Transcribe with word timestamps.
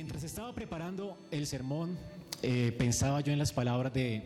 Mientras 0.00 0.24
estaba 0.24 0.54
preparando 0.54 1.18
el 1.30 1.46
sermón, 1.46 1.98
eh, 2.42 2.74
pensaba 2.78 3.20
yo 3.20 3.34
en 3.34 3.38
las 3.38 3.52
palabras 3.52 3.92
de 3.92 4.22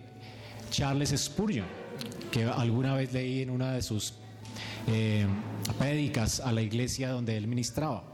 Charles 0.71 1.13
Spurgeon, 1.17 1.67
que 2.31 2.45
alguna 2.45 2.95
vez 2.95 3.13
leí 3.13 3.43
en 3.43 3.51
una 3.51 3.73
de 3.73 3.83
sus 3.83 4.15
eh, 4.87 5.27
a 6.45 6.53
la 6.53 6.63
iglesia 6.63 7.11
donde 7.11 7.37
él 7.37 7.49
ministraba. 7.49 8.05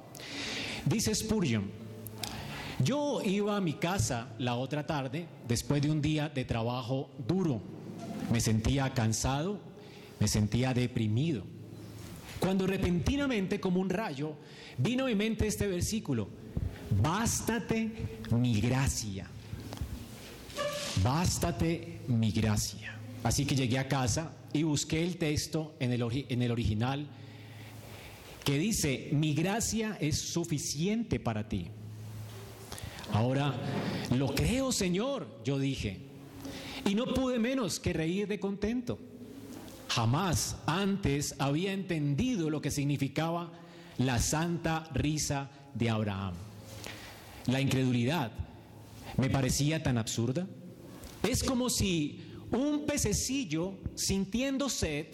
Dice 0.87 1.15
Spurgeon, 1.15 1.71
yo 2.83 3.21
iba 3.23 3.59
a 3.59 3.61
mi 3.61 3.75
casa 3.75 4.29
la 4.39 4.55
otra 4.55 4.87
tarde 4.87 5.27
después 5.47 5.83
de 5.83 5.91
un 5.91 6.01
día 6.01 6.31
de 6.31 6.47
trabajo 6.47 7.11
duro. 7.29 7.61
Me 8.33 8.41
sentía 8.41 8.95
cansado, 8.95 9.61
me 10.19 10.29
sentía 10.29 10.73
deprimido. 10.73 11.45
Cuando 12.39 12.67
repentinamente, 12.67 13.61
como 13.61 13.83
un 13.83 13.91
rayo, 13.91 14.33
vino 14.79 15.05
a 15.05 15.09
mi 15.09 15.15
mente 15.15 15.47
este 15.47 15.67
versículo, 15.67 16.40
bástate 16.91 18.19
mi 18.31 18.61
gracia. 18.61 19.27
Bástate 21.03 22.01
mi 22.09 22.31
gracia. 22.31 22.97
Así 23.23 23.45
que 23.45 23.55
llegué 23.55 23.79
a 23.79 23.89
casa 23.89 24.33
y 24.53 24.63
busqué 24.63 25.03
el 25.03 25.17
texto 25.17 25.75
en 25.79 25.93
el, 25.93 26.27
en 26.29 26.43
el 26.43 26.51
original 26.51 27.09
que 28.45 28.59
dice, 28.59 29.11
mi 29.13 29.35
gracia 29.35 29.97
es 30.01 30.19
suficiente 30.19 31.21
para 31.21 31.49
ti. 31.49 31.69
Ahora, 33.13 33.55
lo 34.17 34.35
creo, 34.35 34.73
Señor, 34.73 35.43
yo 35.45 35.59
dije. 35.59 36.01
Y 36.87 36.95
no 36.95 37.07
pude 37.07 37.39
menos 37.39 37.79
que 37.79 37.93
reír 37.93 38.27
de 38.27 38.41
contento. 38.41 38.99
Jamás 39.89 40.57
antes 40.67 41.35
había 41.39 41.73
entendido 41.73 42.49
lo 42.49 42.61
que 42.61 42.71
significaba 42.71 43.53
la 43.99 44.19
santa 44.19 44.89
risa 44.95 45.51
de 45.75 45.91
Abraham. 45.91 46.35
La 47.47 47.61
incredulidad 47.61 48.33
me 49.17 49.31
parecía 49.31 49.83
tan 49.83 49.99
absurda. 49.99 50.47
Es 51.23 51.43
como 51.43 51.71
si 51.71 52.21
un 52.51 52.87
pececillo 52.87 53.75
sintiendo 53.95 54.69
sed 54.69 55.07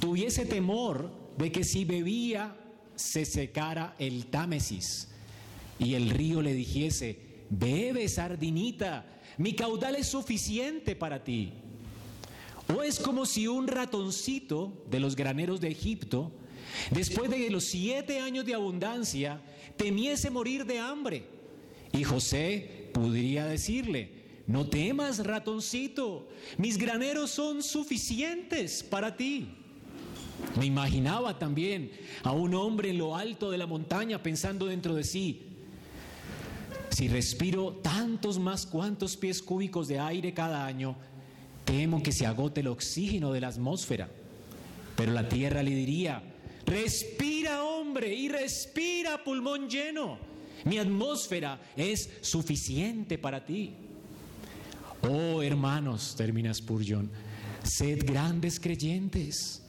tuviese 0.00 0.44
temor 0.44 1.10
de 1.38 1.52
que 1.52 1.64
si 1.64 1.84
bebía 1.84 2.56
se 2.94 3.24
secara 3.24 3.94
el 3.98 4.26
Támesis 4.26 5.08
y 5.78 5.94
el 5.94 6.10
río 6.10 6.42
le 6.42 6.54
dijese, 6.54 7.18
bebe 7.50 8.08
sardinita, 8.08 9.06
mi 9.38 9.54
caudal 9.54 9.96
es 9.96 10.08
suficiente 10.08 10.94
para 10.94 11.24
ti. 11.24 11.52
O 12.74 12.82
es 12.82 12.98
como 12.98 13.26
si 13.26 13.48
un 13.48 13.66
ratoncito 13.66 14.84
de 14.90 15.00
los 15.00 15.16
graneros 15.16 15.60
de 15.60 15.68
Egipto, 15.68 16.32
después 16.90 17.30
de 17.30 17.50
los 17.50 17.64
siete 17.64 18.20
años 18.20 18.44
de 18.44 18.54
abundancia, 18.54 19.40
temiese 19.76 20.30
morir 20.30 20.64
de 20.64 20.78
hambre. 20.78 21.31
Y 21.92 22.04
José 22.04 22.90
podría 22.92 23.46
decirle, 23.46 24.22
no 24.46 24.66
temas, 24.66 25.24
ratoncito, 25.24 26.28
mis 26.58 26.78
graneros 26.78 27.30
son 27.30 27.62
suficientes 27.62 28.82
para 28.82 29.16
ti. 29.16 29.48
Me 30.58 30.66
imaginaba 30.66 31.38
también 31.38 31.92
a 32.22 32.32
un 32.32 32.54
hombre 32.54 32.90
en 32.90 32.98
lo 32.98 33.16
alto 33.16 33.50
de 33.50 33.58
la 33.58 33.66
montaña 33.66 34.22
pensando 34.22 34.66
dentro 34.66 34.94
de 34.94 35.04
sí, 35.04 35.52
si 36.92 37.08
respiro 37.08 37.72
tantos 37.82 38.38
más 38.38 38.66
cuantos 38.66 39.16
pies 39.16 39.40
cúbicos 39.40 39.88
de 39.88 39.98
aire 39.98 40.34
cada 40.34 40.66
año, 40.66 40.94
temo 41.64 42.02
que 42.02 42.12
se 42.12 42.26
agote 42.26 42.60
el 42.60 42.66
oxígeno 42.66 43.32
de 43.32 43.40
la 43.40 43.48
atmósfera. 43.48 44.10
Pero 44.94 45.12
la 45.12 45.26
tierra 45.26 45.62
le 45.62 45.70
diría, 45.70 46.22
respira 46.66 47.64
hombre 47.64 48.14
y 48.14 48.28
respira 48.28 49.24
pulmón 49.24 49.70
lleno. 49.70 50.18
Mi 50.64 50.78
atmósfera 50.78 51.60
es 51.76 52.10
suficiente 52.20 53.18
para 53.18 53.44
ti. 53.44 53.74
Oh 55.08 55.42
hermanos, 55.42 56.14
termina 56.16 56.54
Spurgeon, 56.54 57.10
sed 57.64 58.04
grandes 58.06 58.60
creyentes. 58.60 59.62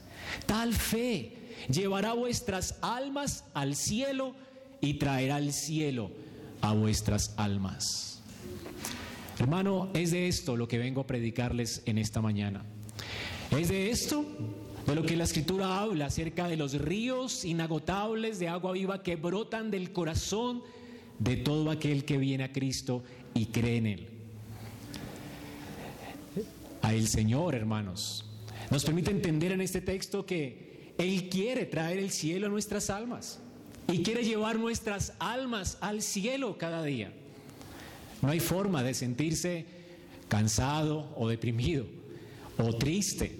Tal 0.46 0.74
fe 0.74 1.38
llevará 1.70 2.14
vuestras 2.14 2.78
almas 2.82 3.44
al 3.54 3.76
cielo 3.76 4.36
y 4.82 4.96
traerá 4.96 5.38
al 5.38 5.54
cielo 5.54 6.12
a 6.62 6.74
vuestras 6.74 7.34
almas. 7.38 8.22
Hermano, 9.40 9.90
es 9.94 10.12
de 10.12 10.28
esto 10.28 10.56
lo 10.56 10.68
que 10.68 10.78
vengo 10.78 11.02
a 11.02 11.08
predicarles 11.08 11.82
en 11.86 11.98
esta 11.98 12.22
mañana. 12.22 12.64
Es 13.52 13.70
de 13.70 13.90
esto 13.90 14.26
de 14.86 14.96
lo 14.96 15.04
que 15.04 15.18
la 15.18 15.24
escritura 15.24 15.80
habla 15.80 16.08
acerca 16.08 16.48
de 16.48 16.58
los 16.58 16.74
ríos 16.80 17.46
inagotables 17.46 18.40
de 18.40 18.50
agua 18.50 18.74
viva 18.74 19.02
que 19.02 19.16
brotan 19.16 19.72
del 19.72 19.92
corazón 19.92 20.62
de 21.20 21.38
todo 21.38 21.70
aquel 21.72 22.06
que 22.06 22.18
viene 22.18 22.44
a 22.44 22.52
Cristo 22.52 23.04
y 23.34 23.48
cree 23.48 23.78
en 23.78 23.88
Él 23.88 24.14
a 26.84 26.94
el 26.94 27.08
Señor, 27.08 27.56
hermanos. 27.56 28.26
Nos 28.70 28.86
permite 28.86 29.10
entender 29.10 29.52
en 29.54 29.62
este 29.62 29.82
texto 29.82 30.26
que 30.26 30.94
Él 30.98 31.30
quiere 31.30 31.66
traer 31.66 31.98
el 31.98 32.12
cielo 32.12 32.48
a 32.48 32.50
nuestras 32.50 32.90
almas 32.90 33.40
y 33.88 34.04
quiere 34.04 34.24
llevar 34.24 34.60
nuestras 34.60 35.14
almas 35.18 35.78
al 35.82 36.02
cielo 36.02 36.58
cada 36.58 36.84
día. 36.84 37.12
No 38.22 38.30
hay 38.30 38.40
forma 38.40 38.84
de 38.84 38.94
sentirse 38.94 39.66
cansado 40.28 41.14
o 41.16 41.28
deprimido 41.28 41.86
o 42.58 42.74
triste 42.76 43.38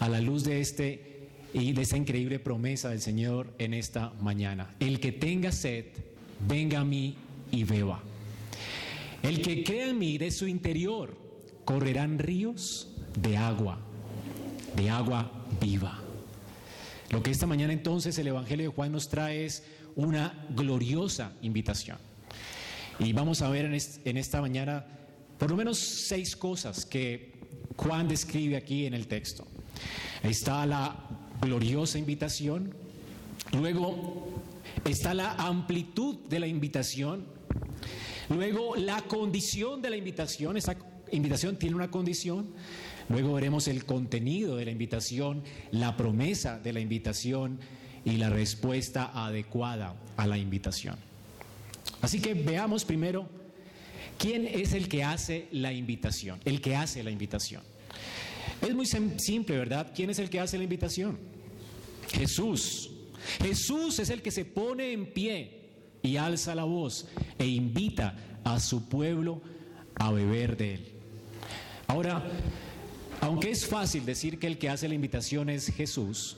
a 0.00 0.08
la 0.08 0.20
luz 0.20 0.44
de 0.44 0.60
este 0.60 1.28
y 1.52 1.72
de 1.72 1.82
esa 1.82 1.96
increíble 1.96 2.38
promesa 2.38 2.88
del 2.88 3.00
Señor 3.00 3.52
en 3.58 3.74
esta 3.74 4.14
mañana. 4.20 4.74
El 4.80 4.98
que 4.98 5.12
tenga 5.12 5.52
sed, 5.52 5.86
venga 6.46 6.80
a 6.80 6.84
mí 6.84 7.16
y 7.50 7.64
beba. 7.64 8.02
El 9.22 9.42
que 9.42 9.64
crea 9.64 9.88
en 9.88 9.98
mí 9.98 10.18
de 10.18 10.30
su 10.30 10.46
interior, 10.46 11.16
correrán 11.64 12.18
ríos 12.18 12.88
de 13.20 13.36
agua, 13.36 13.78
de 14.76 14.90
agua 14.90 15.30
viva. 15.60 16.00
Lo 17.10 17.22
que 17.22 17.30
esta 17.30 17.46
mañana 17.46 17.72
entonces 17.72 18.18
el 18.18 18.28
Evangelio 18.28 18.68
de 18.68 18.74
Juan 18.74 18.92
nos 18.92 19.08
trae 19.08 19.44
es 19.46 19.64
una 19.96 20.46
gloriosa 20.50 21.32
invitación. 21.42 21.98
Y 22.98 23.12
vamos 23.12 23.42
a 23.42 23.48
ver 23.48 23.64
en, 23.66 24.16
esta 24.16 24.40
mañana 24.40 24.84
por 25.38 25.50
lo 25.50 25.56
menos 25.56 25.78
seis 25.78 26.36
cosas 26.36 26.84
que 26.84 27.32
Juan 27.76 28.08
describe 28.08 28.56
aquí 28.56 28.86
en 28.86 28.94
el 28.94 29.06
texto. 29.06 29.46
Ahí 30.22 30.30
está 30.30 30.66
la 30.66 30.96
gloriosa 31.40 31.98
invitación, 31.98 32.74
luego 33.52 34.42
está 34.84 35.14
la 35.14 35.32
amplitud 35.32 36.16
de 36.28 36.40
la 36.40 36.46
invitación, 36.46 37.26
luego 38.28 38.76
la 38.76 39.02
condición 39.02 39.82
de 39.82 39.90
la 39.90 39.96
invitación, 39.96 40.56
esa 40.56 40.76
invitación 41.12 41.58
tiene 41.58 41.76
una 41.76 41.90
condición, 41.90 42.48
luego 43.08 43.34
veremos 43.34 43.68
el 43.68 43.84
contenido 43.84 44.56
de 44.56 44.64
la 44.64 44.70
invitación, 44.70 45.42
la 45.70 45.96
promesa 45.96 46.58
de 46.58 46.72
la 46.72 46.80
invitación 46.80 47.58
y 48.04 48.16
la 48.16 48.30
respuesta 48.30 49.10
adecuada 49.14 49.94
a 50.16 50.26
la 50.26 50.38
invitación. 50.38 50.96
Así 52.00 52.20
que 52.20 52.34
veamos 52.34 52.84
primero 52.84 53.28
quién 54.18 54.46
es 54.46 54.72
el 54.72 54.88
que 54.88 55.04
hace 55.04 55.48
la 55.52 55.72
invitación, 55.72 56.40
el 56.44 56.60
que 56.60 56.76
hace 56.76 57.02
la 57.02 57.10
invitación. 57.10 57.62
Es 58.60 58.74
muy 58.74 58.86
simple, 58.86 59.56
¿verdad? 59.56 59.92
¿Quién 59.94 60.10
es 60.10 60.18
el 60.18 60.30
que 60.30 60.40
hace 60.40 60.58
la 60.58 60.64
invitación? 60.64 61.18
Jesús. 62.12 62.90
Jesús 63.42 63.98
es 63.98 64.10
el 64.10 64.22
que 64.22 64.30
se 64.30 64.44
pone 64.44 64.92
en 64.92 65.12
pie 65.12 65.58
y 66.02 66.16
alza 66.16 66.54
la 66.54 66.64
voz 66.64 67.08
e 67.38 67.46
invita 67.46 68.40
a 68.44 68.60
su 68.60 68.88
pueblo 68.88 69.42
a 69.96 70.12
beber 70.12 70.56
de 70.56 70.74
él. 70.74 70.92
Ahora, 71.86 72.22
aunque 73.20 73.50
es 73.50 73.66
fácil 73.66 74.04
decir 74.04 74.38
que 74.38 74.46
el 74.46 74.58
que 74.58 74.68
hace 74.68 74.88
la 74.88 74.94
invitación 74.94 75.48
es 75.50 75.66
Jesús, 75.68 76.36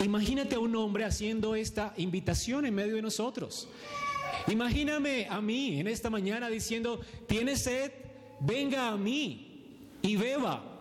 imagínate 0.00 0.56
a 0.56 0.60
un 0.60 0.74
hombre 0.76 1.04
haciendo 1.04 1.54
esta 1.54 1.94
invitación 1.96 2.66
en 2.66 2.74
medio 2.74 2.96
de 2.96 3.02
nosotros. 3.02 3.68
Imagíname 4.46 5.26
a 5.28 5.40
mí 5.40 5.78
en 5.78 5.88
esta 5.88 6.10
mañana 6.10 6.48
diciendo, 6.48 7.00
¿tienes 7.26 7.62
sed? 7.62 7.92
Venga 8.40 8.88
a 8.88 8.96
mí 8.96 9.48
y 10.02 10.16
beba. 10.16 10.77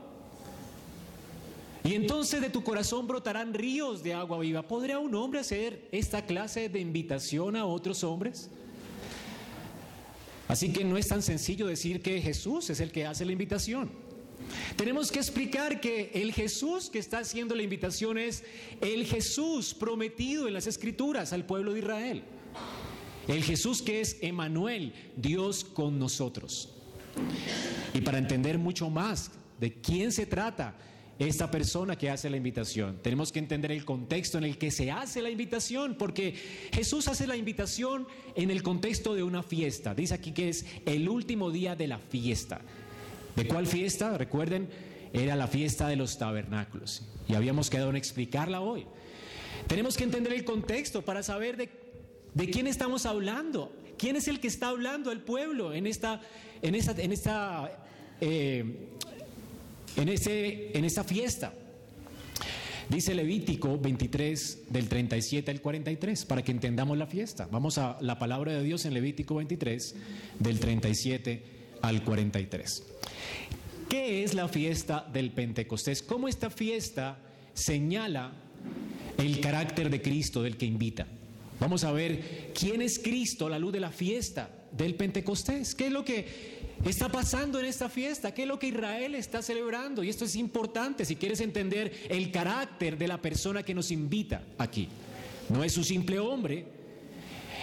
Y 1.87 1.95
entonces 1.95 2.41
de 2.41 2.49
tu 2.49 2.65
corazón 2.65 3.07
brotarán 3.07 3.53
ríos 3.53 4.03
de 4.03 4.13
agua 4.13 4.39
viva. 4.39 4.67
¿Podría 4.67 4.99
un 4.99 5.15
hombre 5.15 5.39
hacer 5.39 5.87
esta 5.93 6.25
clase 6.25 6.67
de 6.67 6.81
invitación 6.81 7.55
a 7.55 7.65
otros 7.65 8.03
hombres? 8.03 8.49
Así 10.49 10.73
que 10.73 10.83
no 10.83 10.97
es 10.97 11.07
tan 11.07 11.21
sencillo 11.21 11.65
decir 11.65 12.01
que 12.01 12.21
Jesús 12.21 12.69
es 12.69 12.81
el 12.81 12.91
que 12.91 13.05
hace 13.05 13.23
la 13.23 13.31
invitación. 13.31 13.89
Tenemos 14.75 15.13
que 15.13 15.19
explicar 15.19 15.79
que 15.79 16.11
el 16.13 16.33
Jesús 16.33 16.89
que 16.89 16.99
está 16.99 17.19
haciendo 17.19 17.55
la 17.55 17.63
invitación 17.63 18.17
es 18.17 18.43
el 18.81 19.05
Jesús 19.05 19.73
prometido 19.73 20.45
en 20.45 20.55
las 20.55 20.67
Escrituras 20.67 21.31
al 21.31 21.45
pueblo 21.45 21.71
de 21.71 21.79
Israel. 21.79 22.23
El 23.29 23.45
Jesús 23.45 23.81
que 23.81 24.01
es 24.01 24.17
Emanuel, 24.19 24.91
Dios 25.15 25.63
con 25.63 25.97
nosotros. 25.97 26.73
Y 27.93 28.01
para 28.01 28.17
entender 28.17 28.57
mucho 28.57 28.89
más 28.89 29.31
de 29.57 29.73
quién 29.73 30.11
se 30.11 30.25
trata 30.25 30.75
esta 31.19 31.49
persona 31.49 31.97
que 31.97 32.09
hace 32.09 32.29
la 32.29 32.37
invitación. 32.37 32.99
Tenemos 33.01 33.31
que 33.31 33.39
entender 33.39 33.71
el 33.71 33.85
contexto 33.85 34.37
en 34.37 34.43
el 34.43 34.57
que 34.57 34.71
se 34.71 34.91
hace 34.91 35.21
la 35.21 35.29
invitación, 35.29 35.95
porque 35.95 36.35
Jesús 36.71 37.07
hace 37.07 37.25
la 37.25 37.35
invitación 37.35 38.07
en 38.35 38.51
el 38.51 38.61
contexto 38.61 39.15
de 39.15 39.23
una 39.23 39.43
fiesta. 39.43 39.95
Dice 39.95 40.13
aquí 40.13 40.31
que 40.31 40.49
es 40.49 40.65
el 40.85 41.09
último 41.09 41.51
día 41.51 41.75
de 41.75 41.87
la 41.87 41.99
fiesta. 41.99 42.61
¿De 43.35 43.47
cuál 43.47 43.67
fiesta? 43.67 44.17
Recuerden, 44.17 44.69
era 45.13 45.35
la 45.35 45.47
fiesta 45.47 45.87
de 45.87 45.95
los 45.95 46.17
tabernáculos. 46.17 47.03
Y 47.27 47.35
habíamos 47.35 47.69
quedado 47.69 47.89
en 47.89 47.95
explicarla 47.95 48.61
hoy. 48.61 48.85
Tenemos 49.67 49.97
que 49.97 50.03
entender 50.03 50.33
el 50.33 50.45
contexto 50.45 51.03
para 51.03 51.23
saber 51.23 51.57
de, 51.57 51.69
de 52.33 52.49
quién 52.49 52.67
estamos 52.67 53.05
hablando. 53.05 53.71
¿Quién 53.97 54.15
es 54.15 54.27
el 54.27 54.39
que 54.39 54.47
está 54.47 54.69
hablando 54.69 55.09
al 55.09 55.21
pueblo 55.21 55.73
en 55.73 55.87
esta, 55.87 56.21
en 56.61 56.75
esta, 56.75 56.91
en 57.01 57.11
esta 57.11 57.85
eh, 58.21 58.89
en, 59.97 60.09
ese, 60.09 60.77
en 60.77 60.85
esta 60.85 61.03
fiesta. 61.03 61.53
Dice 62.89 63.13
Levítico 63.13 63.77
23 63.77 64.69
del 64.69 64.87
37 64.87 65.51
al 65.51 65.59
43, 65.59 66.25
para 66.25 66.41
que 66.41 66.51
entendamos 66.51 66.97
la 66.97 67.05
fiesta. 67.05 67.47
Vamos 67.51 67.77
a 67.77 67.97
la 67.99 68.17
palabra 68.17 68.53
de 68.53 68.63
Dios 68.63 68.85
en 68.85 68.93
Levítico 68.93 69.35
23 69.35 69.95
del 70.39 70.59
37 70.59 71.43
al 71.81 72.03
43. 72.03 72.83
¿Qué 73.89 74.23
es 74.23 74.33
la 74.33 74.47
fiesta 74.47 75.05
del 75.11 75.31
Pentecostés? 75.31 76.01
¿Cómo 76.01 76.29
esta 76.29 76.49
fiesta 76.49 77.19
señala 77.53 78.33
el 79.17 79.41
carácter 79.41 79.89
de 79.89 80.01
Cristo 80.01 80.41
del 80.41 80.55
que 80.55 80.65
invita? 80.65 81.07
Vamos 81.59 81.83
a 81.83 81.91
ver 81.91 82.51
quién 82.57 82.81
es 82.81 82.99
Cristo 82.99 83.47
a 83.47 83.49
la 83.49 83.59
luz 83.59 83.73
de 83.73 83.79
la 83.81 83.91
fiesta 83.91 84.49
del 84.71 84.95
Pentecostés. 84.95 85.75
¿Qué 85.75 85.87
es 85.87 85.91
lo 85.91 86.05
que 86.05 86.25
está 86.85 87.09
pasando 87.09 87.59
en 87.59 87.65
esta 87.65 87.89
fiesta? 87.89 88.33
¿Qué 88.33 88.43
es 88.43 88.47
lo 88.47 88.59
que 88.59 88.67
Israel 88.67 89.15
está 89.15 89.41
celebrando? 89.41 90.03
Y 90.03 90.09
esto 90.09 90.25
es 90.25 90.35
importante 90.35 91.05
si 91.05 91.15
quieres 91.15 91.41
entender 91.41 91.91
el 92.09 92.31
carácter 92.31 92.97
de 92.97 93.07
la 93.07 93.21
persona 93.21 93.63
que 93.63 93.73
nos 93.73 93.91
invita 93.91 94.43
aquí. 94.57 94.87
No 95.49 95.63
es 95.63 95.77
un 95.77 95.83
simple 95.83 96.19
hombre, 96.19 96.65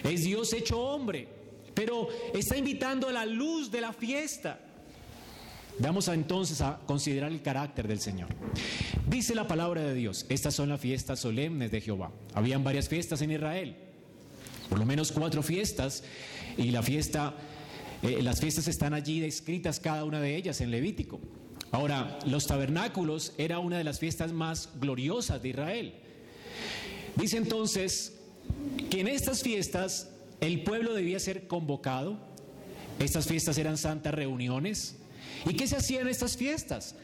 es 0.03 0.25
Dios 0.25 0.53
hecho 0.53 0.81
hombre, 0.81 1.29
pero 1.75 2.09
está 2.33 2.57
invitando 2.57 3.09
a 3.09 3.13
la 3.13 3.27
luz 3.27 3.71
de 3.71 3.81
la 3.81 3.93
fiesta. 3.93 4.61
Vamos 5.79 6.07
entonces 6.09 6.61
a 6.61 6.81
considerar 6.87 7.33
el 7.33 7.43
carácter 7.43 7.89
del 7.89 8.01
Señor. 8.01 8.29
Dice 9.09 9.35
la 9.35 9.49
palabra 9.49 9.83
de 9.83 9.95
Dios, 9.95 10.25
estas 10.29 10.55
son 10.55 10.69
las 10.69 10.81
fiestas 10.81 11.19
solemnes 11.19 11.71
de 11.71 11.81
Jehová. 11.81 12.13
Habían 12.33 12.63
varias 12.63 12.89
fiestas 12.89 13.21
en 13.23 13.33
Israel, 13.33 13.77
por 14.69 14.79
lo 14.79 14.87
menos 14.87 15.11
cuatro 15.11 15.43
fiestas, 15.43 16.05
y 16.57 16.71
la 16.71 16.83
fiesta 16.83 17.35
eh, 18.03 18.23
las 18.23 18.41
fiestas 18.41 18.69
están 18.69 18.95
allí 18.95 19.21
descritas 19.21 19.81
cada 19.81 20.05
una 20.05 20.21
de 20.21 20.37
ellas 20.37 20.61
en 20.61 20.71
Levítico. 20.71 21.21
Ahora, 21.71 22.19
los 22.27 22.47
tabernáculos 22.47 23.33
era 23.37 23.59
una 23.59 23.79
de 23.79 23.85
las 23.85 23.99
fiestas 23.99 24.33
más 24.33 24.69
gloriosas 24.81 25.43
de 25.43 25.49
Israel. 25.49 25.95
Dice 27.17 27.37
entonces 27.37 28.21
que 28.91 29.01
en 29.01 29.09
estas 29.09 29.43
fiestas 29.43 30.09
el 30.41 30.63
pueblo 30.63 30.95
debía 30.95 31.19
ser 31.19 31.47
convocado. 31.47 32.19
Estas 32.99 33.27
fiestas 33.27 33.59
eran 33.59 33.77
santas 33.77 34.15
reuniones. 34.15 34.97
¿Y 35.47 35.55
qué 35.55 35.67
se 35.67 35.77
hacía 35.77 36.01
en 36.01 36.09
estas 36.09 36.37
fiestas? 36.37 36.95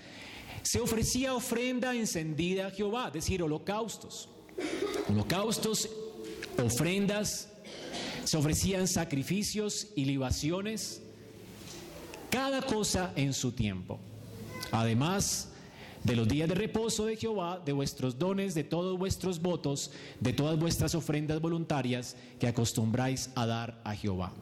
Se 0.62 0.78
ofrecía 0.80 1.34
ofrenda 1.34 1.94
encendida 1.94 2.68
a 2.68 2.70
Jehová, 2.70 3.08
es 3.08 3.14
decir, 3.14 3.42
holocaustos. 3.42 4.28
Holocaustos, 5.08 5.88
ofrendas 6.62 7.49
se 8.24 8.36
ofrecían 8.36 8.88
sacrificios 8.88 9.88
y 9.96 10.04
libaciones, 10.04 11.02
cada 12.30 12.62
cosa 12.62 13.12
en 13.16 13.32
su 13.32 13.52
tiempo. 13.52 13.98
Además 14.70 15.48
de 16.04 16.16
los 16.16 16.28
días 16.28 16.48
de 16.48 16.54
reposo 16.54 17.06
de 17.06 17.16
Jehová, 17.16 17.60
de 17.64 17.72
vuestros 17.72 18.18
dones, 18.18 18.54
de 18.54 18.64
todos 18.64 18.98
vuestros 18.98 19.40
votos, 19.40 19.90
de 20.20 20.32
todas 20.32 20.58
vuestras 20.58 20.94
ofrendas 20.94 21.40
voluntarias 21.40 22.16
que 22.38 22.48
acostumbráis 22.48 23.30
a 23.34 23.46
dar 23.46 23.80
a 23.84 23.94
Jehová. 23.94 24.32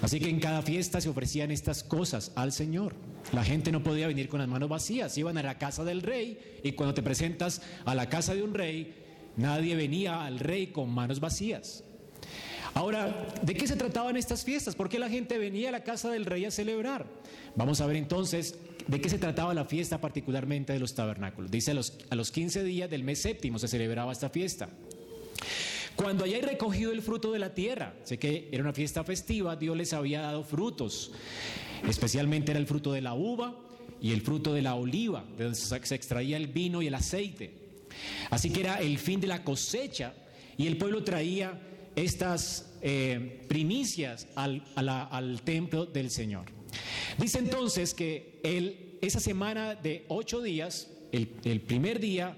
Así 0.00 0.20
que 0.20 0.30
en 0.30 0.38
cada 0.38 0.62
fiesta 0.62 1.00
se 1.00 1.08
ofrecían 1.08 1.50
estas 1.50 1.82
cosas 1.82 2.32
al 2.36 2.52
Señor. 2.52 2.94
La 3.32 3.44
gente 3.44 3.72
no 3.72 3.82
podía 3.82 4.06
venir 4.06 4.28
con 4.28 4.38
las 4.38 4.48
manos 4.48 4.68
vacías, 4.68 5.18
iban 5.18 5.36
a 5.38 5.42
la 5.42 5.58
casa 5.58 5.84
del 5.84 6.02
rey 6.02 6.60
y 6.62 6.72
cuando 6.72 6.94
te 6.94 7.02
presentas 7.02 7.62
a 7.84 7.94
la 7.94 8.08
casa 8.08 8.34
de 8.34 8.42
un 8.42 8.54
rey, 8.54 8.94
nadie 9.36 9.74
venía 9.74 10.24
al 10.24 10.38
rey 10.38 10.68
con 10.68 10.88
manos 10.90 11.20
vacías. 11.20 11.84
Ahora, 12.74 13.26
¿de 13.42 13.54
qué 13.54 13.66
se 13.66 13.76
trataban 13.76 14.16
estas 14.16 14.44
fiestas? 14.44 14.74
¿Por 14.74 14.88
qué 14.88 14.98
la 14.98 15.08
gente 15.08 15.38
venía 15.38 15.68
a 15.68 15.72
la 15.72 15.84
casa 15.84 16.10
del 16.10 16.26
rey 16.26 16.44
a 16.44 16.50
celebrar? 16.50 17.06
Vamos 17.56 17.80
a 17.80 17.86
ver 17.86 17.96
entonces 17.96 18.56
de 18.86 19.00
qué 19.00 19.08
se 19.08 19.18
trataba 19.18 19.54
la 19.54 19.64
fiesta 19.64 20.00
particularmente 20.00 20.72
de 20.72 20.78
los 20.78 20.94
tabernáculos. 20.94 21.50
Dice 21.50 21.72
a 21.72 21.74
los, 21.74 21.98
a 22.10 22.14
los 22.14 22.30
15 22.30 22.64
días 22.64 22.90
del 22.90 23.04
mes 23.04 23.20
séptimo 23.20 23.58
se 23.58 23.68
celebraba 23.68 24.12
esta 24.12 24.30
fiesta. 24.30 24.68
Cuando 25.96 26.24
hayáis 26.24 26.44
recogido 26.44 26.92
el 26.92 27.02
fruto 27.02 27.32
de 27.32 27.40
la 27.40 27.54
tierra, 27.54 27.94
sé 28.04 28.18
que 28.18 28.48
era 28.52 28.62
una 28.62 28.72
fiesta 28.72 29.02
festiva, 29.02 29.56
Dios 29.56 29.76
les 29.76 29.92
había 29.92 30.20
dado 30.20 30.44
frutos, 30.44 31.10
especialmente 31.88 32.52
era 32.52 32.60
el 32.60 32.68
fruto 32.68 32.92
de 32.92 33.00
la 33.00 33.14
uva 33.14 33.56
y 34.00 34.12
el 34.12 34.20
fruto 34.20 34.54
de 34.54 34.62
la 34.62 34.76
oliva, 34.76 35.24
de 35.36 35.44
donde 35.44 35.58
se 35.58 35.94
extraía 35.94 36.36
el 36.36 36.46
vino 36.46 36.82
y 36.82 36.86
el 36.86 36.94
aceite. 36.94 37.52
Así 38.30 38.50
que 38.50 38.60
era 38.60 38.76
el 38.76 38.98
fin 38.98 39.20
de 39.20 39.26
la 39.26 39.42
cosecha 39.42 40.14
y 40.56 40.68
el 40.68 40.76
pueblo 40.76 41.02
traía 41.02 41.58
estas 42.04 42.70
eh, 42.80 43.44
primicias 43.48 44.28
al, 44.34 45.40
templo 45.44 45.86
del 45.86 46.10
Señor. 46.10 46.46
Dice 47.18 47.38
entonces 47.38 47.94
que 47.94 48.40
el, 48.42 48.98
esa 49.00 49.20
semana 49.20 49.74
de 49.74 50.04
ocho 50.08 50.40
días, 50.40 50.90
el, 51.12 51.34
el 51.44 51.60
primer 51.60 52.00
día 52.00 52.36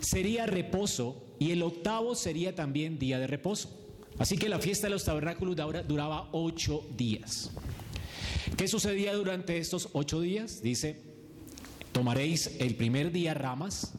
sería 0.00 0.46
reposo 0.46 1.22
y 1.38 1.52
el 1.52 1.62
octavo 1.62 2.14
sería 2.14 2.54
también 2.54 2.98
día 2.98 3.18
de 3.18 3.26
reposo. 3.26 3.76
Así 4.18 4.36
que 4.36 4.48
la 4.48 4.58
fiesta 4.58 4.86
de 4.86 4.90
los 4.90 5.04
tabernáculos 5.04 5.56
duraba 5.86 6.28
ocho 6.32 6.86
días. 6.96 7.50
¿Qué 8.56 8.68
sucedía 8.68 9.14
durante 9.14 9.56
estos 9.58 9.88
ocho 9.92 10.20
días? 10.20 10.62
Dice, 10.62 11.09
Tomaréis 11.92 12.56
el 12.60 12.76
primer 12.76 13.10
día 13.10 13.34
ramas, 13.34 13.92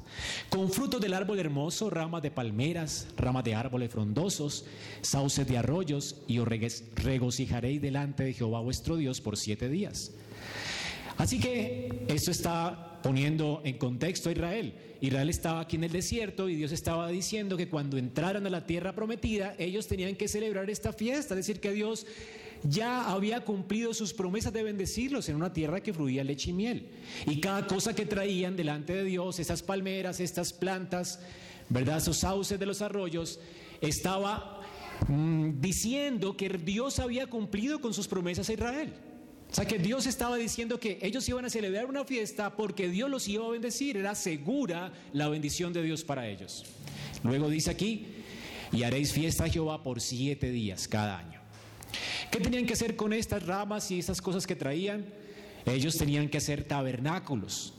con 0.49 0.71
frutos 0.71 1.01
del 1.01 1.13
árbol 1.13 1.39
hermoso, 1.39 1.89
ramas 1.89 2.21
de 2.21 2.31
palmeras, 2.31 3.07
ramas 3.17 3.43
de 3.43 3.53
árboles 3.53 3.91
frondosos, 3.91 4.65
sauces 5.01 5.45
de 5.45 5.57
arroyos, 5.57 6.15
y 6.27 6.39
os 6.39 6.47
regocijaréis 6.95 7.81
delante 7.81 8.23
de 8.23 8.33
Jehová 8.33 8.61
vuestro 8.61 8.95
Dios 8.95 9.19
por 9.19 9.37
siete 9.37 9.67
días. 9.67 10.11
Así 11.17 11.39
que 11.39 12.05
esto 12.07 12.31
está 12.31 12.99
poniendo 13.03 13.61
en 13.63 13.77
contexto 13.77 14.29
a 14.29 14.31
Israel. 14.31 14.73
Israel 15.01 15.29
estaba 15.29 15.59
aquí 15.59 15.75
en 15.75 15.83
el 15.83 15.91
desierto 15.91 16.47
y 16.47 16.55
Dios 16.55 16.71
estaba 16.71 17.09
diciendo 17.09 17.57
que 17.57 17.67
cuando 17.67 17.97
entraran 17.97 18.45
a 18.45 18.49
la 18.49 18.65
tierra 18.65 18.93
prometida, 18.93 19.55
ellos 19.57 19.87
tenían 19.87 20.15
que 20.15 20.27
celebrar 20.27 20.69
esta 20.69 20.93
fiesta, 20.93 21.33
es 21.33 21.45
decir, 21.45 21.59
que 21.59 21.71
Dios 21.71 22.05
ya 22.63 23.09
había 23.09 23.43
cumplido 23.43 23.93
sus 23.93 24.13
promesas 24.13 24.53
de 24.53 24.63
bendecirlos 24.63 25.27
en 25.29 25.35
una 25.35 25.53
tierra 25.53 25.81
que 25.81 25.93
fluía 25.93 26.23
leche 26.23 26.51
y 26.51 26.53
miel. 26.53 26.89
Y 27.25 27.39
cada 27.39 27.67
cosa 27.67 27.95
que 27.95 28.05
traían 28.05 28.55
delante 28.55 28.93
de 28.93 29.03
Dios, 29.03 29.39
esas 29.39 29.63
palmeras, 29.63 30.19
estas 30.19 30.53
plantas, 30.53 31.19
¿verdad? 31.69 31.97
Esos 31.97 32.17
sauces 32.17 32.59
de 32.59 32.65
los 32.65 32.81
arroyos, 32.81 33.39
estaba 33.81 34.61
mm, 35.07 35.59
diciendo 35.59 36.37
que 36.37 36.49
Dios 36.49 36.99
había 36.99 37.27
cumplido 37.27 37.81
con 37.81 37.93
sus 37.93 38.07
promesas 38.07 38.49
a 38.49 38.53
Israel. 38.53 38.93
O 39.49 39.53
sea 39.53 39.65
que 39.65 39.79
Dios 39.79 40.05
estaba 40.05 40.37
diciendo 40.37 40.79
que 40.79 40.97
ellos 41.01 41.27
iban 41.27 41.43
a 41.43 41.49
celebrar 41.49 41.85
una 41.85 42.05
fiesta 42.05 42.55
porque 42.55 42.87
Dios 42.87 43.09
los 43.09 43.27
iba 43.27 43.45
a 43.45 43.49
bendecir, 43.49 43.97
era 43.97 44.15
segura 44.15 44.93
la 45.11 45.27
bendición 45.27 45.73
de 45.73 45.83
Dios 45.83 46.05
para 46.05 46.27
ellos. 46.29 46.63
Luego 47.23 47.49
dice 47.49 47.69
aquí, 47.69 48.07
y 48.71 48.83
haréis 48.83 49.11
fiesta 49.11 49.45
a 49.45 49.49
Jehová 49.49 49.83
por 49.83 49.99
siete 49.99 50.51
días 50.51 50.87
cada 50.87 51.17
año. 51.17 51.40
¿Qué 52.29 52.39
tenían 52.39 52.65
que 52.65 52.73
hacer 52.73 52.95
con 52.95 53.13
estas 53.13 53.45
ramas 53.45 53.89
y 53.91 53.99
esas 53.99 54.21
cosas 54.21 54.47
que 54.47 54.55
traían? 54.55 55.05
Ellos 55.65 55.97
tenían 55.97 56.29
que 56.29 56.37
hacer 56.37 56.63
tabernáculos. 56.63 57.73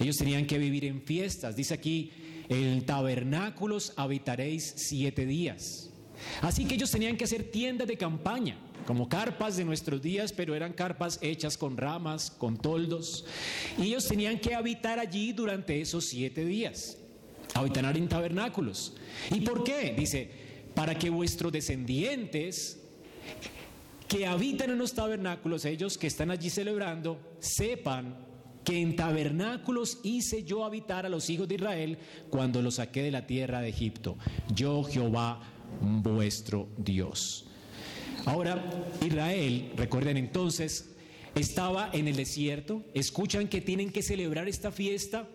Ellos 0.00 0.16
tenían 0.16 0.46
que 0.46 0.58
vivir 0.58 0.84
en 0.84 1.02
fiestas. 1.02 1.56
Dice 1.56 1.74
aquí, 1.74 2.12
en 2.48 2.84
tabernáculos 2.84 3.92
habitaréis 3.96 4.72
siete 4.76 5.26
días. 5.26 5.90
Así 6.40 6.64
que 6.64 6.74
ellos 6.74 6.90
tenían 6.90 7.16
que 7.16 7.24
hacer 7.24 7.44
tiendas 7.44 7.86
de 7.86 7.96
campaña, 7.96 8.58
como 8.86 9.08
carpas 9.08 9.56
de 9.56 9.64
nuestros 9.64 10.02
días, 10.02 10.32
pero 10.32 10.54
eran 10.54 10.72
carpas 10.72 11.18
hechas 11.22 11.56
con 11.56 11.76
ramas, 11.76 12.30
con 12.30 12.56
toldos. 12.56 13.24
Y 13.78 13.82
ellos 13.82 14.08
tenían 14.08 14.38
que 14.40 14.54
habitar 14.54 14.98
allí 14.98 15.32
durante 15.32 15.80
esos 15.80 16.06
siete 16.06 16.44
días. 16.44 16.98
Habitar 17.54 17.96
en 17.96 18.08
tabernáculos. 18.08 18.94
¿Y 19.30 19.40
por 19.40 19.64
qué? 19.64 19.94
Dice, 19.96 20.30
para 20.74 20.98
que 20.98 21.10
vuestros 21.10 21.52
descendientes 21.52 22.78
que 24.08 24.26
habitan 24.26 24.70
en 24.70 24.78
los 24.78 24.94
tabernáculos, 24.94 25.64
ellos 25.64 25.98
que 25.98 26.06
están 26.06 26.30
allí 26.30 26.50
celebrando, 26.50 27.20
sepan 27.40 28.16
que 28.64 28.80
en 28.80 28.96
tabernáculos 28.96 30.00
hice 30.02 30.42
yo 30.44 30.64
habitar 30.64 31.06
a 31.06 31.08
los 31.08 31.30
hijos 31.30 31.48
de 31.48 31.56
Israel 31.56 31.98
cuando 32.30 32.60
los 32.62 32.76
saqué 32.76 33.02
de 33.02 33.10
la 33.10 33.26
tierra 33.26 33.60
de 33.60 33.68
Egipto. 33.68 34.16
Yo 34.54 34.82
Jehová 34.84 35.40
vuestro 35.80 36.68
Dios. 36.76 37.46
Ahora, 38.24 38.62
Israel, 39.06 39.72
recuerden 39.76 40.16
entonces, 40.16 40.90
estaba 41.34 41.90
en 41.92 42.08
el 42.08 42.16
desierto, 42.16 42.82
escuchan 42.94 43.48
que 43.48 43.60
tienen 43.60 43.92
que 43.92 44.02
celebrar 44.02 44.48
esta 44.48 44.72
fiesta 44.72 45.28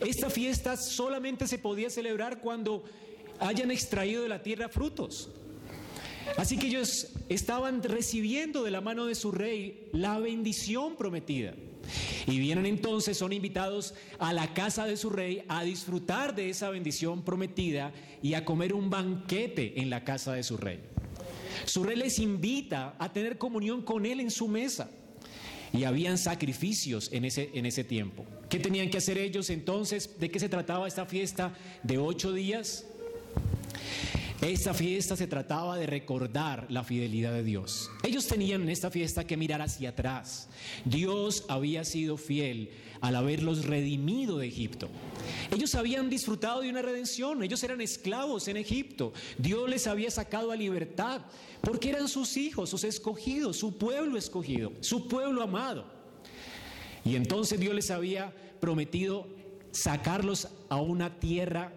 esta 0.00 0.30
fiesta 0.30 0.76
solamente 0.76 1.46
se 1.46 1.58
podía 1.58 1.90
celebrar 1.90 2.40
cuando 2.40 2.84
hayan 3.38 3.70
extraído 3.70 4.22
de 4.22 4.28
la 4.28 4.42
tierra 4.42 4.68
frutos. 4.68 5.30
Así 6.36 6.58
que 6.58 6.68
ellos 6.68 7.08
estaban 7.28 7.82
recibiendo 7.82 8.62
de 8.62 8.70
la 8.70 8.80
mano 8.80 9.06
de 9.06 9.14
su 9.14 9.32
rey 9.32 9.88
la 9.92 10.18
bendición 10.18 10.96
prometida. 10.96 11.54
Y 12.26 12.38
vienen 12.38 12.66
entonces, 12.66 13.16
son 13.16 13.32
invitados 13.32 13.94
a 14.18 14.32
la 14.32 14.52
casa 14.54 14.86
de 14.86 14.96
su 14.96 15.10
rey 15.10 15.42
a 15.48 15.64
disfrutar 15.64 16.34
de 16.34 16.50
esa 16.50 16.70
bendición 16.70 17.24
prometida 17.24 17.92
y 18.22 18.34
a 18.34 18.44
comer 18.44 18.74
un 18.74 18.90
banquete 18.90 19.80
en 19.80 19.90
la 19.90 20.04
casa 20.04 20.32
de 20.34 20.42
su 20.42 20.56
rey. 20.56 20.80
Su 21.64 21.82
rey 21.82 21.96
les 21.96 22.18
invita 22.18 22.94
a 22.98 23.12
tener 23.12 23.38
comunión 23.38 23.82
con 23.82 24.06
él 24.06 24.20
en 24.20 24.30
su 24.30 24.48
mesa. 24.48 24.90
Y 25.72 25.84
habían 25.84 26.18
sacrificios 26.18 27.12
en 27.12 27.24
ese, 27.24 27.50
en 27.54 27.64
ese 27.64 27.84
tiempo. 27.84 28.24
¿Qué 28.48 28.58
tenían 28.58 28.90
que 28.90 28.98
hacer 28.98 29.18
ellos 29.18 29.50
entonces? 29.50 30.18
¿De 30.18 30.28
qué 30.28 30.40
se 30.40 30.48
trataba 30.48 30.88
esta 30.88 31.06
fiesta 31.06 31.54
de 31.84 31.98
ocho 31.98 32.32
días? 32.32 32.86
Esta 34.40 34.72
fiesta 34.72 35.16
se 35.16 35.26
trataba 35.26 35.76
de 35.76 35.86
recordar 35.86 36.64
la 36.70 36.82
fidelidad 36.82 37.34
de 37.34 37.42
Dios. 37.42 37.90
Ellos 38.02 38.26
tenían 38.26 38.62
en 38.62 38.70
esta 38.70 38.90
fiesta 38.90 39.26
que 39.26 39.36
mirar 39.36 39.60
hacia 39.60 39.90
atrás. 39.90 40.48
Dios 40.86 41.44
había 41.48 41.84
sido 41.84 42.16
fiel 42.16 42.70
al 43.02 43.16
haberlos 43.16 43.66
redimido 43.66 44.38
de 44.38 44.48
Egipto. 44.48 44.88
Ellos 45.50 45.74
habían 45.74 46.08
disfrutado 46.08 46.62
de 46.62 46.70
una 46.70 46.80
redención, 46.80 47.42
ellos 47.42 47.62
eran 47.62 47.82
esclavos 47.82 48.48
en 48.48 48.56
Egipto. 48.56 49.12
Dios 49.36 49.68
les 49.68 49.86
había 49.86 50.10
sacado 50.10 50.52
a 50.52 50.56
libertad 50.56 51.20
porque 51.60 51.90
eran 51.90 52.08
sus 52.08 52.38
hijos, 52.38 52.70
sus 52.70 52.84
escogidos, 52.84 53.58
su 53.58 53.76
pueblo 53.76 54.16
escogido, 54.16 54.72
su 54.80 55.06
pueblo 55.06 55.42
amado. 55.42 55.84
Y 57.04 57.14
entonces 57.14 57.60
Dios 57.60 57.74
les 57.74 57.90
había 57.90 58.32
prometido 58.58 59.28
sacarlos 59.70 60.48
a 60.70 60.80
una 60.80 61.20
tierra 61.20 61.74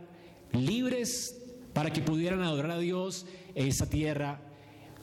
libres 0.53 1.42
para 1.74 1.92
que 1.92 2.01
pudieran 2.01 2.42
adorar 2.42 2.72
a 2.72 2.80
Dios, 2.80 3.25
esa 3.56 3.89
tierra 3.89 4.42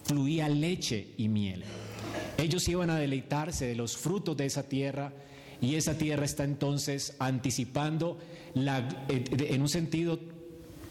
fluía 0.05 0.49
leche 0.49 1.09
y 1.17 1.29
miel. 1.29 1.65
Ellos 2.39 2.67
iban 2.69 2.91
a 2.91 2.97
deleitarse 2.97 3.67
de 3.67 3.75
los 3.75 3.97
frutos 3.97 4.37
de 4.37 4.47
esa 4.47 4.63
tierra 4.63 5.13
y 5.61 5.75
esa 5.75 5.99
tierra 5.99 6.25
está 6.25 6.45
entonces 6.45 7.15
anticipando, 7.19 8.19
la, 8.55 8.89
en 9.09 9.61
un 9.61 9.69
sentido, 9.69 10.19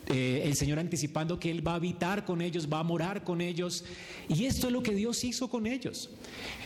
eh, 0.08 0.44
el 0.46 0.56
Señor 0.56 0.80
anticipando 0.80 1.40
que 1.40 1.50
Él 1.50 1.66
va 1.66 1.74
a 1.74 1.76
habitar 1.76 2.24
con 2.24 2.42
ellos, 2.42 2.68
va 2.72 2.80
a 2.80 2.84
morar 2.84 3.24
con 3.24 3.42
ellos. 3.42 3.84
Y 4.28 4.46
esto 4.46 4.68
es 4.68 4.74
lo 4.74 4.84
que 4.84 4.94
Dios 4.94 5.24
hizo 5.24 5.50
con 5.50 5.66
ellos. 5.66 6.12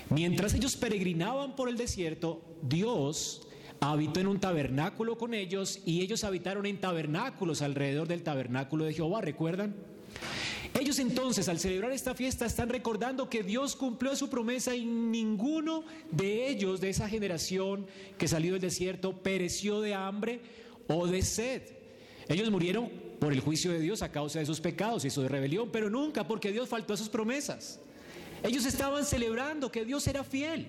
Mientras 0.09 0.53
ellos 0.53 0.75
peregrinaban 0.75 1.55
por 1.55 1.69
el 1.69 1.77
desierto, 1.77 2.43
Dios 2.61 3.42
habitó 3.91 4.19
en 4.19 4.27
un 4.27 4.39
tabernáculo 4.39 5.17
con 5.17 5.33
ellos 5.33 5.81
y 5.85 6.01
ellos 6.01 6.23
habitaron 6.23 6.65
en 6.65 6.79
tabernáculos 6.79 7.61
alrededor 7.61 8.07
del 8.07 8.23
tabernáculo 8.23 8.85
de 8.85 8.93
Jehová, 8.93 9.21
¿recuerdan? 9.21 9.75
Ellos 10.79 10.97
entonces 10.99 11.49
al 11.49 11.59
celebrar 11.59 11.91
esta 11.91 12.15
fiesta 12.15 12.45
están 12.45 12.69
recordando 12.69 13.29
que 13.29 13.43
Dios 13.43 13.75
cumplió 13.75 14.15
su 14.15 14.29
promesa 14.29 14.75
y 14.75 14.85
ninguno 14.85 15.83
de 16.09 16.47
ellos, 16.47 16.81
de 16.81 16.89
esa 16.89 17.07
generación 17.07 17.85
que 18.17 18.27
salió 18.27 18.53
del 18.53 18.61
desierto, 18.61 19.21
pereció 19.21 19.81
de 19.81 19.93
hambre 19.93 20.41
o 20.87 21.05
de 21.05 21.21
sed. 21.21 21.61
Ellos 22.27 22.49
murieron 22.49 22.89
por 23.19 23.33
el 23.33 23.41
juicio 23.41 23.71
de 23.71 23.79
Dios 23.79 24.01
a 24.01 24.11
causa 24.11 24.39
de 24.39 24.45
sus 24.45 24.61
pecados 24.61 25.05
y 25.05 25.09
su 25.09 25.27
rebelión, 25.27 25.69
pero 25.71 25.89
nunca 25.89 26.27
porque 26.27 26.51
Dios 26.51 26.69
faltó 26.69 26.93
a 26.93 26.97
sus 26.97 27.09
promesas. 27.09 27.79
Ellos 28.41 28.65
estaban 28.65 29.05
celebrando 29.05 29.71
que 29.71 29.85
Dios 29.85 30.07
era 30.07 30.23
fiel. 30.23 30.67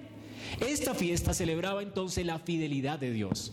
Esta 0.60 0.94
fiesta 0.94 1.34
celebraba 1.34 1.82
entonces 1.82 2.24
la 2.24 2.38
fidelidad 2.38 2.98
de 2.98 3.12
Dios. 3.12 3.52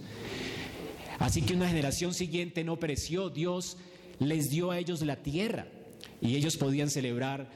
Así 1.20 1.42
que 1.42 1.54
una 1.54 1.68
generación 1.68 2.14
siguiente 2.14 2.64
no 2.64 2.78
pereció, 2.78 3.30
Dios 3.30 3.78
les 4.20 4.50
dio 4.50 4.72
a 4.72 4.80
ellos 4.80 5.02
la 5.02 5.18
tierra 5.18 5.68
y 6.20 6.36
ellos 6.36 6.58
podían 6.58 6.90
celebrar 6.90 7.50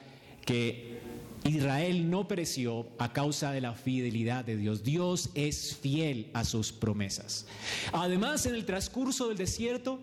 que 0.46 1.00
Israel 1.44 2.10
no 2.10 2.28
pereció 2.28 2.88
a 2.98 3.14
causa 3.14 3.52
de 3.52 3.62
la 3.62 3.74
fidelidad 3.74 4.46
de 4.46 4.58
Dios. 4.58 4.84
Dios 4.84 5.30
es 5.36 5.76
fiel 5.76 6.30
a 6.34 6.44
sus 6.44 6.72
promesas. 6.72 7.46
Además, 7.92 8.46
en 8.46 8.56
el 8.56 8.66
transcurso 8.66 9.28
del 9.28 9.38
desierto, 9.38 10.00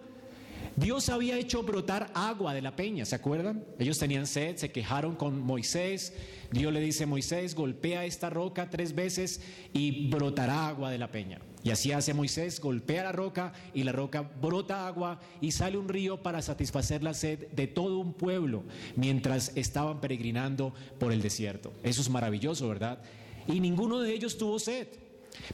Dios 0.76 1.09
había 1.09 1.38
hecho 1.38 1.62
brotar 1.62 2.11
agua 2.14 2.54
de 2.54 2.62
la 2.62 2.76
peña, 2.76 3.04
¿se 3.04 3.14
acuerdan? 3.14 3.64
Ellos 3.78 3.99
tenían 3.99 4.26
sed, 4.26 4.57
se 4.57 4.73
quejaron 4.73 5.16
con 5.16 5.40
Moisés. 5.40 6.14
Dios 6.50 6.73
le 6.73 6.81
dice, 6.81 7.07
Moisés, 7.07 7.54
golpea 7.54 8.04
esta 8.04 8.31
roca 8.31 8.71
tres 8.71 8.95
veces 8.95 9.40
y 9.73 10.09
brotará 10.09 10.69
agua 10.69 10.90
de 10.90 10.99
la 10.99 11.11
peña. 11.11 11.40
Y 11.64 11.71
así 11.71 11.92
hace 11.92 12.12
Moisés, 12.12 12.61
golpea 12.61 13.04
la 13.04 13.12
roca 13.12 13.52
y 13.73 13.85
la 13.85 13.92
roca 13.92 14.23
brota 14.23 14.87
agua 14.87 15.21
y 15.40 15.52
sale 15.52 15.78
un 15.78 15.88
río 15.88 16.23
para 16.23 16.42
satisfacer 16.42 17.02
la 17.02 17.14
sed 17.14 17.49
de 17.52 17.69
todo 17.69 17.99
un 17.99 18.14
pueblo 18.14 18.64
mientras 18.97 19.52
estaban 19.57 20.00
peregrinando 20.00 20.75
por 20.99 21.12
el 21.12 21.23
desierto. 21.23 21.73
Eso 21.85 22.00
es 22.00 22.11
maravilloso, 22.11 22.69
¿verdad? 22.69 23.00
Y 23.47 23.61
ninguno 23.61 24.00
de 24.00 24.12
ellos 24.12 24.37
tuvo 24.37 24.59
sed. 24.59 24.88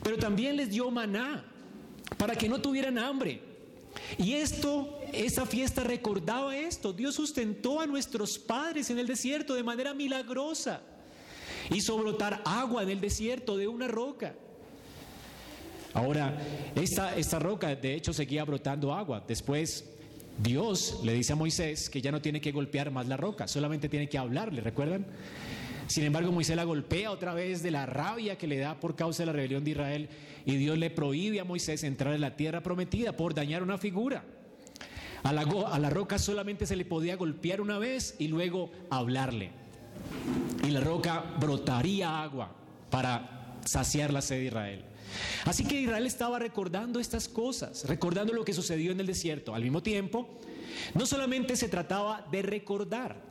Pero 0.03 0.17
también 0.17 0.57
les 0.57 0.71
dio 0.71 0.91
maná 0.91 1.45
para 2.17 2.35
que 2.35 2.49
no 2.49 2.61
tuvieran 2.61 2.99
hambre. 2.99 3.43
Y 4.17 4.35
esto, 4.35 4.98
esa 5.13 5.47
fiesta 5.47 5.83
recordaba 5.83 6.57
esto. 6.57 6.93
Dios 6.93 7.15
sustentó 7.15 7.81
a 7.81 7.87
nuestros 7.87 8.39
padres 8.39 8.91
en 8.91 8.99
el 8.99 9.07
desierto 9.07 9.55
de 9.55 9.63
manera 9.63 9.95
milagrosa. 9.95 10.81
Hizo 11.71 11.97
brotar 11.99 12.43
agua 12.45 12.83
en 12.83 12.91
el 12.91 13.01
desierto 13.01 13.57
de 13.57 13.69
una 13.69 13.89
roca. 13.89 14.35
Ahora, 15.95 16.37
esta, 16.75 17.17
esta 17.17 17.39
roca 17.39 17.75
de 17.75 17.95
hecho 17.95 18.13
seguía 18.13 18.45
brotando 18.45 18.93
agua. 18.93 19.25
Después 19.27 19.85
Dios 20.43 21.01
le 21.03 21.13
dice 21.13 21.33
a 21.33 21.37
Moisés 21.37 21.91
que 21.91 22.01
ya 22.01 22.13
no 22.13 22.23
tiene 22.23 22.41
que 22.41 22.53
golpear 22.53 22.91
más 22.91 23.09
la 23.09 23.17
roca, 23.17 23.49
solamente 23.49 23.89
tiene 23.89 24.09
que 24.09 24.19
hablarle, 24.19 24.61
¿recuerdan? 24.61 25.07
Sin 25.89 26.05
embargo, 26.05 26.31
Moisés 26.31 26.55
la 26.55 26.65
golpea 26.65 27.11
otra 27.11 27.33
vez 27.33 27.63
de 27.63 27.71
la 27.71 27.87
rabia 27.87 28.37
que 28.37 28.47
le 28.47 28.59
da 28.59 28.79
por 28.79 28.95
causa 28.95 29.23
de 29.23 29.27
la 29.27 29.33
rebelión 29.33 29.65
de 29.65 29.71
Israel 29.71 30.09
y 30.45 30.57
Dios 30.57 30.77
le 30.79 30.91
prohíbe 30.91 31.41
a 31.41 31.45
Moisés 31.45 31.83
entrar 31.83 32.15
en 32.15 32.21
la 32.21 32.37
tierra 32.37 32.63
prometida 32.63 33.17
por 33.17 33.35
dañar 33.35 33.63
una 33.63 33.79
figura. 33.79 34.23
A 35.23 35.33
la, 35.33 35.43
a 35.43 35.79
la 35.79 35.91
roca 35.91 36.19
solamente 36.19 36.67
se 36.67 36.77
le 36.77 36.85
podía 36.85 37.17
golpear 37.17 37.61
una 37.61 37.79
vez 37.79 38.15
y 38.19 38.29
luego 38.29 38.71
hablarle. 38.91 39.51
Y 40.67 40.71
la 40.71 40.81
roca 40.81 41.25
brotaría 41.41 42.23
agua 42.23 42.51
para 42.91 43.57
saciar 43.65 44.13
la 44.13 44.23
sed 44.23 44.39
de 44.39 44.45
Israel. 44.47 44.85
Así 45.45 45.65
que 45.65 45.81
Israel 45.81 46.07
estaba 46.07 46.39
recordando 46.39 47.01
estas 47.01 47.29
cosas, 47.29 47.85
recordando 47.89 48.33
lo 48.33 48.45
que 48.45 48.53
sucedió 48.53 48.93
en 48.93 49.01
el 49.01 49.07
desierto. 49.07 49.55
Al 49.55 49.63
mismo 49.63 49.83
tiempo, 49.83 50.29
no 50.95 51.07
solamente 51.07 51.57
se 51.57 51.69
trataba 51.69 52.27
de 52.31 52.43
recordar, 52.43 53.29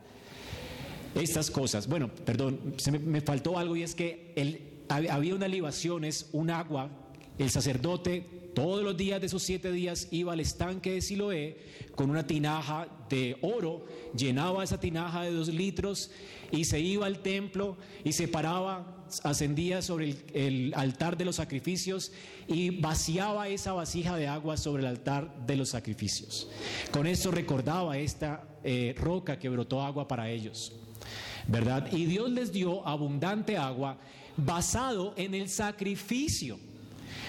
estas 1.22 1.50
cosas. 1.52 1.88
Bueno, 1.88 2.10
perdón, 2.10 2.76
me, 3.04 3.22
faltó 3.22 3.58
algo 3.58 3.76
y 3.76 3.84
es 3.84 3.96
que 3.96 4.84
había 4.90 5.36
una 5.36 5.48
libación, 5.48 6.04
es 6.04 6.30
un 6.32 6.50
agua. 6.50 6.90
El 7.38 7.50
sacerdote 7.50 8.38
todos 8.56 8.84
los 8.84 8.98
días 8.98 9.22
de 9.22 9.28
esos 9.28 9.44
siete 9.44 9.72
días 9.72 10.08
iba 10.10 10.34
al 10.34 10.40
estanque 10.40 10.94
de 10.94 11.02
Siloé 11.02 11.58
con 11.94 12.10
una 12.10 12.26
tinaja 12.26 12.88
de 13.08 13.38
oro, 13.42 13.86
llenaba 14.16 14.64
esa 14.64 14.80
tinaja 14.80 15.22
de 15.22 15.32
dos 15.32 15.50
litros 15.50 16.10
y 16.52 16.66
se 16.66 16.80
iba 16.80 17.06
al 17.06 17.20
templo 17.20 17.78
y 18.04 18.14
se 18.14 18.28
paraba, 18.28 19.06
ascendía 19.24 19.84
sobre 19.84 20.16
el, 20.34 20.74
altar 20.76 21.18
de 21.18 21.26
los 21.26 21.36
sacrificios 21.36 22.12
y 22.48 22.72
vaciaba 22.72 23.48
esa 23.48 23.74
vasija 23.74 24.18
de 24.18 24.28
agua 24.28 24.58
sobre 24.58 24.82
el 24.82 24.88
altar 24.88 25.46
de 25.46 25.56
los 25.56 25.70
sacrificios. 25.70 26.50
Con 26.90 27.06
esto 27.06 27.30
recordaba 27.30 28.00
esta 28.00 28.48
eh, 28.64 28.96
roca 28.98 29.38
que 29.38 29.50
brotó 29.50 29.84
agua 29.84 30.08
para 30.08 30.32
ellos. 30.32 30.74
¿verdad? 31.48 31.92
Y 31.92 32.06
Dios 32.06 32.30
les 32.32 32.52
dio 32.52 32.86
abundante 32.88 33.56
agua 33.56 33.98
basado 34.36 35.14
en 35.16 35.34
el 35.34 35.48
sacrificio. 35.48 36.60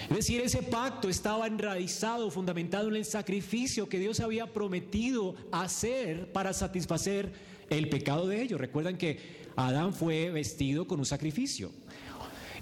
Es 0.09 0.15
decir, 0.15 0.41
ese 0.41 0.63
pacto 0.63 1.07
estaba 1.07 1.45
enraizado, 1.45 2.31
fundamentado 2.31 2.87
en 2.87 2.95
el 2.95 3.05
sacrificio 3.05 3.87
que 3.87 3.99
Dios 3.99 4.19
había 4.19 4.51
prometido 4.51 5.35
hacer 5.51 6.31
para 6.31 6.51
satisfacer 6.51 7.31
el 7.69 7.89
pecado 7.89 8.27
de 8.27 8.41
ellos. 8.41 8.59
Recuerdan 8.59 8.97
que 8.97 9.19
Adán 9.55 9.93
fue 9.93 10.31
vestido 10.31 10.87
con 10.87 10.99
un 10.99 11.05
sacrificio 11.05 11.71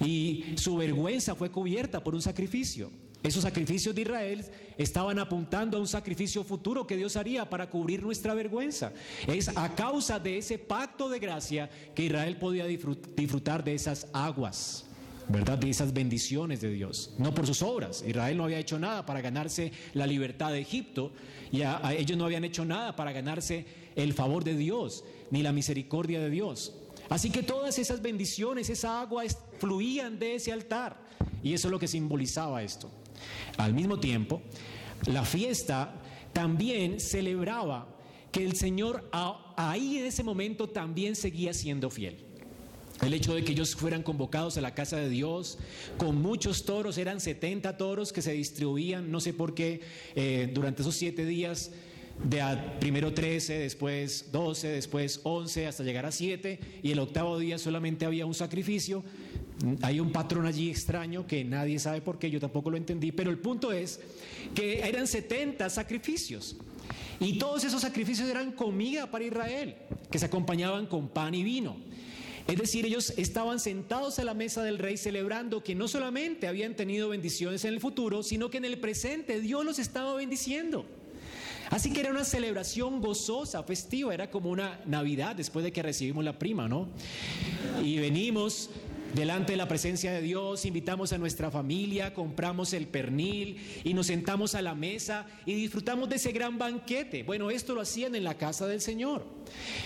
y 0.03 0.43
su 0.57 0.75
vergüenza 0.75 1.35
fue 1.35 1.49
cubierta 1.49 2.03
por 2.03 2.15
un 2.15 2.21
sacrificio. 2.21 2.91
Esos 3.23 3.43
sacrificios 3.43 3.95
de 3.95 4.01
Israel 4.01 4.45
estaban 4.77 5.17
apuntando 5.17 5.77
a 5.77 5.79
un 5.79 5.87
sacrificio 5.87 6.43
futuro 6.43 6.85
que 6.85 6.97
Dios 6.97 7.15
haría 7.15 7.49
para 7.49 7.69
cubrir 7.69 8.03
nuestra 8.03 8.33
vergüenza. 8.33 8.91
Es 9.25 9.49
a 9.55 9.73
causa 9.73 10.19
de 10.19 10.37
ese 10.37 10.59
pacto 10.59 11.09
de 11.09 11.19
gracia 11.19 11.69
que 11.95 12.03
Israel 12.03 12.37
podía 12.37 12.65
disfrutar 12.65 13.63
de 13.63 13.73
esas 13.73 14.07
aguas. 14.13 14.86
¿Verdad? 15.29 15.57
De 15.57 15.69
esas 15.69 15.93
bendiciones 15.93 16.61
de 16.61 16.71
Dios, 16.71 17.13
no 17.17 17.33
por 17.33 17.45
sus 17.45 17.61
obras. 17.61 18.03
Israel 18.07 18.37
no 18.37 18.45
había 18.45 18.59
hecho 18.59 18.79
nada 18.79 19.05
para 19.05 19.21
ganarse 19.21 19.71
la 19.93 20.07
libertad 20.07 20.51
de 20.51 20.59
Egipto 20.59 21.11
y 21.51 21.61
ellos 21.97 22.17
no 22.17 22.25
habían 22.25 22.43
hecho 22.43 22.65
nada 22.65 22.95
para 22.95 23.11
ganarse 23.11 23.65
el 23.95 24.13
favor 24.13 24.43
de 24.43 24.55
Dios 24.55 25.03
ni 25.31 25.41
la 25.41 25.51
misericordia 25.51 26.19
de 26.19 26.29
Dios. 26.29 26.73
Así 27.09 27.29
que 27.29 27.43
todas 27.43 27.79
esas 27.79 28.01
bendiciones, 28.01 28.69
esa 28.69 29.01
agua 29.01 29.23
fluían 29.59 30.19
de 30.19 30.35
ese 30.35 30.51
altar 30.51 31.01
y 31.43 31.53
eso 31.53 31.67
es 31.67 31.71
lo 31.71 31.79
que 31.79 31.87
simbolizaba 31.87 32.63
esto. 32.63 32.89
Al 33.57 33.73
mismo 33.73 33.99
tiempo, 33.99 34.41
la 35.07 35.23
fiesta 35.23 35.93
también 36.33 36.99
celebraba 36.99 37.87
que 38.31 38.43
el 38.43 38.55
Señor 38.55 39.09
ahí 39.55 39.97
en 39.97 40.05
ese 40.05 40.23
momento 40.23 40.67
también 40.69 41.15
seguía 41.15 41.53
siendo 41.53 41.89
fiel. 41.89 42.26
El 43.01 43.13
hecho 43.13 43.35
de 43.35 43.43
que 43.43 43.51
ellos 43.51 43.75
fueran 43.75 44.01
convocados 44.01 44.57
a 44.57 44.61
la 44.61 44.73
casa 44.73 44.97
de 44.97 45.09
Dios 45.09 45.59
con 45.97 46.19
muchos 46.21 46.65
toros, 46.65 46.97
eran 46.97 47.19
70 47.19 47.77
toros 47.77 48.11
que 48.11 48.21
se 48.21 48.31
distribuían, 48.33 49.11
no 49.11 49.19
sé 49.19 49.33
por 49.33 49.53
qué, 49.53 49.81
eh, 50.15 50.49
durante 50.51 50.81
esos 50.81 50.95
siete 50.95 51.25
días, 51.25 51.71
de 52.23 52.41
primero 52.79 53.13
13, 53.13 53.59
después 53.59 54.31
12, 54.31 54.69
después 54.69 55.21
11, 55.23 55.67
hasta 55.67 55.83
llegar 55.83 56.05
a 56.05 56.11
7, 56.11 56.59
y 56.81 56.91
el 56.91 56.99
octavo 56.99 57.37
día 57.37 57.59
solamente 57.59 58.05
había 58.05 58.25
un 58.25 58.33
sacrificio. 58.33 59.03
Hay 59.81 59.99
un 59.99 60.11
patrón 60.11 60.45
allí 60.45 60.69
extraño 60.69 61.25
que 61.25 61.43
nadie 61.43 61.79
sabe 61.79 62.01
por 62.01 62.19
qué, 62.19 62.29
yo 62.29 62.39
tampoco 62.39 62.71
lo 62.71 62.77
entendí, 62.77 63.11
pero 63.11 63.29
el 63.29 63.39
punto 63.39 63.71
es 63.71 63.99
que 64.55 64.79
eran 64.79 65.07
70 65.07 65.69
sacrificios. 65.69 66.55
Y 67.19 67.37
todos 67.37 67.63
esos 67.63 67.81
sacrificios 67.81 68.29
eran 68.29 68.51
comida 68.51 69.09
para 69.09 69.25
Israel, 69.25 69.75
que 70.11 70.19
se 70.19 70.25
acompañaban 70.25 70.85
con 70.85 71.09
pan 71.09 71.33
y 71.33 71.43
vino. 71.43 71.77
Es 72.47 72.57
decir, 72.57 72.85
ellos 72.85 73.13
estaban 73.17 73.59
sentados 73.59 74.19
a 74.19 74.23
la 74.23 74.33
mesa 74.33 74.63
del 74.63 74.77
rey 74.77 74.95
celebrando 74.95 75.63
que 75.63 75.75
no 75.75 75.89
solamente 75.89 76.47
habían 76.47 76.75
tenido 76.75 77.09
bendiciones 77.09 77.65
en 77.65 77.73
el 77.73 77.81
futuro, 77.81 78.23
sino 78.23 78.49
que 78.49 78.57
en 78.57 78.65
el 78.65 78.79
presente 78.79 79.41
Dios 79.41 79.65
los 79.65 79.79
estaba 79.79 80.13
bendiciendo. 80.15 80.85
Así 81.69 81.91
que 81.91 81.99
era 81.99 82.11
una 82.11 82.23
celebración 82.23 83.01
gozosa, 83.01 83.61
festiva, 83.63 84.13
era 84.13 84.31
como 84.31 84.49
una 84.49 84.79
Navidad 84.85 85.35
después 85.35 85.65
de 85.65 85.73
que 85.73 85.83
recibimos 85.83 86.23
la 86.23 86.39
prima, 86.39 86.69
¿no? 86.69 86.87
Y 87.83 87.97
venimos 87.97 88.69
delante 89.17 89.53
de 89.53 89.57
la 89.57 89.67
presencia 89.67 90.11
de 90.11 90.21
Dios, 90.21 90.63
invitamos 90.65 91.11
a 91.11 91.17
nuestra 91.17 91.49
familia, 91.49 92.13
compramos 92.13 92.71
el 92.73 92.87
pernil 92.87 93.57
y 93.83 93.95
nos 93.95 94.07
sentamos 94.07 94.53
a 94.53 94.61
la 94.61 94.75
mesa 94.75 95.25
y 95.43 95.55
disfrutamos 95.55 96.07
de 96.07 96.17
ese 96.17 96.31
gran 96.31 96.59
banquete. 96.59 97.23
Bueno, 97.23 97.49
esto 97.49 97.73
lo 97.73 97.81
hacían 97.81 98.13
en 98.13 98.23
la 98.23 98.37
casa 98.37 98.67
del 98.67 98.79
Señor, 98.79 99.25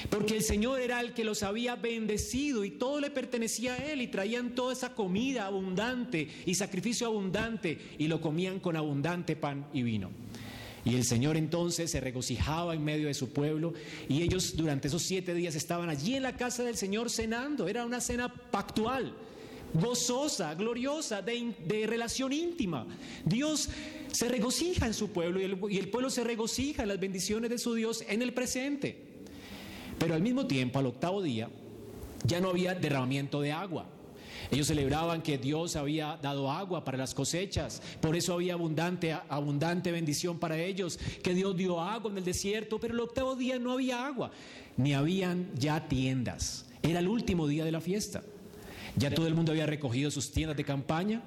porque 0.10 0.36
el 0.36 0.44
Señor 0.44 0.82
era 0.82 1.00
el 1.00 1.14
que 1.14 1.24
los 1.24 1.44
había 1.44 1.78
bendecido 1.78 2.66
y 2.66 2.72
todo 2.72 3.00
le 3.00 3.10
pertenecía 3.10 3.76
a 3.76 3.78
Él 3.78 4.02
y 4.02 4.08
traían 4.08 4.54
toda 4.54 4.74
esa 4.74 4.94
comida 4.94 5.46
abundante 5.46 6.28
y 6.46 6.56
sacrificio 6.56 7.08
abundante 7.08 7.78
y 7.98 8.10
lo 8.10 8.20
comían 8.20 8.60
con 8.60 8.76
abundante 8.76 9.38
pan 9.38 9.66
y 9.74 9.84
vino. 9.84 10.12
Y 10.84 10.96
el 10.96 11.04
Señor 11.06 11.38
entonces 11.38 11.92
se 11.92 12.00
regocijaba 12.00 12.74
en 12.74 12.84
medio 12.84 13.08
de 13.08 13.14
su 13.14 13.30
pueblo 13.30 13.74
y 14.10 14.24
ellos 14.24 14.56
durante 14.56 14.88
esos 14.88 15.04
siete 15.04 15.34
días 15.34 15.56
estaban 15.56 15.90
allí 15.90 16.16
en 16.16 16.24
la 16.24 16.36
casa 16.36 16.64
del 16.64 16.76
Señor 16.76 17.10
cenando. 17.10 17.68
Era 17.68 17.86
una 17.86 18.02
cena 18.02 18.34
pactual, 18.34 19.14
gozosa, 19.74 20.56
gloriosa, 20.56 21.22
de, 21.22 21.86
relación 21.86 22.34
íntima. 22.34 22.88
Dios 23.26 23.70
se 24.12 24.28
regocija 24.28 24.88
en 24.88 24.96
su 24.96 25.10
pueblo 25.10 25.40
y 25.70 25.78
el, 25.78 25.90
pueblo 25.90 26.10
se 26.10 26.24
regocija 26.24 26.82
en 26.82 26.90
las 26.90 27.00
bendiciones 27.00 27.50
de 27.52 27.60
su 27.60 27.76
Dios 27.76 28.04
en 28.08 28.24
el 28.24 28.34
presente. 28.34 28.98
Pero 30.00 30.16
al 30.16 30.22
mismo 30.22 30.48
tiempo, 30.48 30.80
al 30.80 30.88
octavo 30.88 31.22
día, 31.22 31.48
ya 32.26 32.40
no 32.40 32.50
había 32.50 32.74
derramamiento 32.74 33.40
de 33.40 33.52
agua. 33.52 33.88
Ellos 34.52 34.68
celebraban 34.68 35.22
que 35.22 35.38
Dios 35.38 35.78
había 35.78 36.20
dado 36.22 36.52
agua 36.52 36.84
para 36.84 36.98
las 36.98 37.14
cosechas, 37.14 37.82
por 38.02 38.18
eso 38.18 38.34
había 38.34 38.54
abundante, 38.54 39.14
abundante 39.30 39.92
bendición 39.92 40.40
para 40.40 40.60
ellos, 40.60 41.00
que 41.24 41.34
Dios 41.34 41.56
dio 41.56 41.80
agua 41.80 42.12
en 42.12 42.18
el 42.18 42.26
desierto, 42.26 42.78
pero 42.78 42.94
el 42.94 43.00
octavo 43.00 43.38
día 43.38 43.58
no 43.60 43.72
había 43.72 44.06
agua, 44.06 44.32
ni 44.76 44.94
habían 44.94 45.50
ya 45.56 45.88
tiendas. 45.88 46.66
Era 46.84 47.00
el 47.00 47.08
último 47.08 47.48
día 47.48 47.64
de 47.64 47.72
la 47.72 47.80
fiesta. 47.80 48.24
Ya 48.98 49.10
todo 49.14 49.26
el 49.26 49.36
mundo 49.36 49.54
había 49.54 49.66
recogido 49.66 50.12
sus 50.12 50.32
tiendas 50.32 50.58
de 50.58 50.66
campaña, 50.66 51.22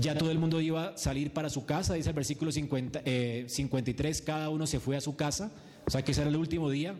ya 0.00 0.18
todo 0.18 0.32
el 0.32 0.38
mundo 0.38 0.60
iba 0.60 0.88
a 0.88 0.96
salir 0.98 1.32
para 1.32 1.48
su 1.48 1.64
casa, 1.64 1.94
dice 1.94 2.08
el 2.08 2.14
versículo 2.16 2.50
50, 2.50 3.02
53, 3.46 4.20
eh, 4.20 4.24
cada 4.24 4.50
uno 4.50 4.66
se 4.66 4.80
fue 4.80 4.96
a 4.96 5.00
su 5.00 5.14
casa, 5.14 5.52
o 5.86 5.90
sea 5.90 6.02
que 6.02 6.10
ese 6.10 6.22
era 6.22 6.30
el 6.30 6.36
último 6.36 6.70
día. 6.70 6.96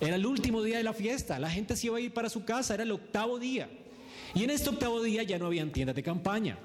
Era 0.00 0.16
el 0.16 0.26
último 0.26 0.62
día 0.62 0.76
de 0.76 0.82
la 0.84 0.92
fiesta, 0.92 1.38
la 1.40 1.50
gente 1.50 1.74
se 1.74 1.88
iba 1.88 1.96
a 1.96 2.00
ir 2.00 2.14
para 2.14 2.28
su 2.28 2.44
casa, 2.44 2.74
era 2.74 2.84
el 2.84 2.92
octavo 2.92 3.38
día. 3.38 3.68
Y 4.36 4.44
en 4.44 4.50
este 4.50 4.68
octavo 4.68 5.02
día 5.02 5.22
ya 5.22 5.38
no 5.38 5.46
habían 5.46 5.70
tiendas 5.70 5.96
de 5.96 6.02
campaña. 6.02 6.58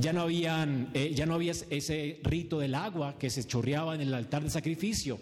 Ya 0.00 0.12
no, 0.12 0.22
habían, 0.22 0.90
eh, 0.94 1.12
ya 1.14 1.26
no 1.26 1.34
había 1.34 1.52
ese 1.52 2.18
rito 2.24 2.58
del 2.58 2.74
agua 2.74 3.16
que 3.16 3.30
se 3.30 3.44
chorreaba 3.44 3.94
en 3.94 4.00
el 4.00 4.12
altar 4.12 4.42
de 4.42 4.50
sacrificio. 4.50 5.20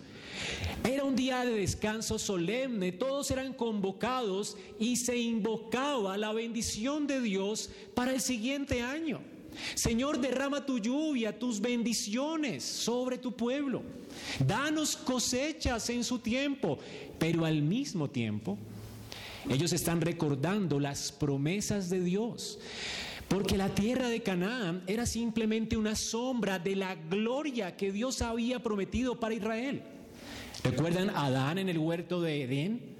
Era 0.82 1.04
un 1.04 1.14
día 1.14 1.44
de 1.44 1.52
descanso 1.52 2.18
solemne, 2.18 2.92
todos 2.92 3.30
eran 3.30 3.52
convocados 3.52 4.56
y 4.80 4.96
se 4.96 5.18
invocaba 5.18 6.16
la 6.16 6.32
bendición 6.32 7.06
de 7.06 7.20
Dios 7.20 7.68
para 7.94 8.14
el 8.14 8.22
siguiente 8.22 8.80
año. 8.80 9.20
Señor, 9.74 10.18
derrama 10.18 10.64
tu 10.64 10.78
lluvia, 10.78 11.38
tus 11.38 11.60
bendiciones 11.60 12.64
sobre 12.64 13.18
tu 13.18 13.32
pueblo. 13.32 13.82
Danos 14.38 14.96
cosechas 14.96 15.90
en 15.90 16.04
su 16.04 16.20
tiempo, 16.20 16.78
pero 17.18 17.44
al 17.44 17.60
mismo 17.60 18.08
tiempo 18.08 18.58
ellos 19.50 19.72
están 19.72 20.00
recordando 20.00 20.80
las 20.80 21.12
promesas 21.12 21.88
de 21.88 22.00
Dios. 22.00 22.58
Porque 23.28 23.56
la 23.56 23.74
tierra 23.74 24.08
de 24.08 24.22
Canaán 24.22 24.82
era 24.86 25.04
simplemente 25.04 25.76
una 25.76 25.96
sombra 25.96 26.58
de 26.58 26.76
la 26.76 26.94
gloria 26.94 27.76
que 27.76 27.90
Dios 27.90 28.22
había 28.22 28.62
prometido 28.62 29.18
para 29.18 29.34
Israel. 29.34 29.82
¿Recuerdan 30.62 31.10
a 31.10 31.26
Adán 31.26 31.58
en 31.58 31.68
el 31.68 31.78
huerto 31.78 32.20
de 32.20 32.42
Edén? 32.42 32.96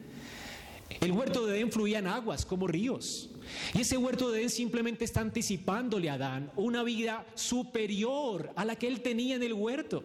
El 1.00 1.12
huerto 1.12 1.46
de 1.46 1.56
Edén 1.56 1.70
fluían 1.70 2.06
aguas 2.06 2.44
como 2.44 2.66
ríos. 2.66 3.30
Y 3.74 3.82
ese 3.82 3.96
huerto 3.96 4.30
de 4.30 4.40
Edén 4.40 4.50
simplemente 4.50 5.04
está 5.04 5.20
anticipándole 5.20 6.10
a 6.10 6.14
Adán 6.14 6.50
una 6.56 6.82
vida 6.82 7.24
superior 7.34 8.52
a 8.56 8.64
la 8.64 8.76
que 8.76 8.88
él 8.88 9.02
tenía 9.02 9.36
en 9.36 9.42
el 9.44 9.52
huerto. 9.52 10.02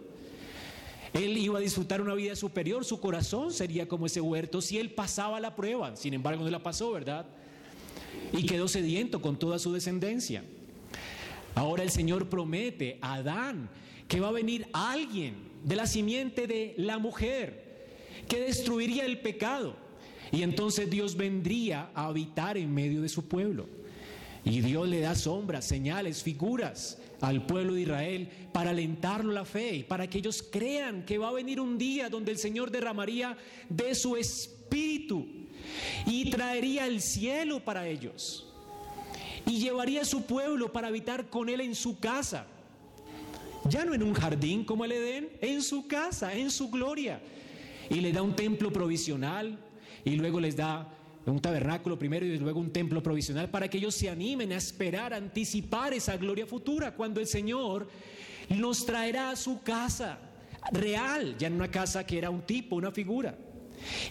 Él 1.13 1.37
iba 1.37 1.57
a 1.57 1.61
disfrutar 1.61 2.01
una 2.01 2.13
vida 2.13 2.35
superior, 2.35 2.85
su 2.85 2.99
corazón 2.99 3.51
sería 3.51 3.87
como 3.87 4.05
ese 4.05 4.21
huerto 4.21 4.61
si 4.61 4.77
él 4.77 4.91
pasaba 4.91 5.39
la 5.39 5.55
prueba. 5.55 5.95
Sin 5.97 6.13
embargo, 6.13 6.43
no 6.43 6.49
la 6.49 6.63
pasó, 6.63 6.91
¿verdad? 6.91 7.25
Y 8.31 8.45
quedó 8.45 8.67
sediento 8.67 9.21
con 9.21 9.37
toda 9.37 9.59
su 9.59 9.73
descendencia. 9.73 10.43
Ahora 11.53 11.83
el 11.83 11.91
Señor 11.91 12.29
promete 12.29 12.97
a 13.01 13.15
Adán 13.15 13.69
que 14.07 14.21
va 14.21 14.29
a 14.29 14.31
venir 14.31 14.67
alguien 14.71 15.35
de 15.63 15.75
la 15.75 15.85
simiente 15.85 16.47
de 16.47 16.75
la 16.77 16.97
mujer 16.97 17.89
que 18.29 18.39
destruiría 18.39 19.05
el 19.05 19.19
pecado. 19.19 19.75
Y 20.31 20.43
entonces 20.43 20.89
Dios 20.89 21.17
vendría 21.17 21.91
a 21.93 22.05
habitar 22.05 22.57
en 22.57 22.73
medio 22.73 23.01
de 23.01 23.09
su 23.09 23.27
pueblo. 23.27 23.67
Y 24.45 24.61
Dios 24.61 24.87
le 24.87 25.01
da 25.01 25.13
sombras, 25.13 25.65
señales, 25.65 26.23
figuras 26.23 27.00
al 27.21 27.45
pueblo 27.45 27.73
de 27.73 27.81
Israel 27.81 28.29
para 28.51 28.71
alentarlo 28.71 29.31
la 29.31 29.45
fe 29.45 29.75
y 29.75 29.83
para 29.83 30.09
que 30.09 30.17
ellos 30.17 30.43
crean 30.43 31.05
que 31.05 31.17
va 31.17 31.29
a 31.29 31.33
venir 31.33 31.59
un 31.59 31.77
día 31.77 32.09
donde 32.09 32.31
el 32.31 32.37
Señor 32.37 32.71
derramaría 32.71 33.37
de 33.69 33.95
su 33.95 34.17
espíritu 34.17 35.27
y 36.05 36.29
traería 36.29 36.87
el 36.87 37.01
cielo 37.01 37.63
para 37.63 37.87
ellos 37.87 38.47
y 39.45 39.59
llevaría 39.59 40.01
a 40.01 40.05
su 40.05 40.23
pueblo 40.23 40.71
para 40.71 40.87
habitar 40.87 41.29
con 41.29 41.49
él 41.49 41.61
en 41.61 41.75
su 41.75 41.99
casa. 41.99 42.45
Ya 43.69 43.85
no 43.85 43.93
en 43.93 44.03
un 44.03 44.13
jardín 44.13 44.63
como 44.63 44.85
el 44.85 44.91
Edén, 44.91 45.29
en 45.41 45.61
su 45.61 45.87
casa, 45.87 46.33
en 46.33 46.49
su 46.49 46.69
gloria. 46.69 47.21
Y 47.89 47.95
le 48.01 48.11
da 48.11 48.21
un 48.21 48.35
templo 48.35 48.71
provisional 48.71 49.59
y 50.03 50.15
luego 50.15 50.39
les 50.39 50.55
da 50.55 50.87
un 51.25 51.39
tabernáculo 51.39 51.99
primero 51.99 52.25
y 52.25 52.37
luego 52.37 52.59
un 52.59 52.71
templo 52.71 53.03
provisional 53.03 53.49
para 53.49 53.69
que 53.69 53.77
ellos 53.77 53.95
se 53.95 54.09
animen 54.09 54.51
a 54.51 54.57
esperar, 54.57 55.13
anticipar 55.13 55.93
esa 55.93 56.17
gloria 56.17 56.45
futura 56.45 56.95
cuando 56.95 57.19
el 57.19 57.27
Señor 57.27 57.87
nos 58.49 58.85
traerá 58.85 59.31
a 59.31 59.35
su 59.35 59.61
casa 59.61 60.19
real, 60.71 61.35
ya 61.37 61.47
en 61.47 61.53
una 61.53 61.69
casa 61.69 62.05
que 62.05 62.17
era 62.17 62.29
un 62.29 62.41
tipo, 62.41 62.75
una 62.75 62.91
figura. 62.91 63.37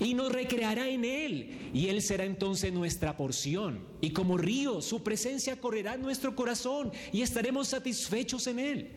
Y 0.00 0.14
nos 0.14 0.32
recreará 0.32 0.88
en 0.88 1.04
Él. 1.04 1.70
Y 1.72 1.88
Él 1.88 2.02
será 2.02 2.24
entonces 2.24 2.72
nuestra 2.72 3.16
porción. 3.16 3.80
Y 4.00 4.10
como 4.10 4.36
río, 4.36 4.80
su 4.82 5.02
presencia 5.02 5.60
correrá 5.60 5.94
en 5.94 6.02
nuestro 6.02 6.34
corazón 6.34 6.90
y 7.12 7.22
estaremos 7.22 7.68
satisfechos 7.68 8.46
en 8.46 8.58
Él. 8.58 8.90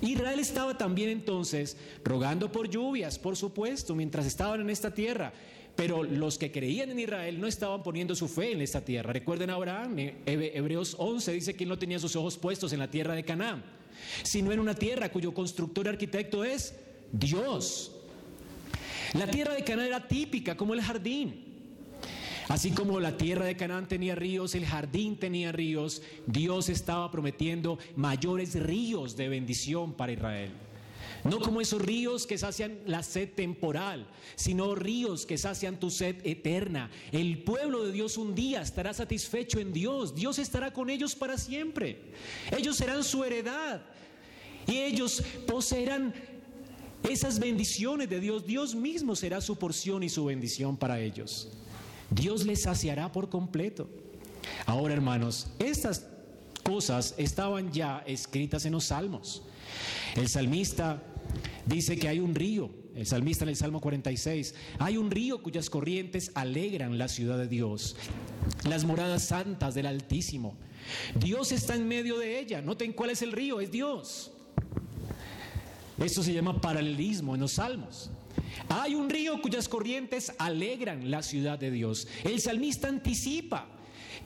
Israel 0.00 0.40
estaba 0.40 0.76
también 0.76 1.10
entonces 1.10 1.76
rogando 2.04 2.50
por 2.50 2.68
lluvias, 2.68 3.18
por 3.18 3.36
supuesto, 3.36 3.94
mientras 3.94 4.26
estaban 4.26 4.60
en 4.60 4.70
esta 4.70 4.92
tierra. 4.94 5.32
Pero 5.76 6.02
los 6.02 6.36
que 6.36 6.52
creían 6.52 6.90
en 6.90 7.00
Israel 7.00 7.40
no 7.40 7.46
estaban 7.46 7.82
poniendo 7.82 8.14
su 8.14 8.28
fe 8.28 8.52
en 8.52 8.60
esta 8.60 8.84
tierra. 8.84 9.12
Recuerden 9.12 9.50
a 9.50 9.54
Abraham, 9.54 9.96
Hebreos 10.26 10.96
11 10.98 11.32
dice 11.32 11.54
que 11.54 11.64
él 11.64 11.70
no 11.70 11.78
tenía 11.78 11.98
sus 11.98 12.14
ojos 12.14 12.36
puestos 12.36 12.72
en 12.72 12.78
la 12.78 12.90
tierra 12.90 13.14
de 13.14 13.24
Canaán, 13.24 13.64
sino 14.22 14.52
en 14.52 14.60
una 14.60 14.74
tierra 14.74 15.10
cuyo 15.10 15.32
constructor 15.32 15.86
y 15.86 15.88
arquitecto 15.90 16.44
es 16.44 16.74
Dios. 17.10 17.92
La 19.14 19.26
tierra 19.26 19.54
de 19.54 19.64
Canaán 19.64 19.88
era 19.88 20.08
típica 20.08 20.56
como 20.56 20.74
el 20.74 20.82
jardín. 20.82 21.52
Así 22.48 22.72
como 22.72 23.00
la 23.00 23.16
tierra 23.16 23.46
de 23.46 23.56
Canaán 23.56 23.88
tenía 23.88 24.14
ríos, 24.14 24.54
el 24.54 24.66
jardín 24.66 25.16
tenía 25.16 25.52
ríos, 25.52 26.02
Dios 26.26 26.68
estaba 26.68 27.10
prometiendo 27.10 27.78
mayores 27.96 28.60
ríos 28.60 29.16
de 29.16 29.28
bendición 29.28 29.94
para 29.94 30.12
Israel. 30.12 30.50
No 31.24 31.38
como 31.38 31.60
esos 31.60 31.80
ríos 31.80 32.26
que 32.26 32.36
sacian 32.36 32.80
la 32.84 33.02
sed 33.02 33.30
temporal, 33.30 34.06
sino 34.34 34.74
ríos 34.74 35.24
que 35.24 35.38
sacian 35.38 35.78
tu 35.78 35.90
sed 35.90 36.16
eterna. 36.24 36.90
El 37.12 37.44
pueblo 37.44 37.84
de 37.84 37.92
Dios 37.92 38.16
un 38.16 38.34
día 38.34 38.60
estará 38.60 38.92
satisfecho 38.92 39.60
en 39.60 39.72
Dios. 39.72 40.14
Dios 40.14 40.38
estará 40.38 40.72
con 40.72 40.90
ellos 40.90 41.14
para 41.14 41.38
siempre. 41.38 42.00
Ellos 42.56 42.76
serán 42.76 43.04
su 43.04 43.22
heredad. 43.22 43.82
Y 44.66 44.78
ellos 44.78 45.22
poseerán 45.46 46.12
esas 47.08 47.38
bendiciones 47.38 48.08
de 48.08 48.18
Dios. 48.18 48.44
Dios 48.44 48.74
mismo 48.74 49.14
será 49.14 49.40
su 49.40 49.56
porción 49.56 50.02
y 50.02 50.08
su 50.08 50.24
bendición 50.24 50.76
para 50.76 51.00
ellos. 51.00 51.50
Dios 52.10 52.44
les 52.44 52.62
saciará 52.62 53.12
por 53.12 53.28
completo. 53.28 53.88
Ahora, 54.66 54.94
hermanos, 54.94 55.46
estas 55.60 56.06
cosas 56.64 57.14
estaban 57.16 57.72
ya 57.72 58.02
escritas 58.06 58.64
en 58.64 58.72
los 58.72 58.86
salmos. 58.86 59.42
El 60.16 60.28
salmista 60.28 61.02
dice 61.66 61.96
que 61.96 62.08
hay 62.08 62.20
un 62.20 62.34
río, 62.34 62.70
el 62.94 63.06
salmista 63.06 63.44
en 63.44 63.50
el 63.50 63.56
Salmo 63.56 63.80
46, 63.80 64.54
hay 64.78 64.96
un 64.96 65.10
río 65.10 65.42
cuyas 65.42 65.70
corrientes 65.70 66.30
alegran 66.34 66.98
la 66.98 67.08
ciudad 67.08 67.38
de 67.38 67.48
Dios, 67.48 67.96
las 68.68 68.84
moradas 68.84 69.24
santas 69.24 69.74
del 69.74 69.86
Altísimo. 69.86 70.56
Dios 71.14 71.52
está 71.52 71.74
en 71.74 71.86
medio 71.86 72.18
de 72.18 72.38
ella. 72.38 72.60
Noten 72.60 72.92
cuál 72.92 73.10
es 73.10 73.22
el 73.22 73.32
río, 73.32 73.60
es 73.60 73.70
Dios. 73.70 74.32
Esto 75.98 76.22
se 76.22 76.32
llama 76.32 76.60
paralelismo 76.60 77.34
en 77.34 77.40
los 77.40 77.52
salmos. 77.52 78.10
Hay 78.68 78.94
un 78.94 79.08
río 79.08 79.40
cuyas 79.40 79.68
corrientes 79.68 80.32
alegran 80.38 81.10
la 81.10 81.22
ciudad 81.22 81.58
de 81.58 81.70
Dios. 81.70 82.08
El 82.24 82.40
salmista 82.40 82.88
anticipa 82.88 83.68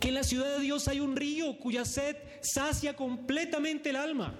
que 0.00 0.08
en 0.08 0.14
la 0.14 0.24
ciudad 0.24 0.56
de 0.56 0.62
Dios 0.62 0.88
hay 0.88 1.00
un 1.00 1.16
río 1.16 1.58
cuya 1.58 1.84
sed 1.84 2.16
sacia 2.40 2.96
completamente 2.96 3.90
el 3.90 3.96
alma. 3.96 4.38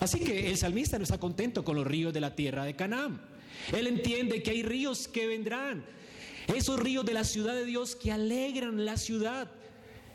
Así 0.00 0.18
que 0.18 0.50
el 0.50 0.56
salmista 0.56 0.98
no 0.98 1.04
está 1.04 1.18
contento 1.18 1.64
con 1.64 1.76
los 1.76 1.86
ríos 1.86 2.12
de 2.12 2.20
la 2.20 2.34
tierra 2.34 2.64
de 2.64 2.74
Canaán. 2.74 3.20
Él 3.72 3.86
entiende 3.86 4.42
que 4.42 4.50
hay 4.50 4.62
ríos 4.62 5.06
que 5.06 5.26
vendrán, 5.26 5.84
esos 6.54 6.80
ríos 6.80 7.04
de 7.04 7.12
la 7.12 7.24
ciudad 7.24 7.54
de 7.54 7.64
Dios 7.64 7.94
que 7.94 8.10
alegran 8.10 8.84
la 8.84 8.96
ciudad 8.96 9.50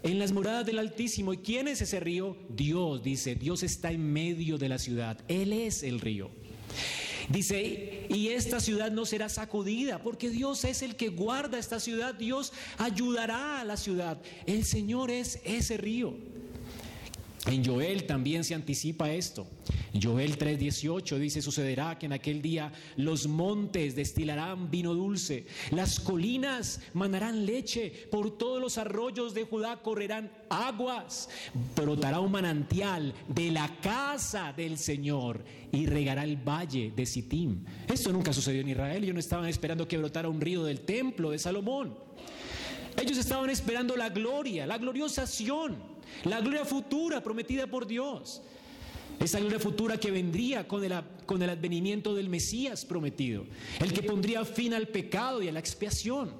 en 0.03 0.19
las 0.19 0.31
moradas 0.31 0.65
del 0.65 0.79
Altísimo. 0.79 1.33
¿Y 1.33 1.37
quién 1.37 1.67
es 1.67 1.81
ese 1.81 1.99
río? 1.99 2.35
Dios, 2.49 3.03
dice, 3.03 3.35
Dios 3.35 3.63
está 3.63 3.91
en 3.91 4.11
medio 4.11 4.57
de 4.57 4.69
la 4.69 4.79
ciudad. 4.79 5.19
Él 5.27 5.53
es 5.53 5.83
el 5.83 6.01
río. 6.01 6.31
Dice, 7.29 8.05
y 8.09 8.29
esta 8.29 8.59
ciudad 8.59 8.91
no 8.91 9.05
será 9.05 9.29
sacudida, 9.29 10.01
porque 10.03 10.29
Dios 10.29 10.63
es 10.63 10.81
el 10.81 10.95
que 10.95 11.09
guarda 11.09 11.57
esta 11.57 11.79
ciudad, 11.79 12.13
Dios 12.13 12.53
ayudará 12.77 13.61
a 13.61 13.63
la 13.63 13.77
ciudad. 13.77 14.21
El 14.45 14.63
Señor 14.63 15.09
es 15.09 15.39
ese 15.43 15.77
río. 15.77 16.15
En 17.47 17.63
Joel 17.63 18.05
también 18.05 18.43
se 18.43 18.55
anticipa 18.55 19.11
esto. 19.11 19.47
Joel 20.01 20.37
3:18 20.37 21.19
dice, 21.19 21.41
sucederá 21.41 21.97
que 21.97 22.07
en 22.07 22.13
aquel 22.13 22.41
día 22.41 22.71
los 22.97 23.27
montes 23.27 23.95
destilarán 23.95 24.71
vino 24.71 24.93
dulce, 24.93 25.45
las 25.71 25.99
colinas 25.99 26.81
mandarán 26.93 27.45
leche, 27.45 28.07
por 28.11 28.37
todos 28.37 28.59
los 28.59 28.77
arroyos 28.77 29.33
de 29.35 29.43
Judá 29.43 29.81
correrán 29.81 30.31
aguas, 30.49 31.29
brotará 31.75 32.19
un 32.19 32.31
manantial 32.31 33.13
de 33.27 33.51
la 33.51 33.79
casa 33.79 34.51
del 34.51 34.77
Señor 34.77 35.43
y 35.71 35.85
regará 35.85 36.23
el 36.23 36.37
valle 36.37 36.91
de 36.95 37.05
Sittim. 37.05 37.63
Esto 37.87 38.11
nunca 38.11 38.33
sucedió 38.33 38.61
en 38.61 38.69
Israel, 38.69 39.03
ellos 39.03 39.13
no 39.13 39.19
estaban 39.19 39.47
esperando 39.47 39.87
que 39.87 39.99
brotara 39.99 40.29
un 40.29 40.41
río 40.41 40.63
del 40.63 40.81
templo 40.81 41.29
de 41.29 41.37
Salomón. 41.37 41.95
Ellos 42.99 43.17
estaban 43.17 43.49
esperando 43.49 43.95
la 43.97 44.09
gloria, 44.09 44.65
la 44.65 44.77
gloriosa 44.77 45.27
la 46.23 46.39
gloria 46.41 46.65
futura 46.65 47.21
prometida 47.21 47.67
por 47.67 47.85
Dios. 47.85 48.41
Esa 49.19 49.39
gloria 49.39 49.59
futura 49.59 49.97
que 49.97 50.11
vendría 50.11 50.67
con 50.67 50.83
el, 50.83 50.93
con 51.25 51.41
el 51.41 51.49
advenimiento 51.49 52.13
del 52.13 52.29
Mesías 52.29 52.83
prometido, 52.85 53.45
el 53.79 53.93
que 53.93 54.03
pondría 54.03 54.43
fin 54.43 54.73
al 54.73 54.87
pecado 54.87 55.41
y 55.41 55.47
a 55.47 55.51
la 55.51 55.59
expiación. 55.59 56.31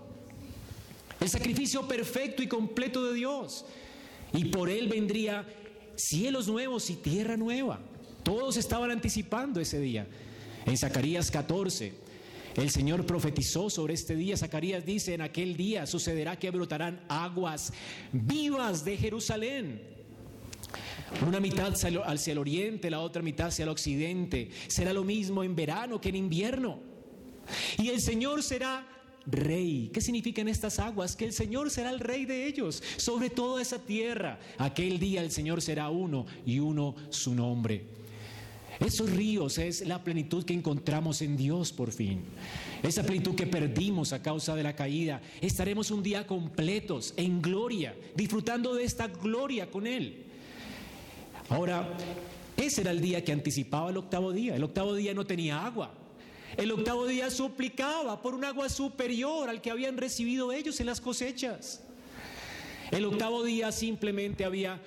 El 1.20 1.30
sacrificio 1.30 1.88
perfecto 1.88 2.44
y 2.44 2.48
completo 2.48 3.06
de 3.06 3.14
Dios. 3.14 3.66
Y 4.34 4.46
por 4.46 4.70
él 4.70 4.88
vendría 4.88 5.46
cielos 5.96 6.48
nuevos 6.48 6.90
y 6.90 6.96
tierra 6.96 7.38
nueva. 7.38 7.80
Todos 8.24 8.58
estaban 8.58 8.92
anticipando 8.92 9.62
ese 9.62 9.80
día. 9.80 10.08
En 10.66 10.78
Zacarías 10.78 11.32
14, 11.32 11.94
el 12.56 12.70
Señor 12.70 13.06
profetizó 13.06 13.70
sobre 13.70 13.94
este 13.94 14.16
día. 14.16 14.38
Zacarías 14.38 14.86
dice, 14.86 15.14
en 15.14 15.22
aquel 15.22 15.58
día 15.58 15.86
sucederá 15.86 16.38
que 16.38 16.52
brotarán 16.52 17.02
aguas 17.10 17.74
vivas 18.12 18.86
de 18.86 18.98
Jerusalén 18.98 19.96
una 21.26 21.40
mitad 21.40 21.74
hacia 21.74 22.32
el 22.32 22.38
oriente, 22.38 22.90
la 22.90 23.00
otra 23.00 23.22
mitad 23.22 23.48
hacia 23.48 23.64
el 23.64 23.70
occidente. 23.70 24.50
Será 24.68 24.94
lo 24.94 25.04
mismo 25.04 25.44
en 25.44 25.56
verano 25.56 26.02
que 26.02 26.10
en 26.10 26.16
invierno. 26.16 26.80
Y 27.78 27.90
el 27.90 28.02
Señor 28.02 28.44
será 28.44 28.88
rey. 29.26 29.90
¿Qué 29.94 30.02
significan 30.02 30.48
estas 30.48 30.80
aguas? 30.80 31.16
Que 31.16 31.26
el 31.26 31.34
Señor 31.34 31.70
será 31.70 31.90
el 31.90 32.00
rey 32.00 32.26
de 32.26 32.48
ellos, 32.48 32.82
sobre 32.98 33.30
toda 33.30 33.62
esa 33.62 33.80
tierra. 33.80 34.40
Aquel 34.58 35.00
día 35.00 35.22
el 35.22 35.32
Señor 35.32 35.62
será 35.62 35.90
uno 35.90 36.26
y 36.46 36.60
uno 36.60 36.96
su 37.10 37.34
nombre. 37.34 37.95
Esos 38.80 39.10
ríos 39.10 39.58
es 39.58 39.88
la 39.88 40.04
plenitud 40.04 40.44
que 40.44 40.54
encontramos 40.54 41.22
en 41.22 41.38
Dios 41.38 41.72
por 41.72 41.92
fin. 41.92 42.22
Esa 42.84 43.04
plenitud 43.04 43.36
que 43.36 43.48
perdimos 43.48 44.12
a 44.12 44.22
causa 44.22 44.56
de 44.56 44.64
la 44.64 44.76
caída. 44.76 45.22
Estaremos 45.42 45.92
un 45.92 46.04
día 46.04 46.28
completos, 46.28 47.14
en 47.16 47.42
gloria, 47.42 47.96
disfrutando 48.16 48.74
de 48.74 48.84
esta 48.84 49.08
gloria 49.08 49.70
con 49.72 49.88
Él. 49.88 50.26
Ahora, 51.50 51.96
ese 52.58 52.82
era 52.82 52.92
el 52.92 53.02
día 53.02 53.24
que 53.24 53.32
anticipaba 53.32 53.90
el 53.90 53.98
octavo 53.98 54.32
día. 54.32 54.56
El 54.56 54.64
octavo 54.64 54.94
día 54.94 55.14
no 55.14 55.26
tenía 55.26 55.66
agua. 55.66 55.94
El 56.58 56.72
octavo 56.72 57.06
día 57.06 57.30
suplicaba 57.30 58.22
por 58.22 58.34
un 58.34 58.46
agua 58.46 58.70
superior 58.70 59.50
al 59.50 59.62
que 59.62 59.72
habían 59.72 59.98
recibido 59.98 60.52
ellos 60.52 60.80
en 60.80 60.86
las 60.86 61.02
cosechas. 61.02 61.82
El 62.92 63.06
octavo 63.06 63.44
día 63.44 63.72
simplemente 63.72 64.46
había 64.46 64.82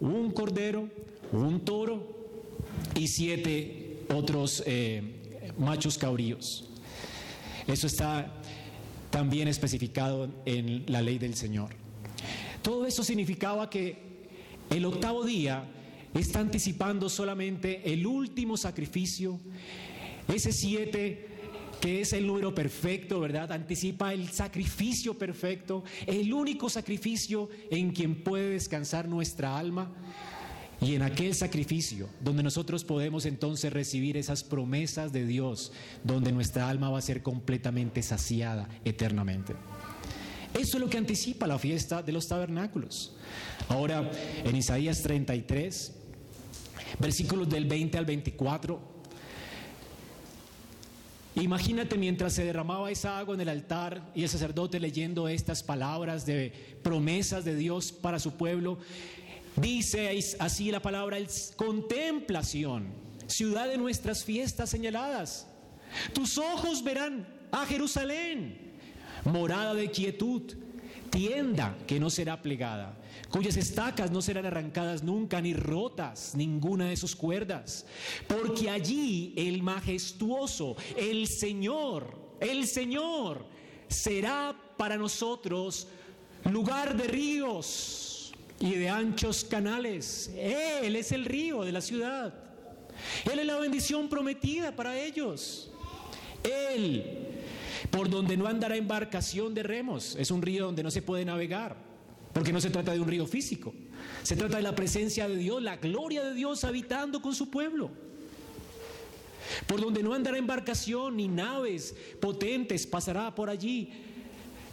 un 0.00 0.30
cordero, 0.32 0.88
un 1.32 1.60
toro 1.64 2.17
y 2.98 3.06
siete 3.06 4.00
otros 4.12 4.62
eh, 4.66 5.52
machos 5.58 5.96
cabríos. 5.96 6.68
Eso 7.66 7.86
está 7.86 8.34
también 9.10 9.48
especificado 9.48 10.28
en 10.44 10.84
la 10.88 11.00
ley 11.00 11.18
del 11.18 11.34
Señor. 11.34 11.70
Todo 12.62 12.86
eso 12.86 13.04
significaba 13.04 13.70
que 13.70 14.08
el 14.70 14.84
octavo 14.84 15.24
día 15.24 15.64
está 16.14 16.40
anticipando 16.40 17.08
solamente 17.08 17.92
el 17.92 18.06
último 18.06 18.56
sacrificio, 18.56 19.38
ese 20.26 20.52
siete 20.52 21.26
que 21.80 22.00
es 22.00 22.12
el 22.12 22.26
número 22.26 22.52
perfecto, 22.54 23.20
¿verdad? 23.20 23.52
Anticipa 23.52 24.12
el 24.12 24.30
sacrificio 24.30 25.16
perfecto, 25.16 25.84
el 26.06 26.32
único 26.32 26.68
sacrificio 26.68 27.48
en 27.70 27.92
quien 27.92 28.24
puede 28.24 28.50
descansar 28.50 29.08
nuestra 29.08 29.56
alma. 29.56 29.92
Y 30.80 30.94
en 30.94 31.02
aquel 31.02 31.34
sacrificio, 31.34 32.08
donde 32.20 32.42
nosotros 32.42 32.84
podemos 32.84 33.26
entonces 33.26 33.72
recibir 33.72 34.16
esas 34.16 34.44
promesas 34.44 35.12
de 35.12 35.26
Dios, 35.26 35.72
donde 36.04 36.30
nuestra 36.30 36.68
alma 36.68 36.88
va 36.88 36.98
a 36.98 37.02
ser 37.02 37.22
completamente 37.22 38.02
saciada 38.02 38.68
eternamente. 38.84 39.54
Eso 40.54 40.76
es 40.76 40.80
lo 40.80 40.88
que 40.88 40.98
anticipa 40.98 41.46
la 41.46 41.58
fiesta 41.58 42.02
de 42.02 42.12
los 42.12 42.28
tabernáculos. 42.28 43.14
Ahora, 43.68 44.10
en 44.44 44.56
Isaías 44.56 45.02
33, 45.02 45.92
versículos 46.98 47.48
del 47.48 47.66
20 47.66 47.98
al 47.98 48.06
24. 48.06 48.98
Imagínate 51.36 51.96
mientras 51.96 52.32
se 52.32 52.44
derramaba 52.44 52.90
esa 52.90 53.18
agua 53.18 53.34
en 53.34 53.40
el 53.42 53.48
altar 53.48 54.10
y 54.14 54.22
el 54.24 54.28
sacerdote 54.28 54.80
leyendo 54.80 55.28
estas 55.28 55.62
palabras 55.62 56.26
de 56.26 56.52
promesas 56.82 57.44
de 57.44 57.54
Dios 57.54 57.92
para 57.92 58.18
su 58.18 58.32
pueblo. 58.32 58.78
Dice 59.60 60.36
así 60.38 60.70
la 60.70 60.80
palabra, 60.80 61.18
contemplación, 61.56 62.92
ciudad 63.26 63.68
de 63.68 63.78
nuestras 63.78 64.24
fiestas 64.24 64.70
señaladas. 64.70 65.46
Tus 66.12 66.38
ojos 66.38 66.82
verán 66.84 67.26
a 67.50 67.66
Jerusalén, 67.66 68.76
morada 69.24 69.74
de 69.74 69.90
quietud, 69.90 70.42
tienda 71.10 71.76
que 71.86 71.98
no 71.98 72.10
será 72.10 72.40
plegada 72.42 72.98
cuyas 73.30 73.56
estacas 73.56 74.10
no 74.10 74.22
serán 74.22 74.46
arrancadas 74.46 75.02
nunca 75.02 75.40
ni 75.40 75.54
rotas 75.54 76.34
ninguna 76.34 76.86
de 76.86 76.96
sus 76.96 77.14
cuerdas, 77.14 77.86
porque 78.26 78.70
allí 78.70 79.34
el 79.36 79.62
majestuoso, 79.62 80.76
el 80.96 81.26
Señor, 81.26 82.36
el 82.40 82.66
Señor 82.66 83.46
será 83.88 84.56
para 84.76 84.96
nosotros 84.96 85.88
lugar 86.44 86.96
de 86.96 87.04
ríos 87.04 88.07
y 88.60 88.74
de 88.74 88.88
anchos 88.88 89.44
canales. 89.44 90.30
Él 90.36 90.96
es 90.96 91.12
el 91.12 91.24
río 91.24 91.64
de 91.64 91.72
la 91.72 91.80
ciudad. 91.80 92.34
Él 93.30 93.38
es 93.38 93.46
la 93.46 93.56
bendición 93.56 94.08
prometida 94.08 94.74
para 94.74 94.98
ellos. 94.98 95.70
Él, 96.42 97.04
por 97.90 98.10
donde 98.10 98.36
no 98.36 98.46
andará 98.46 98.76
embarcación 98.76 99.54
de 99.54 99.62
remos, 99.62 100.16
es 100.16 100.30
un 100.30 100.42
río 100.42 100.66
donde 100.66 100.82
no 100.82 100.90
se 100.90 101.02
puede 101.02 101.24
navegar. 101.24 101.76
Porque 102.32 102.52
no 102.52 102.60
se 102.60 102.70
trata 102.70 102.92
de 102.92 103.00
un 103.00 103.08
río 103.08 103.26
físico, 103.26 103.74
se 104.22 104.36
trata 104.36 104.58
de 104.58 104.62
la 104.62 104.74
presencia 104.74 105.26
de 105.28 105.36
Dios, 105.36 105.62
la 105.62 105.76
gloria 105.76 106.22
de 106.22 106.34
Dios 106.34 106.62
habitando 106.64 107.22
con 107.22 107.34
su 107.34 107.50
pueblo. 107.50 107.90
por 109.66 109.80
donde 109.80 110.02
no 110.02 110.12
andará 110.12 110.36
embarcación 110.36 111.16
ni 111.16 111.26
naves 111.26 111.94
potentes 112.20 112.86
pasará 112.86 113.34
por 113.34 113.48
allí. 113.48 113.90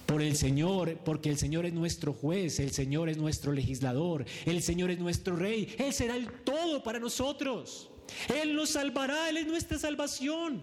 Por 0.05 0.21
el 0.21 0.35
Señor, 0.35 0.99
porque 1.03 1.29
el 1.29 1.37
Señor 1.37 1.65
es 1.65 1.73
nuestro 1.73 2.13
juez, 2.13 2.59
el 2.59 2.71
Señor 2.71 3.09
es 3.09 3.17
nuestro 3.17 3.51
legislador, 3.51 4.25
el 4.45 4.61
Señor 4.61 4.91
es 4.91 4.99
nuestro 4.99 5.35
rey, 5.35 5.73
Él 5.79 5.93
será 5.93 6.15
el 6.15 6.31
todo 6.43 6.83
para 6.83 6.99
nosotros. 6.99 7.89
Él 8.41 8.55
nos 8.55 8.71
salvará, 8.71 9.29
Él 9.29 9.37
es 9.37 9.47
nuestra 9.47 9.79
salvación. 9.79 10.61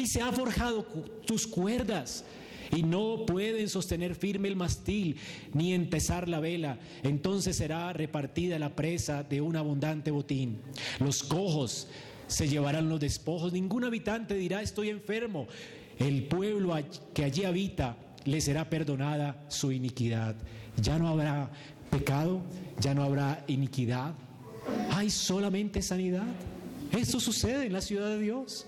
Y 0.00 0.06
se 0.06 0.20
ha 0.22 0.32
forjado 0.32 0.84
tus 1.26 1.46
cuerdas 1.46 2.24
y 2.74 2.82
no 2.82 3.24
pueden 3.26 3.68
sostener 3.68 4.14
firme 4.14 4.48
el 4.48 4.56
mastil 4.56 5.16
ni 5.52 5.74
empezar 5.74 6.28
la 6.28 6.40
vela. 6.40 6.78
Entonces 7.02 7.56
será 7.56 7.92
repartida 7.92 8.58
la 8.58 8.74
presa 8.74 9.22
de 9.22 9.40
un 9.40 9.56
abundante 9.56 10.10
botín. 10.10 10.60
Los 10.98 11.22
cojos 11.22 11.88
se 12.28 12.48
llevarán 12.48 12.88
los 12.88 13.00
despojos. 13.00 13.52
Ningún 13.52 13.84
habitante 13.84 14.34
dirá 14.34 14.62
estoy 14.62 14.88
enfermo. 14.90 15.48
El 15.98 16.24
pueblo 16.24 16.74
que 17.12 17.24
allí 17.24 17.44
habita 17.44 17.96
le 18.24 18.40
será 18.40 18.68
perdonada 18.68 19.44
su 19.48 19.72
iniquidad. 19.72 20.36
Ya 20.80 20.98
no 20.98 21.08
habrá 21.08 21.50
pecado, 21.90 22.42
ya 22.80 22.94
no 22.94 23.02
habrá 23.02 23.44
iniquidad. 23.46 24.14
Hay 24.90 25.10
solamente 25.10 25.82
sanidad. 25.82 26.26
Esto 26.92 27.20
sucede 27.20 27.66
en 27.66 27.72
la 27.72 27.80
ciudad 27.80 28.08
de 28.08 28.20
Dios. 28.20 28.66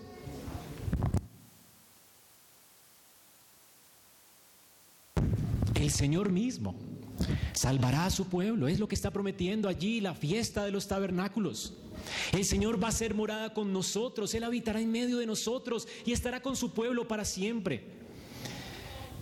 El 5.74 5.90
Señor 5.90 6.30
mismo 6.30 6.76
salvará 7.52 8.06
a 8.06 8.10
su 8.10 8.26
pueblo. 8.26 8.68
Es 8.68 8.78
lo 8.78 8.88
que 8.88 8.94
está 8.94 9.10
prometiendo 9.10 9.68
allí 9.68 10.00
la 10.00 10.14
fiesta 10.14 10.64
de 10.64 10.70
los 10.70 10.86
tabernáculos. 10.86 11.74
El 12.32 12.44
Señor 12.44 12.82
va 12.82 12.88
a 12.88 12.92
ser 12.92 13.14
morada 13.14 13.52
con 13.52 13.72
nosotros, 13.72 14.34
Él 14.34 14.44
habitará 14.44 14.80
en 14.80 14.90
medio 14.90 15.18
de 15.18 15.26
nosotros 15.26 15.86
y 16.04 16.12
estará 16.12 16.40
con 16.40 16.56
su 16.56 16.72
pueblo 16.72 17.06
para 17.06 17.24
siempre. 17.24 18.01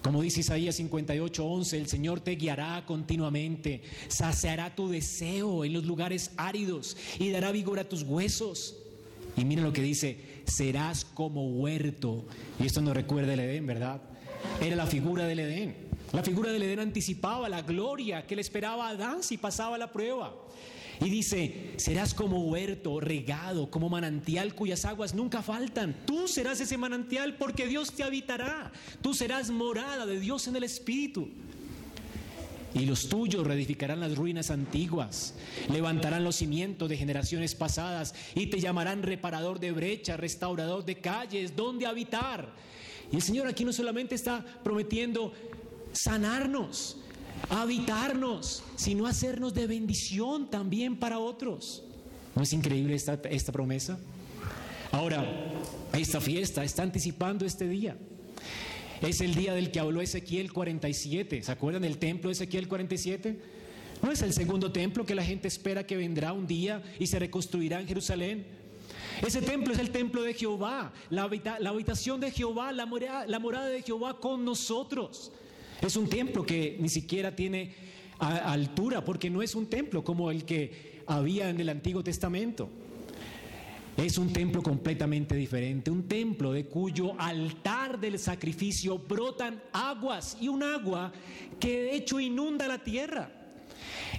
Como 0.03 0.23
dice 0.23 0.41
Isaías 0.41 0.77
58, 0.77 1.45
11, 1.45 1.79
el 1.79 1.87
Señor 1.87 2.21
te 2.21 2.33
guiará 2.33 2.85
continuamente, 2.87 3.83
saciará 4.09 4.75
tu 4.75 4.89
deseo 4.89 5.65
en 5.65 5.75
los 5.75 5.85
lugares 5.85 6.33
áridos 6.37 6.97
y 7.19 7.31
dará 7.31 7.53
vigor 7.53 7.79
a 7.79 7.89
tus 7.89 8.03
huesos. 8.03 8.77
Y 9.37 9.45
mira 9.45 9.63
lo 9.63 9.73
que 9.73 9.83
dice, 9.83 10.19
serás 10.45 11.05
como 11.05 11.49
huerto. 11.49 12.25
Y 12.59 12.67
esto 12.67 12.81
nos 12.81 12.95
recuerda 12.95 13.35
el 13.35 13.41
Edén, 13.41 13.67
¿verdad? 13.67 14.01
Era 14.61 14.75
la 14.75 14.87
figura 14.87 15.27
del 15.27 15.41
Edén. 15.41 15.77
La 16.13 16.23
figura 16.23 16.51
del 16.51 16.63
Edén 16.63 16.81
anticipaba 16.81 17.49
la 17.49 17.63
gloria 17.63 18.27
que 18.27 18.35
le 18.35 18.43
esperaba 18.43 18.89
a 18.89 18.91
Adán 18.91 19.23
si 19.23 19.37
pasaba 19.37 19.79
la 19.79 19.93
prueba. 19.93 20.35
Y 21.01 21.09
dice, 21.09 21.73
serás 21.77 22.13
como 22.13 22.45
huerto 22.45 23.01
regado, 23.01 23.71
como 23.71 23.89
manantial 23.89 24.55
cuyas 24.55 24.85
aguas 24.85 25.15
nunca 25.15 25.43
faltan. 25.43 25.97
Tú 26.07 26.29
serás 26.29 26.61
ese 26.61 26.77
manantial 26.77 27.37
porque 27.37 27.67
Dios 27.67 27.93
te 27.93 28.03
habitará. 28.03 28.71
Tú 29.01 29.15
serás 29.15 29.51
morada 29.51 30.05
de 30.05 30.21
Dios 30.21 30.47
en 30.47 30.57
el 30.57 30.65
Espíritu. 30.65 31.29
Y 32.75 32.87
los 32.87 33.09
tuyos 33.09 33.47
reedificarán 33.47 33.99
las 33.99 34.15
ruinas 34.15 34.51
antiguas, 34.51 35.35
levantarán 35.73 36.23
los 36.23 36.37
cimientos 36.37 36.89
de 36.89 36.97
generaciones 36.97 37.55
pasadas 37.57 38.15
y 38.35 38.47
te 38.47 38.61
llamarán 38.61 39.03
reparador 39.03 39.59
de 39.59 39.73
brechas, 39.73 40.21
restaurador 40.21 40.85
de 40.85 41.01
calles, 41.01 41.57
donde 41.57 41.87
habitar. 41.87 42.49
Y 43.11 43.17
el 43.17 43.23
Señor 43.23 43.49
aquí 43.49 43.65
no 43.65 43.73
solamente 43.73 44.15
está 44.15 44.45
prometiendo 44.63 45.33
sanarnos, 45.93 46.99
habitarnos, 47.49 48.63
sino 48.77 49.07
hacernos 49.07 49.55
de 49.55 49.67
bendición 49.67 50.51
también 50.51 50.97
para 50.97 51.19
otros. 51.19 51.83
¿No 52.35 52.43
es 52.43 52.53
increíble 52.53 52.95
esta, 52.95 53.15
esta 53.25 53.53
promesa? 53.53 53.99
Ahora, 54.93 55.25
esta 55.93 56.21
fiesta 56.21 56.65
está 56.65 56.83
anticipando 56.83 57.45
este 57.45 57.69
día. 57.69 57.97
Es 59.01 59.21
el 59.21 59.35
día 59.35 59.55
del 59.55 59.71
que 59.71 59.81
habló 59.81 60.01
Ezequiel 60.01 60.53
47. 60.53 61.43
¿Se 61.43 61.53
acuerdan 61.53 61.83
del 61.83 61.99
templo 61.99 62.29
de 62.29 62.33
Ezequiel 62.33 62.69
47? 62.69 63.41
¿No 64.03 64.11
es 64.11 64.23
el 64.23 64.33
segundo 64.33 64.73
templo 64.73 65.07
que 65.07 65.15
la 65.15 65.25
gente 65.25 65.49
espera 65.49 65.87
que 65.87 65.97
vendrá 65.97 66.33
un 66.33 66.47
día 66.47 66.83
y 66.99 67.07
se 67.07 67.19
reconstruirá 67.19 67.81
en 67.81 67.87
Jerusalén? 67.87 68.47
Ese 69.27 69.43
templo 69.43 69.73
es 69.73 69.79
el 69.79 69.91
templo 69.91 70.23
de 70.23 70.35
Jehová, 70.35 70.93
la, 71.11 71.23
habitación 71.23 72.21
de 72.21 72.31
Jehová, 72.31 72.73
la 72.73 72.89
la 73.27 73.39
morada 73.39 73.67
de 73.67 73.83
Jehová 73.83 74.19
con 74.19 74.45
nosotros. 74.45 75.33
Es 75.81 75.97
un 75.97 76.09
templo 76.09 76.45
que 76.45 76.77
ni 76.79 76.89
siquiera 76.89 77.35
tiene 77.35 77.73
altura, 78.19 79.05
porque 79.05 79.31
no 79.31 79.43
es 79.43 79.55
un 79.55 79.67
templo 79.67 80.05
como 80.05 80.31
el 80.31 80.45
que 80.45 81.03
había 81.07 81.49
en 81.49 81.61
el 81.61 81.69
Antiguo 81.69 82.05
Testamento. 82.05 82.69
Es 83.97 84.19
un 84.19 84.33
templo 84.33 84.63
completamente 84.63 85.35
diferente, 85.35 85.91
un 85.91 86.07
templo 86.07 86.53
de 86.53 86.67
cuyo 86.67 87.19
altar 87.21 87.99
del 87.99 88.19
sacrificio 88.19 88.99
brotan 88.99 89.63
aguas 89.73 90.39
y 90.41 90.49
un 90.49 90.63
agua 90.63 91.13
que 91.59 91.83
de 91.83 91.97
hecho 91.97 92.21
inunda 92.21 92.67
la 92.69 92.83
tierra. 92.83 93.31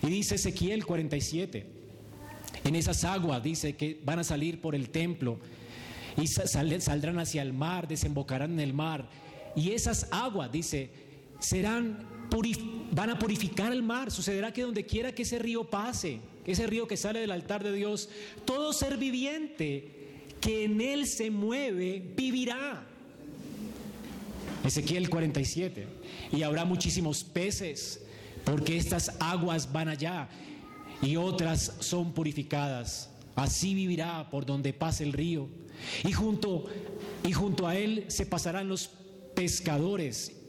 Y 0.03 0.07
dice 0.07 0.35
Ezequiel 0.35 0.85
47, 0.85 1.65
en 2.63 2.75
esas 2.75 3.03
aguas 3.05 3.41
dice 3.41 3.75
que 3.75 3.99
van 4.03 4.19
a 4.19 4.23
salir 4.23 4.61
por 4.61 4.75
el 4.75 4.89
templo 4.89 5.39
y 6.17 6.27
saldrán 6.27 7.19
hacia 7.19 7.41
el 7.41 7.53
mar, 7.53 7.87
desembocarán 7.87 8.53
en 8.53 8.59
el 8.59 8.73
mar. 8.73 9.09
Y 9.55 9.71
esas 9.71 10.07
aguas, 10.11 10.51
dice, 10.51 10.91
serán 11.41 12.07
van 12.91 13.09
a 13.09 13.19
purificar 13.19 13.71
el 13.71 13.83
mar. 13.83 14.11
Sucederá 14.11 14.53
que 14.53 14.61
donde 14.63 14.85
quiera 14.85 15.13
que 15.13 15.23
ese 15.23 15.39
río 15.39 15.65
pase, 15.65 16.19
ese 16.45 16.67
río 16.67 16.87
que 16.87 16.97
sale 16.97 17.19
del 17.19 17.31
altar 17.31 17.63
de 17.63 17.73
Dios, 17.73 18.09
todo 18.45 18.73
ser 18.73 18.97
viviente 18.97 19.91
que 20.39 20.63
en 20.63 20.81
él 20.81 21.07
se 21.07 21.29
mueve 21.29 22.01
vivirá. 22.15 22.85
Ezequiel 24.63 25.09
47. 25.09 25.87
Y 26.31 26.43
habrá 26.43 26.65
muchísimos 26.65 27.23
peces, 27.23 28.01
porque 28.43 28.77
estas 28.77 29.15
aguas 29.19 29.71
van 29.71 29.89
allá 29.89 30.29
y 31.01 31.15
otras 31.15 31.73
son 31.79 32.13
purificadas. 32.13 33.09
Así 33.35 33.73
vivirá 33.73 34.29
por 34.29 34.45
donde 34.45 34.73
pase 34.73 35.03
el 35.03 35.13
río. 35.13 35.47
Y 36.03 36.11
junto, 36.11 36.65
y 37.25 37.31
junto 37.31 37.67
a 37.67 37.75
él 37.75 38.05
se 38.07 38.25
pasarán 38.25 38.67
los 38.67 38.91
pescadores 39.35 40.40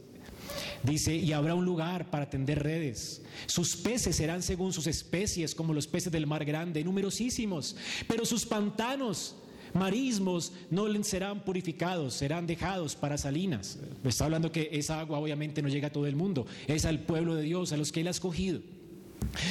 Dice, 0.82 1.14
y 1.14 1.32
habrá 1.32 1.54
un 1.54 1.64
lugar 1.64 2.10
para 2.10 2.28
tender 2.28 2.62
redes. 2.62 3.22
Sus 3.46 3.76
peces 3.76 4.16
serán 4.16 4.42
según 4.42 4.72
sus 4.72 4.86
especies, 4.86 5.54
como 5.54 5.74
los 5.74 5.86
peces 5.86 6.12
del 6.12 6.26
mar 6.26 6.44
grande, 6.44 6.82
numerosísimos. 6.82 7.76
Pero 8.08 8.24
sus 8.24 8.44
pantanos, 8.44 9.36
marismos, 9.74 10.52
no 10.70 10.86
serán 11.04 11.44
purificados, 11.44 12.14
serán 12.14 12.46
dejados 12.46 12.96
para 12.96 13.18
salinas. 13.18 13.78
Está 14.04 14.24
hablando 14.24 14.52
que 14.52 14.68
esa 14.72 15.00
agua 15.00 15.18
obviamente 15.18 15.62
no 15.62 15.68
llega 15.68 15.88
a 15.88 15.92
todo 15.92 16.06
el 16.06 16.16
mundo, 16.16 16.46
es 16.66 16.84
al 16.84 17.00
pueblo 17.00 17.34
de 17.34 17.42
Dios, 17.42 17.72
a 17.72 17.76
los 17.76 17.92
que 17.92 18.00
Él 18.00 18.08
ha 18.08 18.10
escogido. 18.10 18.60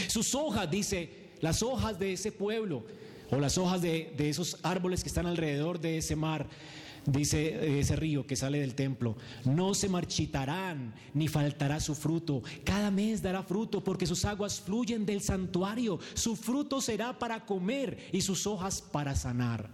Sus 0.08 0.36
hojas, 0.36 0.70
dice, 0.70 1.10
las 1.40 1.64
hojas 1.64 1.98
de 1.98 2.14
ese 2.14 2.32
pueblo, 2.32 2.84
o 3.30 3.38
las 3.38 3.58
hojas 3.58 3.82
de, 3.82 4.14
de 4.18 4.30
esos 4.30 4.58
árboles 4.62 5.04
que 5.04 5.10
están 5.10 5.26
alrededor 5.26 5.80
de 5.80 5.98
ese 5.98 6.18
mar, 6.18 6.48
dice 7.06 7.80
ese 7.80 7.96
río 7.96 8.26
que 8.26 8.36
sale 8.36 8.60
del 8.60 8.76
templo, 8.76 9.16
no 9.46 9.74
se 9.74 9.90
marchitarán 9.90 10.94
ni 11.14 11.28
faltará 11.28 11.80
su 11.80 11.96
fruto. 11.96 12.44
Cada 12.64 12.92
mes 12.92 13.22
dará 13.22 13.44
fruto 13.44 13.84
porque 13.84 14.06
sus 14.06 14.26
aguas 14.26 14.62
fluyen 14.62 15.06
del 15.06 15.22
santuario. 15.22 16.00
Su 16.14 16.36
fruto 16.36 16.82
será 16.82 17.18
para 17.18 17.46
comer 17.46 17.98
y 18.12 18.22
sus 18.22 18.46
hojas 18.48 18.82
para 18.82 19.16
sanar. 19.16 19.70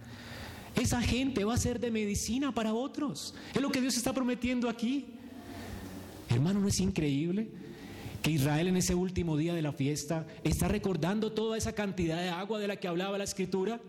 Esa 0.74 1.02
gente 1.02 1.44
va 1.44 1.54
a 1.54 1.58
ser 1.58 1.80
de 1.80 1.90
medicina 1.90 2.54
para 2.54 2.72
otros. 2.72 3.34
Es 3.54 3.60
lo 3.60 3.70
que 3.70 3.80
Dios 3.80 3.96
está 3.96 4.12
prometiendo 4.12 4.68
aquí. 4.68 5.06
Hermano, 6.28 6.60
¿no 6.60 6.68
es 6.68 6.80
increíble? 6.80 7.48
que 8.22 8.32
Israel 8.32 8.66
en 8.66 8.76
ese 8.76 8.94
último 8.94 9.36
día 9.36 9.54
de 9.54 9.62
la 9.62 9.72
fiesta 9.72 10.26
está 10.42 10.66
recordando 10.68 11.32
toda 11.32 11.56
esa 11.56 11.72
cantidad 11.72 12.20
de 12.20 12.30
agua 12.30 12.58
de 12.58 12.66
la 12.66 12.76
que 12.76 12.88
hablaba 12.88 13.16
la 13.18 13.24
escritura. 13.24 13.80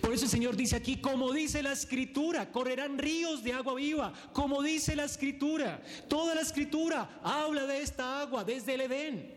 Por 0.00 0.12
eso 0.12 0.24
el 0.24 0.30
Señor 0.30 0.56
dice 0.56 0.76
aquí, 0.76 0.96
como 0.96 1.32
dice 1.32 1.62
la 1.62 1.72
escritura, 1.72 2.50
correrán 2.50 2.98
ríos 2.98 3.42
de 3.42 3.52
agua 3.52 3.74
viva, 3.74 4.12
como 4.32 4.62
dice 4.62 4.96
la 4.96 5.04
escritura. 5.04 5.82
Toda 6.08 6.34
la 6.34 6.40
escritura 6.40 7.20
habla 7.22 7.66
de 7.66 7.82
esta 7.82 8.20
agua 8.20 8.44
desde 8.44 8.74
el 8.74 8.82
Edén. 8.82 9.34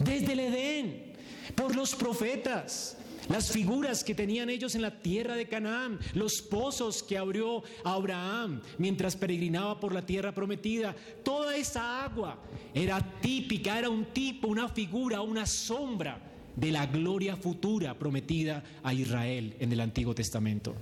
Desde 0.00 0.32
el 0.32 0.40
Edén, 0.40 1.12
por 1.54 1.74
los 1.74 1.94
profetas. 1.94 2.96
Las 3.28 3.50
figuras 3.50 4.04
que 4.04 4.14
tenían 4.14 4.48
ellos 4.50 4.76
en 4.76 4.82
la 4.82 5.00
tierra 5.00 5.34
de 5.34 5.48
Canaán, 5.48 5.98
los 6.14 6.40
pozos 6.42 7.02
que 7.02 7.18
abrió 7.18 7.64
Abraham 7.84 8.62
mientras 8.78 9.16
peregrinaba 9.16 9.80
por 9.80 9.92
la 9.92 10.06
tierra 10.06 10.32
prometida, 10.32 10.94
toda 11.24 11.56
esa 11.56 12.04
agua 12.04 12.38
era 12.72 13.00
típica, 13.20 13.80
era 13.80 13.90
un 13.90 14.04
tipo, 14.12 14.46
una 14.46 14.68
figura, 14.68 15.22
una 15.22 15.44
sombra 15.44 16.35
de 16.56 16.72
la 16.72 16.86
gloria 16.86 17.36
futura 17.36 17.98
prometida 17.98 18.64
a 18.82 18.92
Israel 18.94 19.54
en 19.60 19.72
el 19.72 19.80
Antiguo 19.80 20.14
Testamento. 20.14 20.74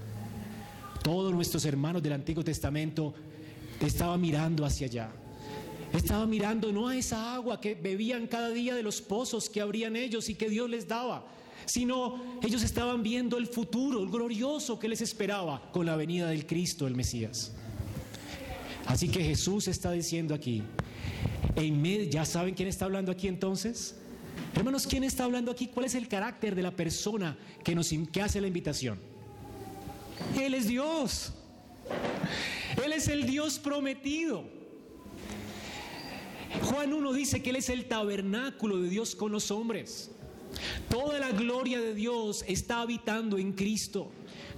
Todos 1.03 1.35
nuestros 1.35 1.65
hermanos 1.67 2.03
del 2.03 2.15
Antiguo 2.15 2.43
Testamento 2.43 3.13
estaban 3.81 4.21
mirando 4.21 4.65
hacia 4.65 4.87
allá. 4.87 5.13
Estaban 5.93 6.31
mirando 6.31 6.73
no 6.73 6.89
a 6.89 6.97
esa 6.97 7.35
agua 7.35 7.61
que 7.61 7.75
bebían 7.75 8.27
cada 8.27 8.49
día 8.49 8.75
de 8.75 8.83
los 8.83 9.03
pozos 9.03 9.51
que 9.51 9.61
abrían 9.61 9.97
ellos 9.97 10.29
y 10.29 10.35
que 10.35 10.49
Dios 10.49 10.69
les 10.71 10.89
daba, 10.89 11.27
sino 11.67 12.21
ellos 12.43 12.63
estaban 12.63 13.03
viendo 13.03 13.37
el 13.37 13.47
futuro, 13.47 14.03
el 14.03 14.09
glorioso 14.09 14.79
que 14.79 14.89
les 14.89 15.01
esperaba 15.01 15.71
con 15.73 15.87
la 15.87 15.95
venida 15.95 16.29
del 16.29 16.47
Cristo, 16.47 16.87
el 16.87 16.95
Mesías. 16.95 17.53
Así 18.87 19.09
que 19.09 19.23
Jesús 19.23 19.69
está 19.69 19.93
diciendo 19.93 20.35
aquí, 20.35 20.63
¿ya 22.11 22.25
saben 22.25 22.55
quién 22.55 22.69
está 22.69 22.87
hablando 22.87 23.13
aquí 23.13 23.29
entonces? 23.29 23.97
Hermanos, 24.55 24.87
¿quién 24.87 25.05
está 25.05 25.25
hablando 25.25 25.51
aquí? 25.51 25.67
¿Cuál 25.67 25.87
es 25.87 25.95
el 25.95 26.09
carácter 26.09 26.55
de 26.55 26.63
la 26.63 26.71
persona 26.71 27.37
que, 27.65 27.75
nos, 27.75 27.93
hace 28.23 28.41
la 28.41 28.47
invitación? 28.47 28.99
Él 30.41 30.55
es 30.55 30.69
Dios. 30.69 31.33
Él 32.85 32.93
es 32.93 33.09
el 33.09 33.27
Dios 33.27 33.59
prometido. 33.59 34.45
Juan 36.63 36.93
1 36.93 37.13
dice 37.13 37.43
que 37.43 37.51
Él 37.51 37.57
es 37.57 37.69
el 37.69 37.87
tabernáculo 37.87 38.81
de 38.81 38.89
Dios 38.89 39.17
con 39.17 39.33
los 39.33 39.51
hombres. 39.51 40.11
Toda 40.89 41.19
la 41.19 41.33
gloria 41.33 41.81
de 41.81 41.95
Dios 41.95 42.45
está 42.47 42.81
habitando 42.81 43.39
en 43.39 43.53
Cristo. 43.53 44.11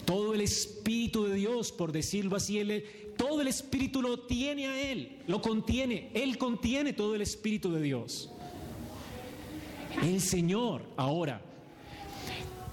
Todo 0.04 0.34
el 0.34 0.42
Espíritu 0.42 1.24
de 1.24 1.34
Dios, 1.34 1.72
por 1.72 1.90
decirlo 1.90 2.36
así, 2.36 2.60
todo 3.16 3.40
el 3.40 3.48
Espíritu 3.48 4.02
lo 4.02 4.20
tiene 4.20 4.68
a 4.68 4.92
Él, 4.92 5.18
lo 5.26 5.40
contiene. 5.40 6.10
Él 6.14 6.38
contiene 6.38 6.92
todo 6.92 7.14
el 7.14 7.22
Espíritu 7.22 7.72
de 7.72 7.80
Dios. 7.80 8.30
El 10.02 10.20
Señor 10.20 10.82
ahora, 10.96 11.40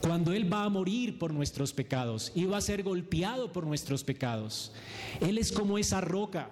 cuando 0.01 0.33
Él 0.33 0.51
va 0.51 0.65
a 0.65 0.69
morir 0.69 1.17
por 1.17 1.33
nuestros 1.33 1.73
pecados 1.73 2.31
y 2.35 2.45
va 2.45 2.57
a 2.57 2.61
ser 2.61 2.83
golpeado 2.83 3.51
por 3.51 3.65
nuestros 3.65 4.03
pecados, 4.03 4.71
Él 5.21 5.37
es 5.37 5.51
como 5.51 5.77
esa 5.77 6.01
roca 6.01 6.49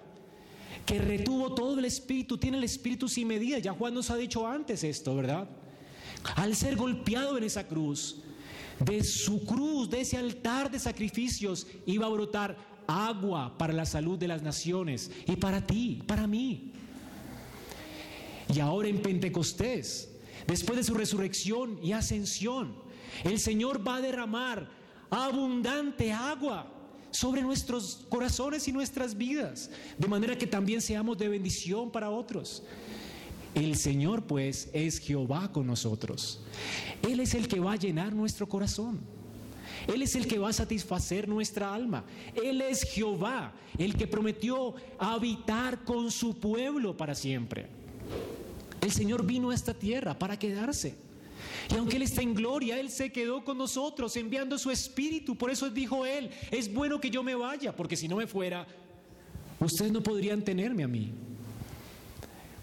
que 0.85 0.99
retuvo 0.99 1.53
todo 1.53 1.77
el 1.77 1.85
Espíritu, 1.85 2.37
tiene 2.37 2.57
el 2.57 2.63
Espíritu 2.63 3.07
sin 3.07 3.27
medida. 3.27 3.59
Ya 3.59 3.73
Juan 3.73 3.93
nos 3.93 4.09
ha 4.09 4.15
dicho 4.15 4.47
antes 4.47 4.83
esto, 4.83 5.15
¿verdad? 5.15 5.47
Al 6.35 6.55
ser 6.55 6.75
golpeado 6.75 7.37
en 7.37 7.43
esa 7.43 7.67
cruz, 7.67 8.17
de 8.79 9.03
su 9.03 9.45
cruz, 9.45 9.89
de 9.89 10.01
ese 10.01 10.17
altar 10.17 10.71
de 10.71 10.79
sacrificios, 10.79 11.67
iba 11.85 12.05
a 12.05 12.09
brotar 12.09 12.57
agua 12.87 13.57
para 13.57 13.73
la 13.73 13.85
salud 13.85 14.17
de 14.17 14.27
las 14.27 14.41
naciones 14.41 15.11
y 15.27 15.35
para 15.35 15.65
ti, 15.65 16.01
para 16.07 16.27
mí. 16.27 16.71
Y 18.53 18.59
ahora 18.59 18.87
en 18.87 19.01
Pentecostés, 19.01 20.10
después 20.47 20.77
de 20.77 20.83
su 20.83 20.93
resurrección 20.93 21.79
y 21.83 21.93
ascensión, 21.93 22.75
el 23.23 23.39
Señor 23.39 23.85
va 23.85 23.97
a 23.97 24.01
derramar 24.01 24.69
abundante 25.09 26.11
agua 26.11 26.71
sobre 27.11 27.41
nuestros 27.41 28.05
corazones 28.09 28.67
y 28.67 28.71
nuestras 28.71 29.17
vidas, 29.17 29.69
de 29.97 30.07
manera 30.07 30.37
que 30.37 30.47
también 30.47 30.81
seamos 30.81 31.17
de 31.17 31.27
bendición 31.27 31.91
para 31.91 32.09
otros. 32.09 32.63
El 33.53 33.75
Señor 33.75 34.23
pues 34.23 34.69
es 34.71 34.99
Jehová 34.99 35.51
con 35.51 35.67
nosotros. 35.67 36.39
Él 37.07 37.19
es 37.19 37.35
el 37.35 37.49
que 37.49 37.59
va 37.59 37.73
a 37.73 37.75
llenar 37.75 38.13
nuestro 38.13 38.47
corazón. 38.47 39.01
Él 39.87 40.01
es 40.01 40.15
el 40.15 40.27
que 40.27 40.39
va 40.39 40.49
a 40.49 40.53
satisfacer 40.53 41.27
nuestra 41.27 41.73
alma. 41.73 42.05
Él 42.41 42.61
es 42.61 42.83
Jehová, 42.83 43.53
el 43.77 43.95
que 43.95 44.07
prometió 44.07 44.75
habitar 44.97 45.83
con 45.83 46.11
su 46.11 46.39
pueblo 46.39 46.95
para 46.95 47.15
siempre. 47.15 47.67
El 48.81 48.91
Señor 48.91 49.25
vino 49.25 49.51
a 49.51 49.55
esta 49.55 49.73
tierra 49.73 50.17
para 50.17 50.37
quedarse. 50.37 50.95
Y 51.69 51.75
aunque 51.75 51.97
Él 51.97 52.01
está 52.01 52.21
en 52.21 52.33
gloria, 52.33 52.79
Él 52.79 52.89
se 52.89 53.11
quedó 53.11 53.43
con 53.43 53.57
nosotros 53.57 54.15
enviando 54.17 54.57
su 54.57 54.71
espíritu. 54.71 55.37
Por 55.37 55.51
eso 55.51 55.69
dijo 55.69 56.05
Él, 56.05 56.29
es 56.49 56.73
bueno 56.73 56.99
que 56.99 57.09
yo 57.09 57.23
me 57.23 57.35
vaya, 57.35 57.75
porque 57.75 57.95
si 57.95 58.07
no 58.07 58.17
me 58.17 58.27
fuera, 58.27 58.67
ustedes 59.59 59.91
no 59.91 60.01
podrían 60.01 60.43
tenerme 60.43 60.83
a 60.83 60.87
mí. 60.87 61.11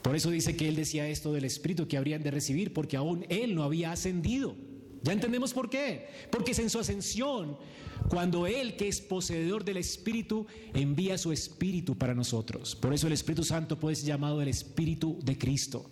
Por 0.02 0.16
eso 0.16 0.31
dice 0.31 0.57
que 0.57 0.68
Él 0.68 0.76
decía 0.76 1.09
esto 1.09 1.33
del 1.33 1.44
espíritu 1.44 1.87
que 1.87 1.96
habrían 1.96 2.22
de 2.22 2.31
recibir, 2.31 2.72
porque 2.72 2.96
aún 2.96 3.24
Él 3.28 3.54
no 3.54 3.62
había 3.62 3.92
ascendido. 3.92 4.57
Ya 5.02 5.12
entendemos 5.12 5.52
por 5.52 5.70
qué. 5.70 6.09
Porque 6.31 6.52
es 6.52 6.59
en 6.59 6.70
su 6.70 6.78
ascensión 6.78 7.57
cuando 8.09 8.46
Él, 8.46 8.76
que 8.76 8.88
es 8.88 9.00
poseedor 9.00 9.64
del 9.64 9.76
Espíritu, 9.76 10.46
envía 10.74 11.18
su 11.18 11.33
Espíritu 11.33 11.96
para 11.96 12.14
nosotros. 12.14 12.74
Por 12.76 12.94
eso 12.94 13.07
el 13.07 13.12
Espíritu 13.12 13.44
Santo 13.44 13.78
puede 13.78 13.96
ser 13.96 14.07
llamado 14.07 14.40
el 14.40 14.48
Espíritu 14.48 15.18
de 15.22 15.37
Cristo, 15.37 15.90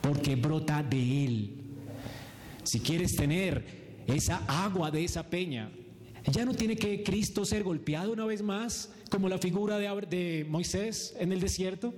porque 0.00 0.36
brota 0.36 0.82
de 0.82 1.24
Él. 1.24 1.54
Si 2.64 2.80
quieres 2.80 3.16
tener 3.16 4.02
esa 4.06 4.44
agua 4.46 4.90
de 4.90 5.04
esa 5.04 5.28
peña, 5.28 5.70
ya 6.30 6.44
no 6.44 6.54
tiene 6.54 6.76
que 6.76 7.02
Cristo 7.02 7.44
ser 7.44 7.62
golpeado 7.62 8.12
una 8.12 8.26
vez 8.26 8.42
más, 8.42 8.90
como 9.10 9.28
la 9.28 9.38
figura 9.38 9.78
de, 9.78 10.46
Moisés 10.48 11.14
en 11.18 11.32
el 11.32 11.40
desierto. 11.40 11.94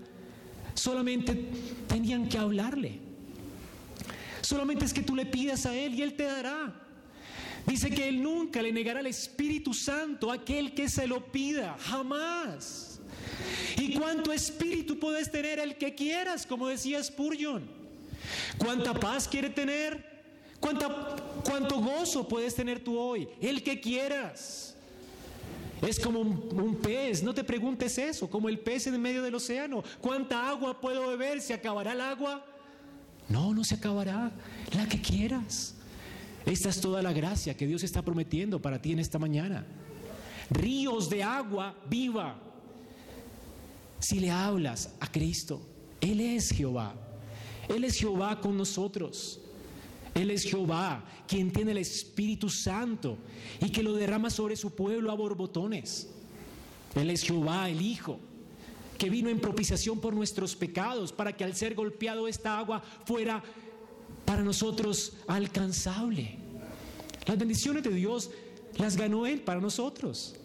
Solamente 0.74 1.48
tenían 1.88 2.28
que 2.28 2.38
hablarle. 2.38 2.98
Solamente 4.40 4.85
es 4.85 4.92
que 4.92 5.02
tú 5.02 5.14
le 5.14 5.26
pidas 5.26 5.66
a 5.66 5.74
Él 5.76 5.94
y 5.94 6.02
Él 6.02 6.14
te 6.14 6.24
dará. 6.24 6.81
Dice 7.66 7.90
que 7.90 8.09
Él 8.09 8.22
nunca 8.22 8.62
le 8.62 8.72
negará 8.72 9.00
al 9.00 9.07
Espíritu 9.07 9.72
Santo 9.74 10.31
a 10.31 10.35
aquel 10.35 10.74
que 10.74 10.88
se 10.88 11.07
lo 11.07 11.31
pida, 11.31 11.76
jamás. 11.78 13.00
¿Y 13.78 13.94
cuánto 13.94 14.33
espíritu 14.33 14.98
puedes 14.98 15.31
tener 15.31 15.59
el 15.59 15.76
que 15.76 15.94
quieras, 15.94 16.46
como 16.46 16.68
decía 16.68 17.02
Spurgeon? 17.02 17.82
¿Cuánta 18.58 18.94
paz 18.94 19.28
quiere 19.28 19.50
tener? 19.50 20.12
¿Cuánta, 20.61 20.88
¿Cuánto 21.44 21.80
gozo 21.80 22.26
puedes 22.28 22.54
tener 22.54 22.82
tú 22.82 22.98
hoy? 22.98 23.28
El 23.40 23.62
que 23.62 23.80
quieras. 23.80 24.76
Es 25.80 25.98
como 25.98 26.20
un, 26.20 26.48
un, 26.52 26.76
pez, 26.76 27.24
no 27.24 27.35
te 27.35 27.42
preguntes 27.42 27.98
eso, 27.98 28.30
como 28.30 28.48
el 28.48 28.61
pez 28.61 28.87
en 28.87 29.00
medio 29.02 29.22
del 29.22 29.35
océano. 29.35 29.82
¿Cuánta 30.00 30.48
agua 30.48 30.80
puedo 30.80 31.08
beber? 31.08 31.40
¿Se 31.40 31.52
acabará 31.52 31.92
el 31.92 32.00
agua? 32.00 32.46
No, 33.28 33.52
no 33.52 33.64
se 33.64 33.74
acabará. 33.74 34.30
La 34.76 34.88
que 34.88 35.00
quieras. 35.00 35.74
Esta 36.46 36.68
es 36.68 36.80
toda 36.80 37.02
la 37.02 37.12
gracia 37.12 37.56
que 37.56 37.66
Dios 37.66 37.82
está 37.82 38.02
prometiendo 38.02 38.61
para 38.61 38.80
ti 38.80 38.92
en 38.92 38.98
esta 38.98 39.18
mañana. 39.18 39.66
Ríos 40.50 41.08
de 41.08 41.22
agua 41.22 41.74
viva. 41.88 42.37
Si 43.98 44.18
le 44.20 44.30
hablas 44.30 44.94
a 45.00 45.11
Cristo, 45.11 45.62
Él 46.00 46.20
es 46.20 46.50
Jehová. 46.50 46.94
Él 47.68 47.85
es 47.85 47.96
Jehová 47.96 48.40
con 48.40 48.57
nosotros. 48.57 49.40
Él 50.14 50.31
es 50.31 50.44
Jehová, 50.44 51.05
quien 51.27 51.53
tiene 51.53 51.70
el 51.70 51.79
Espíritu 51.79 52.51
Santo 52.51 53.16
y 53.61 53.70
que 53.70 53.83
lo 53.83 53.94
derrama 53.94 54.29
sobre 54.29 54.57
su 54.57 54.75
pueblo 54.75 55.11
a 55.11 55.14
borbotones. 55.14 56.09
Él 56.94 57.11
es 57.11 57.22
Jehová, 57.22 57.70
el 57.70 57.81
Hijo, 57.81 58.18
que 58.98 59.09
vino 59.09 59.31
en 59.31 59.40
propiciación 59.40 60.01
por 60.01 60.14
nuestros 60.14 60.55
pecados, 60.55 61.12
para 61.12 61.35
que 61.35 61.44
al 61.44 61.57
ser 61.57 61.75
golpeado 61.75 62.29
esta 62.29 62.59
agua 62.59 62.83
fuera 63.07 63.42
para 64.27 64.42
nosotros 64.42 65.14
alcanzable. 65.27 66.38
Las 67.27 67.38
bendiciones 67.38 67.83
de 67.83 67.90
Dios 67.90 68.31
las 68.77 68.96
ganó 68.96 69.27
Él 69.27 69.40
para 69.40 69.61
nosotros. 69.61 70.37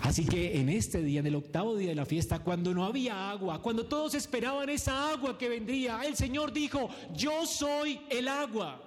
Así 0.00 0.24
que 0.24 0.58
en 0.60 0.68
este 0.68 1.02
día, 1.02 1.20
en 1.20 1.26
el 1.26 1.36
octavo 1.36 1.76
día 1.76 1.90
de 1.90 1.94
la 1.94 2.04
fiesta, 2.04 2.40
cuando 2.40 2.74
no 2.74 2.84
había 2.84 3.30
agua, 3.30 3.62
cuando 3.62 3.86
todos 3.86 4.14
esperaban 4.14 4.68
esa 4.68 5.12
agua 5.12 5.38
que 5.38 5.48
vendría, 5.48 6.02
el 6.02 6.16
Señor 6.16 6.52
dijo, 6.52 6.88
yo 7.14 7.46
soy 7.46 8.00
el 8.10 8.28
agua. 8.28 8.82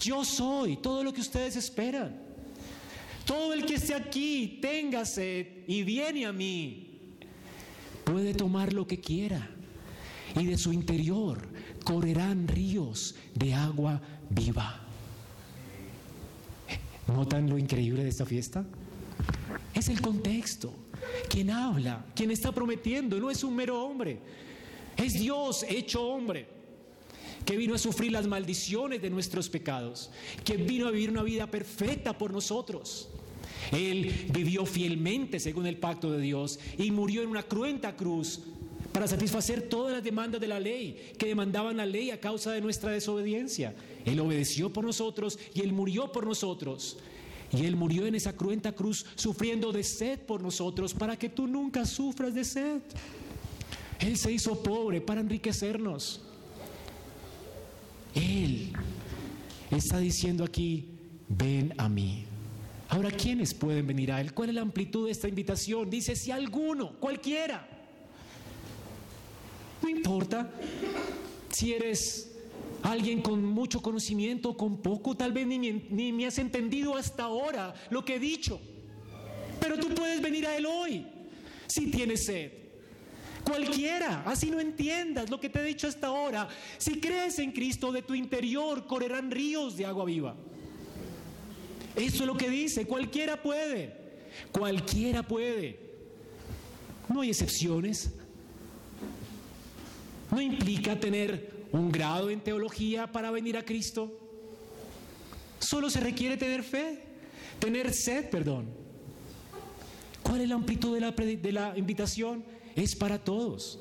Yo 0.00 0.22
soy 0.24 0.76
todo 0.76 1.02
lo 1.02 1.12
que 1.12 1.22
ustedes 1.22 1.56
esperan. 1.56 2.20
Todo 3.24 3.54
el 3.54 3.64
que 3.64 3.76
esté 3.76 3.94
aquí, 3.94 4.58
tenga 4.60 5.06
sed 5.06 5.46
y 5.66 5.82
viene 5.82 6.26
a 6.26 6.32
mí, 6.32 7.00
puede 8.04 8.34
tomar 8.34 8.74
lo 8.74 8.86
que 8.86 9.00
quiera. 9.00 9.48
Y 10.38 10.44
de 10.44 10.58
su 10.58 10.74
interior 10.74 11.48
correrán 11.84 12.48
ríos 12.48 13.14
de 13.34 13.54
agua 13.54 14.02
viva. 14.28 14.83
¿Notan 17.08 17.48
lo 17.48 17.58
increíble 17.58 18.02
de 18.02 18.08
esta 18.08 18.24
fiesta? 18.24 18.64
Es 19.74 19.88
el 19.88 20.00
contexto. 20.00 20.72
Quien 21.28 21.50
habla, 21.50 22.04
quien 22.14 22.30
está 22.30 22.52
prometiendo, 22.52 23.18
no 23.18 23.30
es 23.30 23.44
un 23.44 23.54
mero 23.54 23.82
hombre. 23.82 24.18
Es 24.96 25.14
Dios 25.14 25.64
hecho 25.68 26.02
hombre 26.02 26.46
que 27.44 27.56
vino 27.56 27.74
a 27.74 27.78
sufrir 27.78 28.12
las 28.12 28.26
maldiciones 28.26 29.02
de 29.02 29.10
nuestros 29.10 29.48
pecados, 29.50 30.10
que 30.44 30.56
vino 30.56 30.88
a 30.88 30.90
vivir 30.90 31.10
una 31.10 31.22
vida 31.22 31.46
perfecta 31.46 32.16
por 32.16 32.32
nosotros. 32.32 33.08
Él 33.70 34.30
vivió 34.32 34.64
fielmente 34.64 35.40
según 35.40 35.66
el 35.66 35.76
pacto 35.76 36.10
de 36.12 36.20
Dios 36.20 36.58
y 36.78 36.90
murió 36.90 37.22
en 37.22 37.28
una 37.28 37.42
cruenta 37.42 37.96
cruz 37.96 38.40
para 38.92 39.08
satisfacer 39.08 39.62
todas 39.68 39.92
las 39.92 40.04
demandas 40.04 40.40
de 40.40 40.46
la 40.46 40.60
ley 40.60 41.12
que 41.18 41.26
demandaban 41.26 41.76
la 41.76 41.86
ley 41.86 42.10
a 42.10 42.20
causa 42.20 42.52
de 42.52 42.60
nuestra 42.60 42.92
desobediencia. 42.92 43.74
Él 44.04 44.20
obedeció 44.20 44.72
por 44.72 44.84
nosotros 44.84 45.38
y 45.54 45.60
Él 45.60 45.72
murió 45.72 46.12
por 46.12 46.26
nosotros. 46.26 46.98
Y 47.52 47.64
Él 47.64 47.76
murió 47.76 48.06
en 48.06 48.14
esa 48.14 48.34
cruenta 48.34 48.72
cruz 48.72 49.06
sufriendo 49.14 49.72
de 49.72 49.84
sed 49.84 50.18
por 50.20 50.42
nosotros 50.42 50.92
para 50.92 51.16
que 51.16 51.28
tú 51.28 51.46
nunca 51.46 51.86
sufras 51.86 52.34
de 52.34 52.44
sed. 52.44 52.82
Él 54.00 54.16
se 54.16 54.32
hizo 54.32 54.62
pobre 54.62 55.00
para 55.00 55.20
enriquecernos. 55.20 56.20
Él 58.14 58.72
está 59.70 59.98
diciendo 59.98 60.44
aquí, 60.44 60.88
ven 61.28 61.74
a 61.78 61.88
mí. 61.88 62.24
Ahora, 62.88 63.10
¿quiénes 63.10 63.54
pueden 63.54 63.86
venir 63.86 64.12
a 64.12 64.20
Él? 64.20 64.34
¿Cuál 64.34 64.50
es 64.50 64.54
la 64.54 64.60
amplitud 64.60 65.06
de 65.06 65.12
esta 65.12 65.28
invitación? 65.28 65.88
Dice, 65.90 66.14
si 66.14 66.30
alguno, 66.30 66.92
cualquiera. 67.00 67.66
No 69.82 69.88
importa 69.88 70.50
si 71.50 71.72
eres 71.72 72.33
Alguien 72.84 73.22
con 73.22 73.42
mucho 73.42 73.80
conocimiento, 73.80 74.54
con 74.58 74.82
poco, 74.82 75.16
tal 75.16 75.32
vez 75.32 75.46
ni, 75.46 76.12
me 76.12 76.26
has 76.26 76.36
entendido 76.36 76.94
hasta 76.94 77.24
ahora 77.24 77.74
lo 77.88 78.04
que 78.04 78.16
he 78.16 78.18
dicho. 78.18 78.60
Pero 79.58 79.78
tú 79.78 79.88
puedes 79.94 80.20
venir 80.20 80.46
a 80.46 80.54
Él 80.54 80.66
hoy 80.66 81.06
si 81.66 81.90
tienes 81.90 82.26
sed. 82.26 82.52
Cualquiera, 83.42 84.22
así 84.26 84.50
no 84.50 84.60
entiendas 84.60 85.30
lo 85.30 85.40
que 85.40 85.48
te 85.48 85.60
he 85.60 85.64
dicho 85.64 85.88
hasta 85.88 86.08
ahora. 86.08 86.46
Si 86.76 87.00
crees 87.00 87.38
en 87.38 87.52
Cristo, 87.52 87.90
de 87.90 88.02
tu 88.02 88.14
interior 88.14 88.86
correrán 88.86 89.30
ríos 89.30 89.78
de 89.78 89.86
agua 89.86 90.04
viva. 90.04 90.36
Eso 91.96 92.22
es 92.22 92.26
lo 92.26 92.36
que 92.36 92.50
dice, 92.50 92.84
cualquiera 92.84 93.42
puede, 93.42 93.96
cualquiera 94.52 95.22
puede. 95.22 95.78
No 97.08 97.22
hay 97.22 97.30
excepciones. 97.30 98.12
No 100.30 100.38
implica 100.38 101.00
tener 101.00 101.53
un 101.78 101.90
grado 101.90 102.30
en 102.30 102.40
teología 102.40 103.10
para 103.10 103.32
venir 103.32 103.56
a 103.56 103.64
Cristo. 103.64 104.12
Solo 105.58 105.90
se 105.90 105.98
requiere 105.98 106.36
tener 106.36 106.62
fe, 106.62 107.00
tener 107.58 107.92
sed, 107.92 108.30
perdón. 108.30 108.66
¿Cuál 110.22 110.42
es 110.42 110.48
la 110.48 110.54
amplitud 110.54 110.94
de 110.94 111.00
la, 111.00 111.10
de 111.10 111.52
la 111.52 111.76
invitación? 111.76 112.44
Es 112.76 112.94
para 112.94 113.18
todos. 113.18 113.80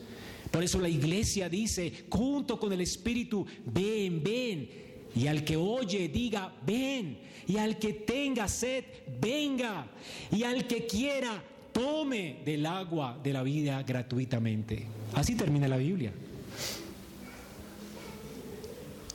Por 0.49 0.63
eso 0.63 0.79
la 0.79 0.89
iglesia 0.89 1.49
dice, 1.49 2.05
junto 2.09 2.59
con 2.59 2.73
el 2.73 2.81
Espíritu, 2.81 3.45
ven, 3.65 4.23
ven. 4.23 4.69
Y 5.15 5.27
al 5.27 5.43
que 5.43 5.55
oye, 5.55 6.07
diga, 6.07 6.51
ven. 6.65 7.19
Y 7.47 7.57
al 7.57 7.77
que 7.77 7.93
tenga 7.93 8.47
sed, 8.47 8.85
venga. 9.21 9.87
Y 10.31 10.41
al 10.43 10.65
que 10.65 10.87
quiera, 10.87 11.43
tome 11.71 12.41
del 12.43 12.65
agua 12.65 13.19
de 13.23 13.33
la 13.33 13.43
vida 13.43 13.83
gratuitamente. 13.83 14.87
Así 15.13 15.35
termina 15.35 15.67
la 15.67 15.77
Biblia. 15.77 16.11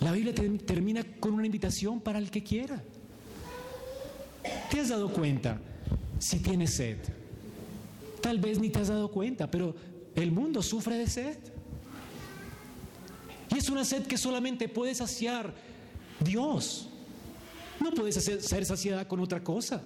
La 0.00 0.12
Biblia 0.12 0.34
termina 0.64 1.02
con 1.18 1.34
una 1.34 1.46
invitación 1.46 2.00
para 2.00 2.18
el 2.18 2.30
que 2.30 2.42
quiera. 2.42 2.82
¿Te 4.70 4.80
has 4.80 4.88
dado 4.90 5.12
cuenta 5.12 5.60
si 6.18 6.38
tienes 6.38 6.74
sed? 6.74 6.98
Tal 8.20 8.38
vez 8.38 8.58
ni 8.58 8.70
te 8.70 8.80
has 8.80 8.88
dado 8.88 9.10
cuenta, 9.10 9.50
pero 9.50 9.74
el 10.14 10.30
mundo 10.30 10.62
sufre 10.62 10.96
de 10.96 11.08
sed. 11.08 11.38
Y 13.50 13.58
es 13.58 13.68
una 13.70 13.84
sed 13.84 14.06
que 14.06 14.18
solamente 14.18 14.68
puede 14.68 14.94
saciar 14.94 15.52
Dios. 16.20 16.88
No 17.80 17.92
puedes 17.92 18.16
ser 18.16 18.64
saciada 18.64 19.06
con 19.06 19.20
otra 19.20 19.42
cosa. 19.42 19.82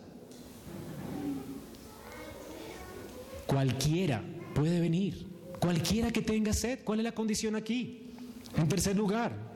Cualquiera 3.47 4.23
puede 4.55 4.81
venir. 4.81 5.27
Cualquiera 5.61 6.11
que 6.11 6.23
tenga 6.23 6.53
sed. 6.53 6.81
¿Cuál 6.85 7.01
es 7.01 7.05
la 7.05 7.13
condición 7.13 7.55
aquí? 7.55 8.11
En 8.57 8.69
tercer 8.69 8.97
lugar, 8.97 9.52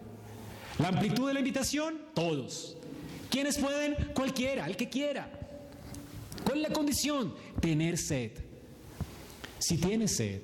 la 0.78 0.88
amplitud 0.88 1.28
de 1.28 1.34
la 1.34 1.40
invitación, 1.40 1.98
todos. 2.14 2.76
¿Quiénes 3.30 3.58
pueden? 3.58 3.94
Cualquiera, 4.14 4.66
el 4.66 4.76
que 4.76 4.88
quiera. 4.88 5.30
¿Cuál 6.44 6.58
es 6.58 6.68
la 6.68 6.74
condición? 6.74 7.34
Tener 7.60 7.98
sed. 7.98 8.32
Si 9.58 9.78
tienes 9.78 10.16
sed, 10.16 10.42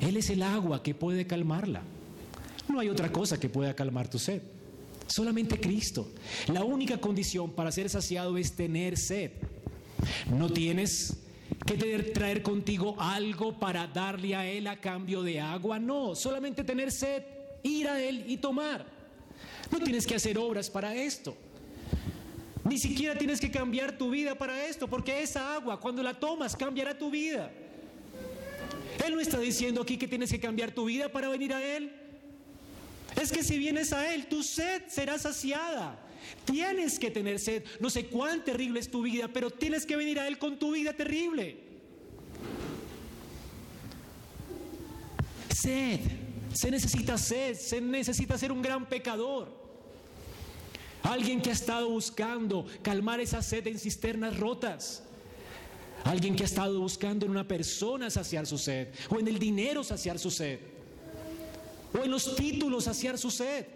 Él 0.00 0.16
es 0.16 0.30
el 0.30 0.42
agua 0.42 0.82
que 0.82 0.94
puede 0.94 1.26
calmarla. 1.26 1.82
No 2.68 2.80
hay 2.80 2.88
otra 2.88 3.12
cosa 3.12 3.38
que 3.38 3.48
pueda 3.48 3.74
calmar 3.74 4.08
tu 4.08 4.18
sed. 4.18 4.42
Solamente 5.06 5.60
Cristo. 5.60 6.10
La 6.52 6.64
única 6.64 6.98
condición 6.98 7.52
para 7.52 7.70
ser 7.70 7.90
saciado 7.90 8.36
es 8.38 8.52
tener 8.56 8.96
sed. 8.96 9.32
No 10.30 10.50
tienes 10.50 11.18
que 11.66 11.74
traer 11.74 12.42
contigo 12.42 12.96
algo 12.98 13.58
para 13.58 13.86
darle 13.86 14.34
a 14.34 14.46
Él 14.46 14.66
a 14.66 14.80
cambio 14.80 15.22
de 15.22 15.40
agua. 15.40 15.78
No, 15.78 16.14
solamente 16.14 16.64
tener 16.64 16.90
sed, 16.90 17.22
ir 17.62 17.88
a 17.88 18.02
Él 18.02 18.24
y 18.26 18.38
tomar. 18.38 18.93
No 19.74 19.80
tienes 19.80 20.06
que 20.06 20.14
hacer 20.14 20.38
obras 20.38 20.70
para 20.70 20.94
esto. 20.94 21.36
Ni 22.62 22.78
siquiera 22.78 23.18
tienes 23.18 23.40
que 23.40 23.50
cambiar 23.50 23.98
tu 23.98 24.08
vida 24.08 24.36
para 24.36 24.66
esto, 24.66 24.86
porque 24.86 25.20
esa 25.20 25.56
agua, 25.56 25.80
cuando 25.80 26.00
la 26.00 26.14
tomas, 26.14 26.54
cambiará 26.54 26.96
tu 26.96 27.10
vida. 27.10 27.50
Él 29.04 29.14
no 29.16 29.20
está 29.20 29.40
diciendo 29.40 29.82
aquí 29.82 29.98
que 29.98 30.06
tienes 30.06 30.30
que 30.30 30.38
cambiar 30.38 30.70
tu 30.70 30.84
vida 30.84 31.08
para 31.10 31.28
venir 31.28 31.52
a 31.52 31.76
Él. 31.76 31.90
Es 33.20 33.32
que 33.32 33.42
si 33.42 33.58
vienes 33.58 33.92
a 33.92 34.14
Él, 34.14 34.26
tu 34.26 34.44
sed 34.44 34.82
será 34.86 35.18
saciada. 35.18 35.98
Tienes 36.44 37.00
que 37.00 37.10
tener 37.10 37.40
sed. 37.40 37.64
No 37.80 37.90
sé 37.90 38.06
cuán 38.06 38.44
terrible 38.44 38.78
es 38.78 38.88
tu 38.88 39.02
vida, 39.02 39.26
pero 39.26 39.50
tienes 39.50 39.84
que 39.84 39.96
venir 39.96 40.20
a 40.20 40.28
Él 40.28 40.38
con 40.38 40.56
tu 40.56 40.70
vida 40.70 40.92
terrible. 40.92 41.58
Sed. 45.52 45.98
Se 46.52 46.70
necesita 46.70 47.18
sed. 47.18 47.56
Se 47.56 47.80
necesita 47.80 48.38
ser 48.38 48.52
un 48.52 48.62
gran 48.62 48.88
pecador. 48.88 49.63
Alguien 51.04 51.40
que 51.40 51.50
ha 51.50 51.52
estado 51.52 51.88
buscando 51.88 52.66
calmar 52.82 53.20
esa 53.20 53.40
sed 53.40 53.66
en 53.68 53.78
cisternas 53.78 54.36
rotas. 54.38 55.04
Alguien 56.02 56.36
que 56.36 56.42
ha 56.42 56.46
estado 56.46 56.80
buscando 56.80 57.24
en 57.24 57.30
una 57.30 57.46
persona 57.46 58.10
saciar 58.10 58.46
su 58.46 58.58
sed. 58.58 58.88
O 59.08 59.18
en 59.18 59.28
el 59.28 59.38
dinero 59.38 59.84
saciar 59.84 60.18
su 60.18 60.30
sed. 60.30 60.58
O 61.98 62.02
en 62.04 62.10
los 62.10 62.34
títulos 62.36 62.84
saciar 62.84 63.16
su 63.16 63.30
sed 63.30 63.66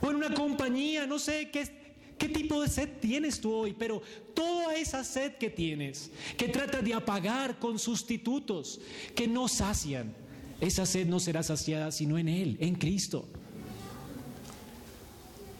o 0.00 0.10
en 0.10 0.16
una 0.16 0.32
compañía, 0.34 1.06
no 1.06 1.18
sé 1.18 1.50
qué, 1.50 2.28
tipo 2.28 2.60
de 2.62 2.68
sed 2.68 2.88
tienes 3.00 3.40
tú 3.40 3.52
hoy, 3.52 3.74
pero 3.78 4.02
toda 4.34 4.76
esa 4.76 5.04
sed 5.04 5.34
que 5.36 5.50
tienes, 5.50 6.10
que 6.36 6.48
trata 6.48 6.82
de 6.82 6.94
apagar 6.94 7.58
con 7.58 7.78
sustitutos 7.78 8.80
que 9.14 9.26
no 9.26 9.48
sacian, 9.48 10.14
esa 10.60 10.86
sed 10.86 11.06
no 11.06 11.20
será 11.20 11.42
saciada 11.42 11.90
sino 11.92 12.18
en 12.18 12.28
Él, 12.28 12.56
en 12.60 12.74
Cristo. 12.74 13.28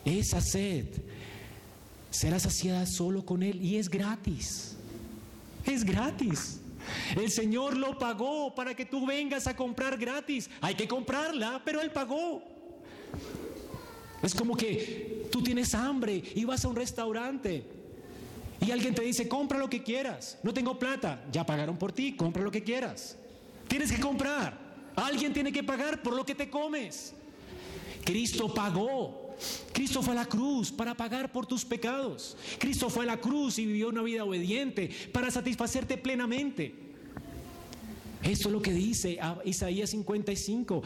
Esa 0.08 0.40
sed 0.40 0.86
será 2.10 2.38
saciada 2.38 2.86
solo 2.86 3.24
con 3.24 3.42
Él 3.42 3.60
y 3.62 3.76
es 3.76 3.90
gratis. 3.90 4.76
Es 5.66 5.84
gratis. 5.84 6.60
El 7.14 7.30
Señor 7.30 7.76
lo 7.76 7.98
pagó 7.98 8.54
para 8.54 8.74
que 8.74 8.86
tú 8.86 9.06
vengas 9.06 9.46
a 9.46 9.54
comprar 9.54 9.98
gratis. 9.98 10.48
Hay 10.62 10.74
que 10.74 10.88
comprarla, 10.88 11.60
pero 11.62 11.82
Él 11.82 11.90
pagó. 11.90 12.42
Es 14.22 14.34
como 14.34 14.56
que 14.56 15.28
tú 15.30 15.42
tienes 15.42 15.74
hambre 15.74 16.22
y 16.34 16.44
vas 16.44 16.64
a 16.64 16.68
un 16.68 16.76
restaurante 16.76 17.64
y 18.60 18.70
alguien 18.70 18.94
te 18.94 19.02
dice, 19.02 19.28
compra 19.28 19.58
lo 19.58 19.68
que 19.68 19.82
quieras. 19.82 20.38
No 20.42 20.52
tengo 20.52 20.78
plata. 20.78 21.22
Ya 21.30 21.44
pagaron 21.44 21.76
por 21.76 21.92
ti, 21.92 22.16
compra 22.16 22.42
lo 22.42 22.50
que 22.50 22.62
quieras. 22.62 23.16
Tienes 23.68 23.92
que 23.92 24.00
comprar. 24.00 24.58
Alguien 24.96 25.32
tiene 25.32 25.52
que 25.52 25.62
pagar 25.62 26.02
por 26.02 26.14
lo 26.14 26.24
que 26.24 26.34
te 26.34 26.48
comes. 26.48 27.12
Cristo 28.04 28.52
pagó. 28.52 29.27
Cristo 29.72 30.02
fue 30.02 30.12
a 30.12 30.16
la 30.16 30.26
cruz 30.26 30.70
para 30.72 30.96
pagar 30.96 31.32
por 31.32 31.46
tus 31.46 31.64
pecados. 31.64 32.36
Cristo 32.58 32.90
fue 32.90 33.04
a 33.04 33.06
la 33.06 33.20
cruz 33.20 33.58
y 33.58 33.66
vivió 33.66 33.88
una 33.88 34.02
vida 34.02 34.24
obediente 34.24 34.90
para 35.12 35.30
satisfacerte 35.30 35.96
plenamente. 35.96 36.74
Eso 38.22 38.48
es 38.48 38.52
lo 38.52 38.60
que 38.60 38.72
dice 38.72 39.18
Isaías 39.44 39.90
55. 39.90 40.82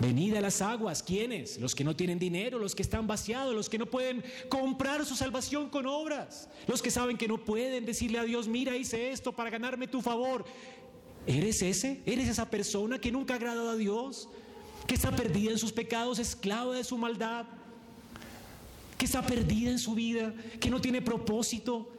Venid 0.00 0.36
a 0.36 0.40
las 0.40 0.62
aguas, 0.62 1.02
¿quiénes? 1.02 1.58
Los 1.58 1.74
que 1.74 1.82
no 1.82 1.96
tienen 1.96 2.20
dinero, 2.20 2.58
los 2.58 2.74
que 2.74 2.82
están 2.82 3.08
vaciados, 3.08 3.52
los 3.52 3.68
que 3.68 3.78
no 3.78 3.86
pueden 3.86 4.22
comprar 4.48 5.04
su 5.04 5.16
salvación 5.16 5.70
con 5.70 5.86
obras, 5.86 6.48
los 6.68 6.82
que 6.82 6.90
saben 6.90 7.18
que 7.18 7.26
no 7.26 7.44
pueden 7.44 7.84
decirle 7.84 8.18
a 8.18 8.22
Dios, 8.22 8.46
mira, 8.46 8.76
hice 8.76 9.10
esto 9.10 9.32
para 9.32 9.50
ganarme 9.50 9.88
tu 9.88 10.00
favor. 10.00 10.44
¿Eres 11.26 11.62
ese? 11.62 12.00
¿Eres 12.06 12.28
esa 12.28 12.48
persona 12.48 13.00
que 13.00 13.10
nunca 13.10 13.34
ha 13.34 13.36
agradado 13.38 13.70
a 13.70 13.76
Dios? 13.76 14.28
¿Que 14.88 14.94
está 14.94 15.14
perdida 15.14 15.50
en 15.50 15.58
sus 15.58 15.70
pecados, 15.70 16.18
esclava 16.18 16.74
de 16.74 16.82
su 16.82 16.96
maldad? 16.96 17.44
¿Que 18.96 19.04
está 19.04 19.20
perdida 19.20 19.70
en 19.70 19.78
su 19.78 19.94
vida? 19.94 20.32
¿Que 20.58 20.70
no 20.70 20.80
tiene 20.80 21.02
propósito? 21.02 21.92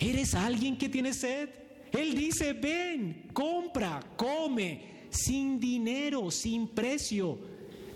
¿Eres 0.00 0.34
alguien 0.34 0.76
que 0.76 0.88
tiene 0.88 1.14
sed? 1.14 1.48
Él 1.92 2.16
dice, 2.16 2.52
ven, 2.52 3.30
compra, 3.32 4.00
come, 4.16 5.06
sin 5.10 5.60
dinero, 5.60 6.32
sin 6.32 6.66
precio, 6.66 7.38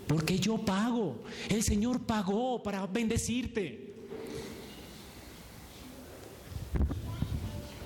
porque 0.07 0.39
yo 0.39 0.57
pago. 0.57 1.21
El 1.49 1.61
Señor 1.61 2.05
pagó 2.05 2.63
para 2.63 2.87
bendecirte. 2.87 3.95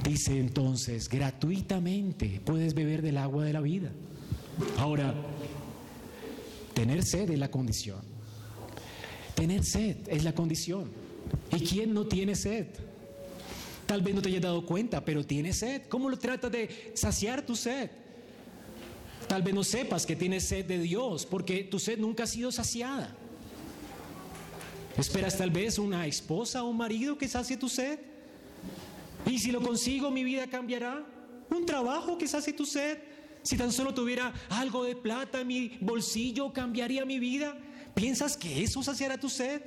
Dice 0.03 0.39
entonces, 0.39 1.09
gratuitamente 1.09 2.39
puedes 2.45 2.76
beber 2.76 3.01
del 3.01 3.18
agua 3.18 3.45
de 3.45 3.53
la 3.53 3.61
vida. 3.61 3.91
Ahora, 4.78 5.14
tener 6.74 7.03
sed 7.03 7.30
es 7.30 7.39
la 7.39 7.49
condición. 7.49 8.01
Tener 9.36 9.64
sed 9.64 9.97
es 10.08 10.24
la 10.24 10.34
condición. 10.34 10.91
¿Y 11.51 11.60
quién 11.66 11.93
no 11.93 12.06
tiene 12.06 12.36
sed? 12.36 12.68
Tal 13.86 14.01
vez 14.01 14.16
no 14.16 14.22
te 14.22 14.30
hayas 14.30 14.41
dado 14.41 14.66
cuenta, 14.66 15.03
pero 15.03 15.26
tiene 15.26 15.53
sed. 15.53 15.84
¿Cómo 15.89 16.10
lo 16.10 16.18
tratas 16.18 16.51
de 16.51 16.93
saciar 16.95 17.45
tu 17.45 17.56
sed? 17.56 17.89
Tal 19.28 19.41
vez 19.41 19.53
no 19.53 19.64
sepas 19.64 20.06
que 20.06 20.16
tienes 20.16 20.43
sed 20.45 20.66
de 20.66 20.80
Dios 20.80 21.26
porque 21.26 21.64
tu 21.64 21.80
sed 21.80 21.99
nunca 21.99 22.24
ha 22.24 22.28
sido 22.28 22.51
saciada. 22.51 23.16
Esperas 24.97 25.38
tal 25.38 25.51
vez 25.51 25.78
una 25.78 26.08
esposa 26.08 26.64
o 26.64 26.70
un 26.70 26.78
marido 26.78 27.18
que 27.18 27.28
sacie 27.28 27.58
tu 27.58 27.68
sed. 27.68 27.99
Y 29.26 29.39
si 29.39 29.51
lo 29.51 29.62
consigo, 29.62 30.10
mi 30.12 30.24
vida 30.24 30.47
cambiará. 30.47 31.06
Un 31.49 31.66
trabajo 31.66 32.18
que 32.18 32.28
sacie 32.28 32.53
tu 32.53 32.66
sed. 32.66 32.97
Si 33.46 33.56
tan 33.56 33.72
solo 33.72 33.93
tuviera 33.93 34.34
algo 34.50 34.84
de 34.84 34.96
plata 34.96 35.41
en 35.41 35.48
mi 35.48 35.78
bolsillo, 35.80 36.52
cambiaría 36.52 37.06
mi 37.06 37.20
vida. 37.20 37.56
¿Piensas 37.93 38.36
que 38.36 38.64
eso 38.64 38.82
saciará 38.82 39.20
tu 39.20 39.30
sed? 39.30 39.62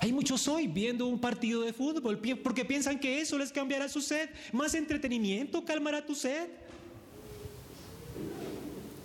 Hay 0.00 0.12
muchos 0.12 0.48
hoy 0.48 0.66
viendo 0.66 1.06
un 1.06 1.20
partido 1.20 1.62
de 1.62 1.72
fútbol 1.72 2.20
porque 2.42 2.64
piensan 2.64 2.98
que 2.98 3.20
eso 3.20 3.38
les 3.38 3.52
cambiará 3.52 3.88
su 3.88 4.00
sed. 4.00 4.28
Más 4.52 4.74
entretenimiento 4.74 5.64
calmará 5.64 6.04
tu 6.04 6.16
sed. 6.16 6.48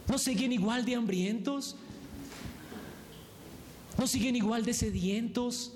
¿No 0.08 0.18
siguen 0.18 0.52
igual 0.52 0.84
de 0.84 0.96
hambrientos? 0.96 1.76
¿No 4.00 4.08
siguen 4.08 4.36
igual 4.36 4.66
de 4.66 4.74
sedientos? 4.74 5.74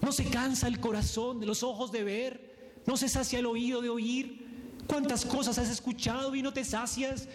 ¿No 0.00 0.12
se 0.12 0.24
cansa 0.30 0.66
el 0.66 0.80
corazón 0.80 1.40
de 1.40 1.46
los 1.46 1.62
ojos 1.62 1.92
de 1.92 2.04
ver? 2.04 2.80
¿No 2.86 2.96
se 2.96 3.10
sacia 3.10 3.40
el 3.40 3.44
oído 3.44 3.82
de 3.82 3.90
oír? 3.90 4.47
¿Cuántas 4.88 5.24
cosas 5.26 5.58
has 5.58 5.68
escuchado 5.68 6.34
y 6.34 6.42
no 6.42 6.52
te 6.52 6.64
sacias? 6.64 7.28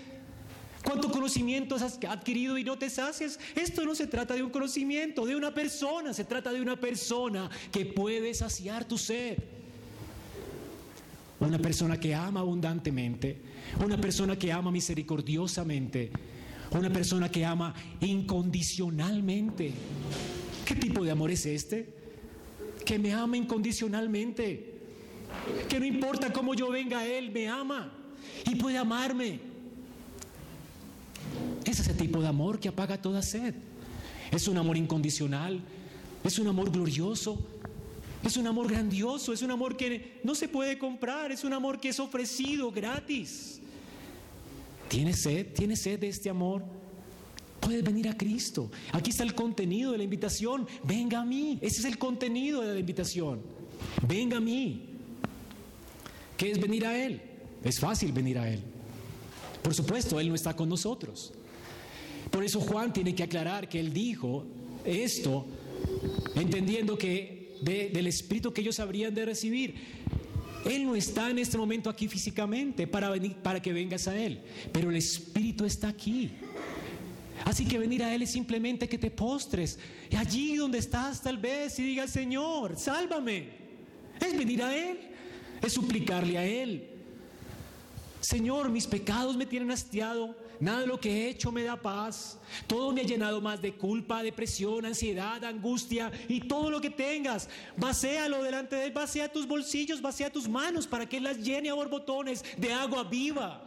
¿Cuánto 0.84 1.10
conocimiento 1.10 1.76
has 1.76 1.98
adquirido 2.10 2.58
y 2.58 2.64
no 2.64 2.78
te 2.78 2.90
sacias? 2.90 3.40
Esto 3.56 3.86
no 3.86 3.96
se 3.96 4.08
trata 4.08 4.34
de 4.34 4.44
un 4.44 4.50
conocimiento, 4.50 5.26
de 5.26 5.36
una 5.36 5.54
persona, 5.54 6.14
se 6.14 6.26
trata 6.26 6.52
de 6.52 6.60
una 6.60 6.76
persona 6.76 7.50
que 7.72 7.86
puede 7.86 8.34
saciar 8.34 8.86
tu 8.86 8.98
sed. 8.98 9.38
Una 11.40 11.60
persona 11.60 12.00
que 12.00 12.14
ama 12.16 12.40
abundantemente, 12.40 13.38
una 13.84 14.00
persona 14.00 14.38
que 14.38 14.52
ama 14.52 14.72
misericordiosamente, 14.72 16.12
una 16.72 16.90
persona 16.90 17.30
que 17.30 17.46
ama 17.46 17.74
incondicionalmente. 18.02 19.74
¿Qué 20.66 20.76
tipo 20.76 21.04
de 21.04 21.12
amor 21.12 21.32
es 21.32 21.46
este? 21.46 21.94
Que 22.84 22.98
me 22.98 23.14
ama 23.14 23.38
incondicionalmente. 23.38 24.73
Que 25.70 25.80
no 25.80 25.86
importa 25.86 26.32
cómo 26.32 26.54
yo 26.54 26.70
venga 26.70 27.06
Él, 27.06 27.32
me 27.32 27.48
ama 27.48 27.92
y 28.46 28.56
puede 28.56 28.78
amarme. 28.78 29.40
Es 31.66 31.80
ese 31.80 31.94
tipo 31.94 32.22
de 32.22 32.28
amor 32.28 32.60
que 32.60 32.70
apaga 32.70 33.02
toda 33.02 33.22
sed. 33.22 33.56
Es 34.32 34.48
un 34.48 34.58
amor 34.58 34.78
incondicional, 34.78 35.62
es 36.24 36.40
un 36.40 36.48
amor 36.48 36.72
glorioso, 36.72 37.40
es 38.24 38.38
un 38.38 38.48
amor 38.48 38.70
grandioso, 38.70 39.34
es 39.34 39.42
un 39.42 39.52
amor 39.52 39.78
que 39.78 40.20
no 40.24 40.34
se 40.34 40.48
puede 40.48 40.78
comprar, 40.78 41.32
es 41.32 41.44
un 41.44 41.54
amor 41.54 41.80
que 41.80 41.90
es 41.90 42.00
ofrecido 42.00 42.72
gratis. 42.72 43.60
¿Tienes 44.88 45.22
sed? 45.22 45.54
¿Tienes 45.54 45.82
sed 45.82 46.00
de 46.00 46.10
este 46.10 46.30
amor? 46.30 46.64
Puedes 47.60 47.84
venir 47.84 48.10
a 48.10 48.18
Cristo. 48.18 48.70
Aquí 48.92 49.12
está 49.12 49.24
el 49.24 49.34
contenido 49.34 49.92
de 49.92 49.98
la 49.98 50.04
invitación. 50.04 50.68
Venga 50.84 51.22
a 51.22 51.26
mí. 51.26 51.58
Ese 51.62 51.80
es 51.80 51.86
el 51.86 51.98
contenido 51.98 52.62
de 52.62 52.74
la 52.74 52.80
invitación. 52.80 53.42
Venga 54.08 54.38
a 54.38 54.42
mí. 54.42 54.93
¿Qué 56.44 56.52
es 56.52 56.60
venir 56.60 56.86
a 56.86 57.02
Él? 57.02 57.22
Es 57.64 57.80
fácil 57.80 58.12
venir 58.12 58.38
a 58.38 58.50
Él. 58.50 58.60
Por 59.62 59.74
supuesto, 59.74 60.20
Él 60.20 60.28
no 60.28 60.36
está 60.36 60.54
con 60.54 60.68
nosotros. 60.68 61.32
Por 62.30 62.44
eso 62.44 62.60
Juan 62.60 62.92
tiene 62.92 63.16
que 63.16 63.24
aclarar 63.24 63.70
que 63.70 63.80
Él 63.80 63.94
dijo 63.94 64.46
esto, 64.84 65.46
entendiendo 66.36 66.98
que 66.98 67.56
del 67.62 68.08
Espíritu 68.08 68.52
que 68.52 68.60
ellos 68.60 68.82
habrían 68.82 69.16
de 69.16 69.24
recibir. 69.24 69.76
Él 70.66 70.86
no 70.86 70.96
está 70.98 71.30
en 71.30 71.40
este 71.40 71.58
momento 71.58 71.90
aquí 71.90 72.10
físicamente 72.10 72.88
para, 72.88 73.10
venir, 73.10 73.36
para 73.36 73.62
que 73.62 73.72
vengas 73.72 74.10
a 74.10 74.20
Él, 74.20 74.42
pero 74.74 74.90
el 74.90 74.98
Espíritu 74.98 75.64
está 75.64 75.88
aquí. 75.88 76.30
Así 77.46 77.66
que 77.66 77.80
venir 77.80 78.04
a 78.04 78.14
Él 78.14 78.22
es 78.22 78.32
simplemente 78.32 78.90
que 78.90 78.98
te 78.98 79.12
postres 79.12 79.80
y 80.12 80.18
allí 80.18 80.58
donde 80.58 80.80
estás 80.80 81.22
tal 81.22 81.38
vez 81.38 81.80
y 81.80 81.84
digas, 81.84 82.10
Señor, 82.10 82.78
sálvame. 82.78 83.64
Es 84.20 84.38
venir 84.38 84.62
a 84.62 84.76
Él, 84.76 85.13
es 85.68 85.74
suplicarle 85.74 86.38
a 86.38 86.46
Él. 86.46 86.90
Señor, 88.22 88.70
mis 88.70 88.88
pecados 88.88 89.36
me 89.36 89.46
tienen 89.46 89.72
hastiado, 89.72 90.36
nada 90.60 90.82
de 90.82 90.88
lo 90.88 90.98
que 90.98 91.10
he 91.10 91.30
hecho 91.30 91.52
me 91.52 91.64
da 91.64 91.76
paz, 91.76 92.40
todo 92.68 92.94
me 92.94 93.02
ha 93.02 93.04
llenado 93.04 93.42
más 93.42 93.62
de 93.62 93.74
culpa, 93.74 94.24
depresión, 94.24 94.86
ansiedad, 94.86 95.44
angustia 95.44 96.10
y 96.30 96.40
todo 96.40 96.70
lo 96.70 96.80
que 96.80 96.90
tengas, 96.90 97.50
vacéalo 97.76 98.42
delante 98.42 98.78
de 98.78 98.86
Él, 98.86 98.92
vacía 98.94 99.30
tus 99.30 99.46
bolsillos, 99.46 100.02
vacía 100.02 100.32
tus 100.32 100.48
manos 100.48 100.88
para 100.88 101.08
que 101.08 101.18
Él 101.18 101.24
las 101.24 101.38
llene 101.38 101.70
a 101.70 101.74
borbotones 101.74 102.46
de 102.58 102.72
agua 102.72 103.04
viva. 103.04 103.62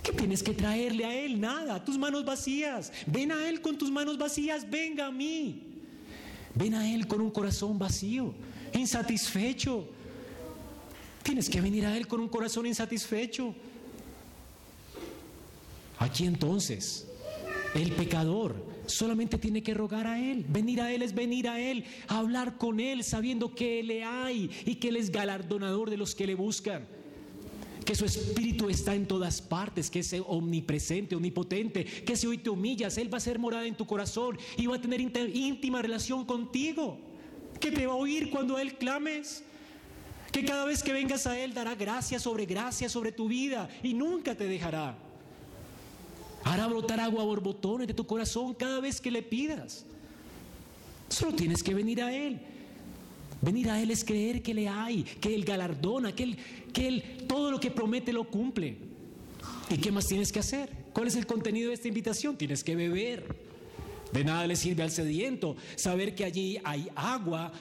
¿Qué 0.00 0.12
tienes 0.12 0.44
que 0.44 0.52
traerle 0.52 1.04
a 1.04 1.12
Él? 1.12 1.40
Nada, 1.40 1.84
tus 1.84 1.98
manos 1.98 2.24
vacías. 2.24 2.92
Ven 3.08 3.32
a 3.32 3.48
Él 3.48 3.60
con 3.60 3.76
tus 3.76 3.90
manos 3.90 4.16
vacías, 4.16 4.70
venga 4.70 5.06
a 5.06 5.10
mí. 5.10 5.64
Ven 6.54 6.74
a 6.74 6.88
Él 6.94 7.08
con 7.08 7.20
un 7.20 7.32
corazón 7.32 7.76
vacío, 7.76 8.32
insatisfecho. 8.76 9.86
Tienes 11.22 11.50
que 11.50 11.60
venir 11.60 11.86
a 11.86 11.96
Él 11.96 12.06
con 12.06 12.20
un 12.20 12.28
corazón 12.28 12.66
insatisfecho. 12.66 13.54
Aquí 15.98 16.24
entonces, 16.24 17.08
el 17.74 17.92
pecador 17.92 18.54
solamente 18.86 19.38
tiene 19.38 19.62
que 19.62 19.74
rogar 19.74 20.06
a 20.06 20.20
Él. 20.20 20.44
Venir 20.48 20.80
a 20.80 20.92
Él 20.92 21.02
es 21.02 21.14
venir 21.14 21.48
a 21.48 21.60
Él, 21.60 21.84
hablar 22.08 22.58
con 22.58 22.80
Él 22.80 23.02
sabiendo 23.02 23.54
que 23.54 23.82
le 23.82 24.04
hay 24.04 24.50
y 24.64 24.76
que 24.76 24.88
Él 24.88 24.96
es 24.96 25.10
galardonador 25.10 25.90
de 25.90 25.96
los 25.96 26.14
que 26.14 26.26
le 26.26 26.34
buscan. 26.34 26.86
Que 27.84 27.94
su 27.94 28.04
espíritu 28.04 28.68
está 28.68 28.94
en 28.94 29.06
todas 29.06 29.40
partes, 29.40 29.90
que 29.90 30.00
es 30.00 30.14
omnipresente, 30.26 31.14
omnipotente, 31.14 31.84
que 31.84 32.16
si 32.16 32.26
hoy 32.26 32.38
te 32.38 32.50
humillas, 32.50 32.98
Él 32.98 33.12
va 33.12 33.18
a 33.18 33.20
ser 33.20 33.38
morada 33.38 33.66
en 33.66 33.76
tu 33.76 33.86
corazón 33.86 34.38
y 34.56 34.66
va 34.66 34.76
a 34.76 34.80
tener 34.80 35.00
íntima 35.00 35.82
relación 35.82 36.24
contigo. 36.24 36.98
Que 37.60 37.70
te 37.70 37.86
va 37.86 37.92
a 37.92 37.96
oír 37.96 38.30
cuando 38.30 38.58
Él 38.58 38.76
clames. 38.76 39.42
Que 40.32 40.44
cada 40.44 40.64
vez 40.64 40.82
que 40.82 40.92
vengas 40.92 41.26
a 41.26 41.38
Él 41.38 41.54
dará 41.54 41.74
gracia 41.74 42.18
sobre 42.18 42.46
gracia 42.46 42.88
sobre 42.88 43.12
tu 43.12 43.28
vida 43.28 43.68
y 43.82 43.94
nunca 43.94 44.34
te 44.34 44.46
dejará. 44.46 44.96
Hará 46.44 46.66
brotar 46.66 47.00
agua 47.00 47.24
borbotones 47.24 47.88
de 47.88 47.94
tu 47.94 48.06
corazón 48.06 48.54
cada 48.54 48.80
vez 48.80 49.00
que 49.00 49.10
le 49.10 49.22
pidas. 49.22 49.84
Solo 51.08 51.34
tienes 51.34 51.62
que 51.62 51.74
venir 51.74 52.02
a 52.02 52.12
Él. 52.14 52.40
Venir 53.40 53.70
a 53.70 53.80
Él 53.80 53.90
es 53.90 54.04
creer 54.04 54.42
que 54.42 54.54
le 54.54 54.68
hay, 54.68 55.02
que 55.02 55.34
Él 55.34 55.44
galardona, 55.44 56.14
que 56.14 56.22
Él, 56.24 56.36
que 56.72 56.88
Él 56.88 57.24
todo 57.28 57.50
lo 57.50 57.60
que 57.60 57.70
promete 57.70 58.12
lo 58.12 58.24
cumple. 58.30 58.76
¿Y 59.70 59.78
qué 59.78 59.90
más 59.90 60.06
tienes 60.06 60.32
que 60.32 60.38
hacer? 60.38 60.70
¿Cuál 60.92 61.08
es 61.08 61.16
el 61.16 61.26
contenido 61.26 61.68
de 61.68 61.74
esta 61.74 61.88
invitación? 61.88 62.36
Tienes 62.36 62.62
que 62.62 62.76
beber. 62.76 63.45
De 64.12 64.24
nada 64.24 64.46
le 64.46 64.56
sirve 64.56 64.82
al 64.82 64.90
sediento 64.90 65.56
saber 65.74 66.14
que 66.14 66.24
allí 66.24 66.58
hay 66.64 66.88
agua 66.94 67.52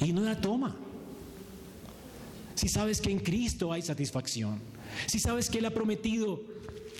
y 0.00 0.12
no 0.12 0.22
la 0.22 0.40
toma. 0.40 0.76
Si 2.54 2.68
sabes 2.68 3.00
que 3.00 3.10
en 3.10 3.18
Cristo 3.18 3.72
hay 3.72 3.82
satisfacción, 3.82 4.60
si 5.06 5.18
sabes 5.18 5.48
que 5.48 5.58
Él 5.58 5.66
ha 5.66 5.70
prometido 5.70 6.42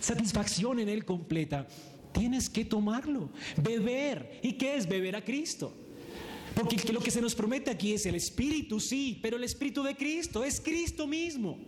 satisfacción 0.00 0.80
en 0.80 0.88
Él 0.88 1.04
completa, 1.04 1.66
tienes 2.12 2.48
que 2.48 2.64
tomarlo, 2.64 3.30
beber. 3.56 4.40
¿Y 4.42 4.54
qué 4.54 4.76
es 4.76 4.88
beber 4.88 5.16
a 5.16 5.24
Cristo? 5.24 5.74
Porque 6.54 6.92
lo 6.92 7.00
que 7.00 7.10
se 7.10 7.20
nos 7.20 7.34
promete 7.34 7.70
aquí 7.70 7.94
es 7.94 8.04
el 8.06 8.14
Espíritu, 8.14 8.78
sí, 8.80 9.18
pero 9.22 9.36
el 9.36 9.44
Espíritu 9.44 9.82
de 9.82 9.96
Cristo 9.96 10.44
es 10.44 10.60
Cristo 10.60 11.06
mismo. 11.06 11.58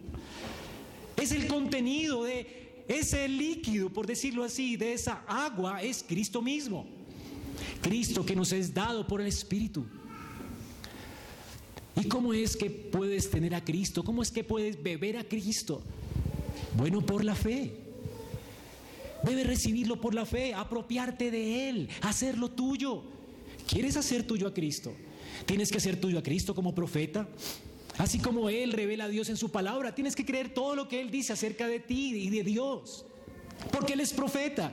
Es 1.17 1.33
el 1.33 1.47
contenido 1.47 2.25
de 2.25 2.64
ese 2.89 3.28
líquido, 3.28 3.91
por 3.91 4.07
decirlo 4.07 4.45
así, 4.45 4.76
de 4.76 4.93
esa 4.93 5.24
agua, 5.26 5.82
es 5.82 6.05
Cristo 6.07 6.43
mismo. 6.43 6.87
Cristo 7.80 8.24
que 8.24 8.37
nos 8.37 8.53
es 8.53 8.74
dado 8.74 9.07
por 9.07 9.20
el 9.20 9.26
Espíritu. 9.26 9.87
¿Y 11.97 12.05
cómo 12.09 12.35
es 12.35 12.57
que 12.57 12.70
puedes 12.70 13.30
tener 13.30 13.55
a 13.55 13.64
Cristo? 13.64 14.03
¿Cómo 14.03 14.22
es 14.22 14.30
que 14.30 14.43
puedes 14.43 14.82
beber 14.82 15.16
a 15.16 15.24
Cristo? 15.24 15.82
Bueno, 16.76 17.01
por 17.01 17.24
la 17.24 17.35
fe. 17.35 17.72
Debes 19.22 19.47
recibirlo 19.47 20.01
por 20.01 20.14
la 20.14 20.26
fe, 20.26 20.53
apropiarte 20.53 21.30
de 21.30 21.68
Él, 21.68 21.89
hacerlo 22.03 22.51
tuyo. 22.51 23.05
¿Quieres 23.66 23.97
hacer 23.97 24.26
tuyo 24.26 24.47
a 24.47 24.53
Cristo? 24.53 24.93
Tienes 25.47 25.70
que 25.70 25.78
hacer 25.78 25.99
tuyo 25.99 26.18
a 26.18 26.22
Cristo 26.22 26.55
como 26.55 26.74
profeta. 26.74 27.26
Así 27.99 28.18
como 28.18 28.49
Él 28.49 28.72
revela 28.72 29.05
a 29.05 29.09
Dios 29.09 29.28
en 29.28 29.36
su 29.36 29.51
palabra, 29.51 29.95
tienes 29.95 30.16
que 30.16 30.24
creer 30.24 30.53
todo 30.53 30.74
lo 30.74 30.88
que 30.88 31.01
Él 31.01 31.11
dice 31.11 31.32
acerca 31.32 31.68
de 31.68 31.80
ti 31.80 32.14
y 32.14 32.30
de 32.30 32.42
Dios. 32.42 33.07
Porque 33.70 33.92
Él 33.92 34.01
es 34.01 34.12
profeta. 34.12 34.72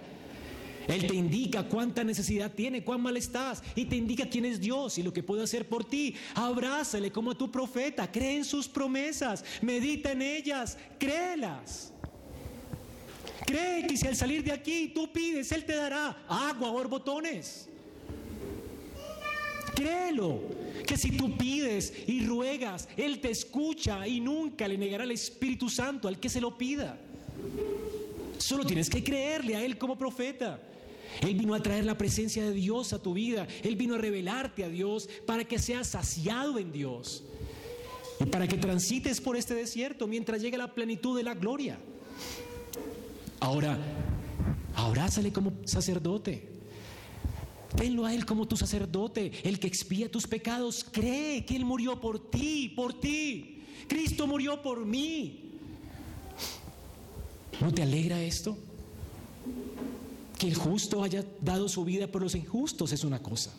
Él 0.88 1.08
te 1.08 1.16
indica 1.16 1.64
cuánta 1.64 2.04
necesidad 2.04 2.52
tiene, 2.52 2.84
cuán 2.84 3.02
mal 3.02 3.16
estás 3.16 3.64
y 3.76 3.86
te 3.86 3.96
indica 3.96 4.28
quién 4.28 4.46
es 4.46 4.60
Dios 4.60 4.98
y 4.98 5.04
lo 5.04 5.14
que 5.14 5.24
puede 5.24 5.44
hacer 5.44 5.70
por 5.70 5.86
ti. 5.86 6.16
Abrázale 6.34 7.12
como 7.12 7.36
tu 7.36 7.52
profeta, 7.52 8.12
cree 8.12 8.38
en 8.38 8.46
sus 8.46 8.68
promesas, 8.68 9.46
medita 9.62 10.12
en 10.12 10.22
ellas, 10.22 10.78
créelas. 10.98 11.94
Cree 13.46 13.86
que 13.88 13.98
si 13.98 14.08
al 14.08 14.16
salir 14.16 14.44
de 14.44 14.52
aquí 14.52 14.92
tú 14.94 15.12
pides, 15.12 15.52
Él 15.52 15.66
te 15.66 15.76
dará 15.76 16.26
agua, 16.28 16.72
borbotones. 16.72 17.70
Créelo, 19.76 20.42
que 20.86 20.98
si 20.98 21.12
tú 21.12 21.38
pides 21.38 21.94
y 22.08 22.26
ruegas, 22.26 22.88
Él 22.98 23.20
te 23.20 23.32
escucha 23.32 24.08
y 24.08 24.20
nunca 24.20 24.68
le 24.68 24.78
negará 24.78 25.04
el 25.04 25.12
Espíritu 25.12 25.70
Santo 25.70 26.08
al 26.08 26.20
que 26.20 26.30
se 26.30 26.42
lo 26.42 26.58
pida. 26.58 26.98
Solo 28.38 28.66
tienes 28.66 28.90
que 28.90 29.04
creerle 29.04 29.56
a 29.56 29.64
Él 29.64 29.78
como 29.78 29.98
profeta. 29.98 30.62
Él 31.22 31.36
vino 31.36 31.54
a 31.54 31.62
traer 31.62 31.86
la 31.86 31.98
presencia 31.98 32.44
de 32.44 32.54
Dios 32.54 32.94
a 32.94 33.02
tu 33.02 33.14
vida. 33.14 33.48
Él 33.64 33.76
vino 33.76 33.96
a 33.96 33.98
revelarte 33.98 34.64
a 34.64 34.70
Dios 34.70 35.10
para 35.26 35.44
que 35.44 35.60
seas 35.60 35.88
saciado 35.88 36.58
en 36.58 36.72
Dios. 36.72 37.24
y 38.20 38.26
para 38.26 38.48
que 38.48 38.58
transites 38.58 39.20
por 39.20 39.36
este 39.36 39.56
desierto 39.56 40.06
mientras 40.06 40.42
llegue 40.44 40.56
la 40.56 40.76
plenitud 40.76 41.18
de 41.18 41.24
la 41.24 41.34
gloria. 41.34 41.80
Ahora, 43.40 43.80
abrázale 44.76 45.34
como 45.34 45.54
sacerdote. 45.66 46.48
Tenlo 47.76 48.06
a 48.06 48.14
Él 48.14 48.26
como 48.26 48.48
tu 48.48 48.58
sacerdote, 48.58 49.32
el 49.44 49.60
que 49.60 49.68
expía 49.68 50.12
tus 50.12 50.28
pecados. 50.28 50.86
Cree 50.92 51.46
que 51.46 51.56
Él 51.56 51.66
murió 51.66 52.00
por 52.00 52.30
ti, 52.30 52.70
por 52.76 53.00
ti. 53.00 53.64
Cristo 53.88 54.28
murió 54.28 54.62
por 54.62 54.86
mí. 54.86 55.52
¿No 57.60 57.72
te 57.72 57.84
alegra 57.84 58.22
esto? 58.22 58.58
Que 60.38 60.48
el 60.48 60.56
justo 60.56 61.04
haya 61.04 61.24
dado 61.42 61.70
su 61.70 61.86
vida 61.86 62.08
por 62.08 62.22
los 62.22 62.36
injustos 62.36 62.92
es 62.92 63.04
una 63.04 63.22
cosa, 63.22 63.52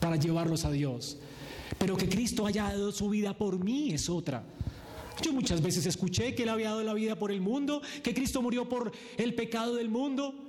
para 0.00 0.16
llevarlos 0.16 0.64
a 0.64 0.70
Dios. 0.70 1.18
Pero 1.78 1.96
que 1.96 2.08
Cristo 2.08 2.46
haya 2.46 2.64
dado 2.64 2.92
su 2.92 3.08
vida 3.08 3.36
por 3.36 3.62
mí 3.62 3.92
es 3.92 4.08
otra. 4.08 4.44
Yo 5.22 5.32
muchas 5.32 5.62
veces 5.62 5.86
escuché 5.86 6.34
que 6.34 6.42
Él 6.42 6.48
había 6.48 6.70
dado 6.70 6.82
la 6.82 6.94
vida 6.94 7.16
por 7.16 7.30
el 7.30 7.40
mundo, 7.40 7.80
que 8.02 8.12
Cristo 8.12 8.42
murió 8.42 8.68
por 8.68 8.92
el 9.16 9.34
pecado 9.34 9.76
del 9.76 9.88
mundo. 9.88 10.45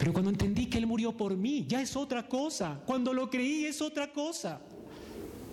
Pero 0.00 0.14
cuando 0.14 0.30
entendí 0.30 0.64
que 0.64 0.78
Él 0.78 0.86
murió 0.86 1.14
por 1.14 1.36
mí, 1.36 1.66
ya 1.68 1.82
es 1.82 1.94
otra 1.94 2.26
cosa. 2.26 2.80
Cuando 2.86 3.12
lo 3.12 3.28
creí 3.28 3.66
es 3.66 3.82
otra 3.82 4.10
cosa. 4.10 4.58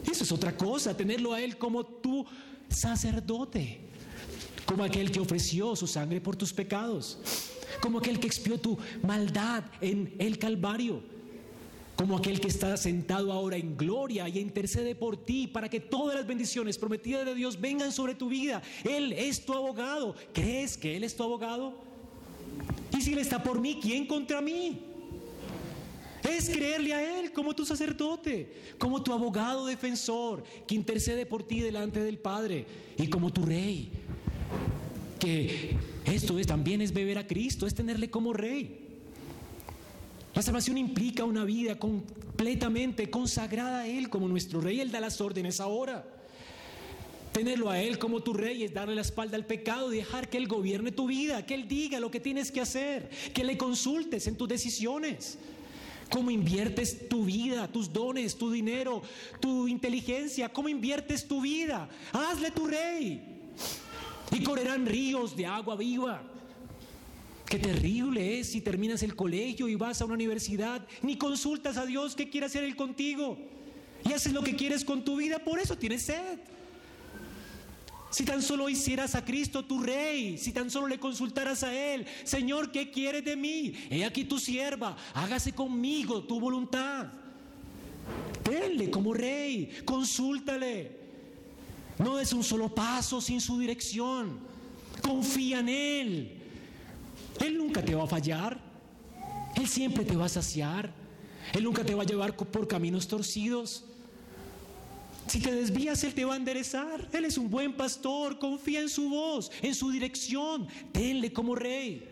Eso 0.09 0.23
es 0.23 0.31
otra 0.31 0.55
cosa, 0.55 0.95
tenerlo 0.95 1.33
a 1.33 1.41
Él 1.41 1.57
como 1.57 1.85
tu 1.85 2.25
sacerdote, 2.69 3.81
como 4.65 4.85
aquel 4.85 5.11
que 5.11 5.19
ofreció 5.19 5.75
su 5.75 5.85
sangre 5.85 6.21
por 6.21 6.37
tus 6.37 6.53
pecados, 6.53 7.19
como 7.81 7.99
aquel 7.99 8.21
que 8.21 8.27
expió 8.27 8.57
tu 8.57 8.77
maldad 9.03 9.65
en 9.81 10.15
el 10.17 10.39
Calvario 10.39 11.03
como 11.97 12.15
aquel 12.15 12.39
que 12.39 12.47
está 12.47 12.77
sentado 12.77 13.31
ahora 13.31 13.57
en 13.57 13.75
gloria 13.75 14.29
y 14.29 14.37
intercede 14.37 14.93
por 14.93 15.17
ti 15.17 15.47
para 15.47 15.67
que 15.67 15.79
todas 15.79 16.15
las 16.15 16.27
bendiciones 16.27 16.77
prometidas 16.77 17.25
de 17.25 17.33
Dios 17.33 17.59
vengan 17.59 17.91
sobre 17.91 18.13
tu 18.13 18.29
vida. 18.29 18.61
Él 18.83 19.13
es 19.13 19.43
tu 19.43 19.53
abogado. 19.53 20.13
¿Crees 20.31 20.77
que 20.77 20.95
Él 20.95 21.03
es 21.03 21.15
tu 21.15 21.23
abogado? 21.23 21.86
Y 22.95 23.01
si 23.01 23.13
Él 23.13 23.19
está 23.19 23.41
por 23.41 23.59
mí, 23.59 23.79
¿quién 23.81 24.05
contra 24.05 24.41
mí? 24.41 24.81
Es 26.27 26.49
creerle 26.49 26.93
a 26.93 27.19
Él 27.19 27.31
como 27.31 27.55
tu 27.55 27.65
sacerdote, 27.65 28.53
como 28.77 29.01
tu 29.01 29.13
abogado 29.13 29.65
defensor, 29.65 30.43
que 30.67 30.75
intercede 30.75 31.25
por 31.25 31.43
ti 31.43 31.61
delante 31.61 32.01
del 32.01 32.17
Padre 32.17 32.65
y 32.97 33.07
como 33.07 33.31
tu 33.31 33.45
rey. 33.45 33.91
Que 35.19 35.77
esto 36.05 36.37
es, 36.39 36.47
también 36.47 36.81
es 36.81 36.93
beber 36.93 37.17
a 37.17 37.27
Cristo, 37.27 37.65
es 37.65 37.75
tenerle 37.75 38.09
como 38.09 38.33
rey. 38.33 38.87
La 40.33 40.41
salvación 40.41 40.77
implica 40.77 41.23
una 41.23 41.45
vida 41.45 41.79
completamente 41.79 43.09
consagrada 43.09 43.79
a 43.79 43.87
Él 43.87 44.09
como 44.09 44.27
nuestro 44.27 44.61
rey. 44.61 44.79
Él 44.79 44.91
da 44.91 44.99
las 44.99 45.19
órdenes 45.19 45.59
ahora. 45.59 46.16
Tenerlo 47.31 47.69
a 47.69 47.79
Él 47.81 47.99
como 47.99 48.21
tu 48.21 48.33
rey 48.33 48.63
es 48.63 48.73
darle 48.73 48.95
la 48.95 49.01
espalda 49.01 49.37
al 49.37 49.45
pecado, 49.45 49.89
dejar 49.89 50.29
que 50.29 50.37
Él 50.37 50.47
gobierne 50.47 50.91
tu 50.91 51.07
vida, 51.07 51.45
que 51.45 51.53
Él 51.53 51.67
diga 51.67 51.99
lo 51.99 52.09
que 52.09 52.19
tienes 52.19 52.51
que 52.51 52.61
hacer, 52.61 53.09
que 53.33 53.43
le 53.43 53.57
consultes 53.57 54.27
en 54.27 54.35
tus 54.35 54.47
decisiones. 54.47 55.37
Cómo 56.09 56.31
inviertes 56.31 57.09
tu 57.09 57.25
vida, 57.25 57.67
tus 57.67 57.91
dones, 57.91 58.37
tu 58.37 58.49
dinero, 58.49 59.01
tu 59.41 59.67
inteligencia, 59.67 60.49
cómo 60.49 60.69
inviertes 60.69 61.27
tu 61.27 61.41
vida. 61.41 61.89
Hazle 62.13 62.51
tu 62.51 62.65
rey. 62.65 63.21
Y 64.31 64.43
correrán 64.43 64.85
ríos 64.85 65.35
de 65.35 65.45
agua 65.45 65.75
viva. 65.75 66.23
Qué 67.45 67.59
terrible 67.59 68.39
es 68.39 68.51
si 68.51 68.61
terminas 68.61 69.03
el 69.03 69.15
colegio 69.15 69.67
y 69.67 69.75
vas 69.75 70.01
a 70.01 70.05
una 70.05 70.15
universidad, 70.15 70.85
ni 71.01 71.17
consultas 71.17 71.77
a 71.77 71.85
Dios 71.85 72.15
qué 72.15 72.29
quiere 72.29 72.47
hacer 72.47 72.63
Él 72.63 72.75
contigo. 72.75 73.37
Y 74.05 74.13
haces 74.13 74.33
lo 74.33 74.43
que 74.43 74.55
quieres 74.55 74.83
con 74.83 75.03
tu 75.03 75.17
vida, 75.17 75.39
por 75.39 75.59
eso 75.59 75.77
tienes 75.77 76.03
sed. 76.03 76.39
Si 78.09 78.23
tan 78.23 78.41
solo 78.41 78.69
hicieras 78.69 79.15
a 79.15 79.25
Cristo 79.25 79.65
tu 79.65 79.81
rey, 79.81 80.37
si 80.37 80.53
tan 80.53 80.71
solo 80.71 80.87
le 80.87 80.99
consultaras 80.99 81.63
a 81.63 81.73
Él, 81.73 82.05
Señor, 82.23 82.71
¿qué 82.71 82.89
quieres 82.89 83.25
de 83.25 83.35
mí? 83.35 83.73
He 83.89 84.05
aquí 84.05 84.23
tu 84.23 84.39
sierva, 84.39 84.95
hágase 85.13 85.53
conmigo 85.53 86.23
tu 86.23 86.39
voluntad. 86.39 87.07
Tenle 88.43 88.89
como 88.89 89.13
rey, 89.13 89.69
consúltale. 89.83 90.97
No 91.99 92.15
des 92.15 92.31
un 92.31 92.43
solo 92.43 92.73
paso 92.73 93.19
sin 93.19 93.41
su 93.41 93.59
dirección. 93.59 94.39
Confía 95.01 95.59
en 95.59 95.69
Él. 95.69 96.41
Él 97.41 97.57
nunca 97.57 97.83
te 97.83 97.93
va 97.93 98.03
a 98.03 98.07
fallar. 98.07 98.57
Él 99.55 99.67
siempre 99.67 100.05
te 100.05 100.15
va 100.15 100.25
a 100.25 100.29
saciar. 100.29 100.93
Él 101.53 101.63
nunca 101.63 101.83
te 101.83 101.93
va 101.93 102.03
a 102.03 102.05
llevar 102.05 102.35
por 102.35 102.67
caminos 102.67 103.07
torcidos. 103.07 103.83
Si 105.27 105.39
te 105.39 105.51
desvías, 105.51 106.03
Él 106.03 106.13
te 106.13 106.25
va 106.25 106.35
a 106.35 106.37
enderezar. 106.37 107.09
Él 107.11 107.25
es 107.25 107.37
un 107.37 107.49
buen 107.49 107.73
pastor. 107.73 108.39
Confía 108.39 108.81
en 108.81 108.89
su 108.89 109.09
voz, 109.09 109.51
en 109.61 109.75
su 109.75 109.91
dirección. 109.91 110.67
Tenle 110.91 111.33
como 111.33 111.55
rey. 111.55 112.07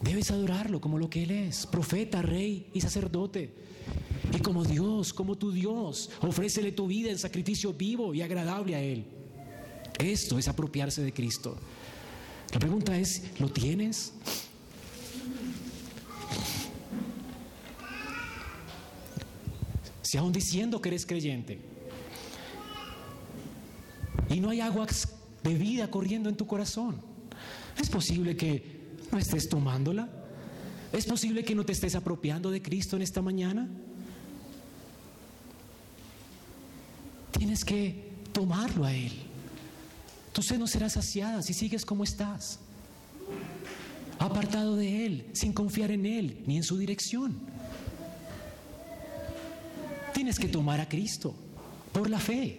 Debes 0.00 0.30
adorarlo 0.30 0.80
como 0.80 0.98
lo 0.98 1.08
que 1.08 1.22
Él 1.22 1.30
es, 1.30 1.66
profeta, 1.66 2.22
rey 2.22 2.66
y 2.74 2.80
sacerdote. 2.80 3.54
Y 4.34 4.40
como 4.40 4.64
Dios, 4.64 5.12
como 5.12 5.36
tu 5.36 5.52
Dios, 5.52 6.10
ofrécele 6.20 6.72
tu 6.72 6.86
vida 6.86 7.10
en 7.10 7.18
sacrificio 7.18 7.72
vivo 7.72 8.12
y 8.12 8.22
agradable 8.22 8.74
a 8.74 8.80
Él. 8.80 9.04
Esto 9.98 10.38
es 10.38 10.48
apropiarse 10.48 11.02
de 11.02 11.12
Cristo. 11.12 11.56
La 12.52 12.58
pregunta 12.58 12.98
es, 12.98 13.22
¿lo 13.38 13.48
tienes? 13.48 14.12
Si 20.12 20.18
aún 20.18 20.30
diciendo 20.30 20.78
que 20.82 20.90
eres 20.90 21.06
creyente 21.06 21.58
y 24.28 24.40
no 24.40 24.50
hay 24.50 24.60
agua 24.60 24.86
de 25.42 25.54
vida 25.54 25.90
corriendo 25.90 26.28
en 26.28 26.36
tu 26.36 26.46
corazón, 26.46 27.00
¿es 27.80 27.88
posible 27.88 28.36
que 28.36 28.92
no 29.10 29.16
estés 29.16 29.48
tomándola? 29.48 30.10
¿Es 30.92 31.06
posible 31.06 31.44
que 31.44 31.54
no 31.54 31.64
te 31.64 31.72
estés 31.72 31.94
apropiando 31.94 32.50
de 32.50 32.60
Cristo 32.60 32.96
en 32.96 33.00
esta 33.00 33.22
mañana? 33.22 33.70
Tienes 37.30 37.64
que 37.64 38.10
tomarlo 38.34 38.84
a 38.84 38.92
Él. 38.92 39.12
Tu 40.34 40.42
sed 40.42 40.58
no 40.58 40.66
será 40.66 40.90
saciada 40.90 41.40
si 41.40 41.54
sigues 41.54 41.86
como 41.86 42.04
estás, 42.04 42.58
apartado 44.18 44.76
de 44.76 45.06
Él, 45.06 45.30
sin 45.32 45.54
confiar 45.54 45.90
en 45.90 46.04
Él 46.04 46.42
ni 46.46 46.58
en 46.58 46.64
su 46.64 46.76
dirección. 46.76 47.50
Tienes 50.12 50.38
que 50.38 50.48
tomar 50.48 50.80
a 50.80 50.88
Cristo 50.88 51.34
por 51.92 52.08
la 52.08 52.18
fe. 52.18 52.58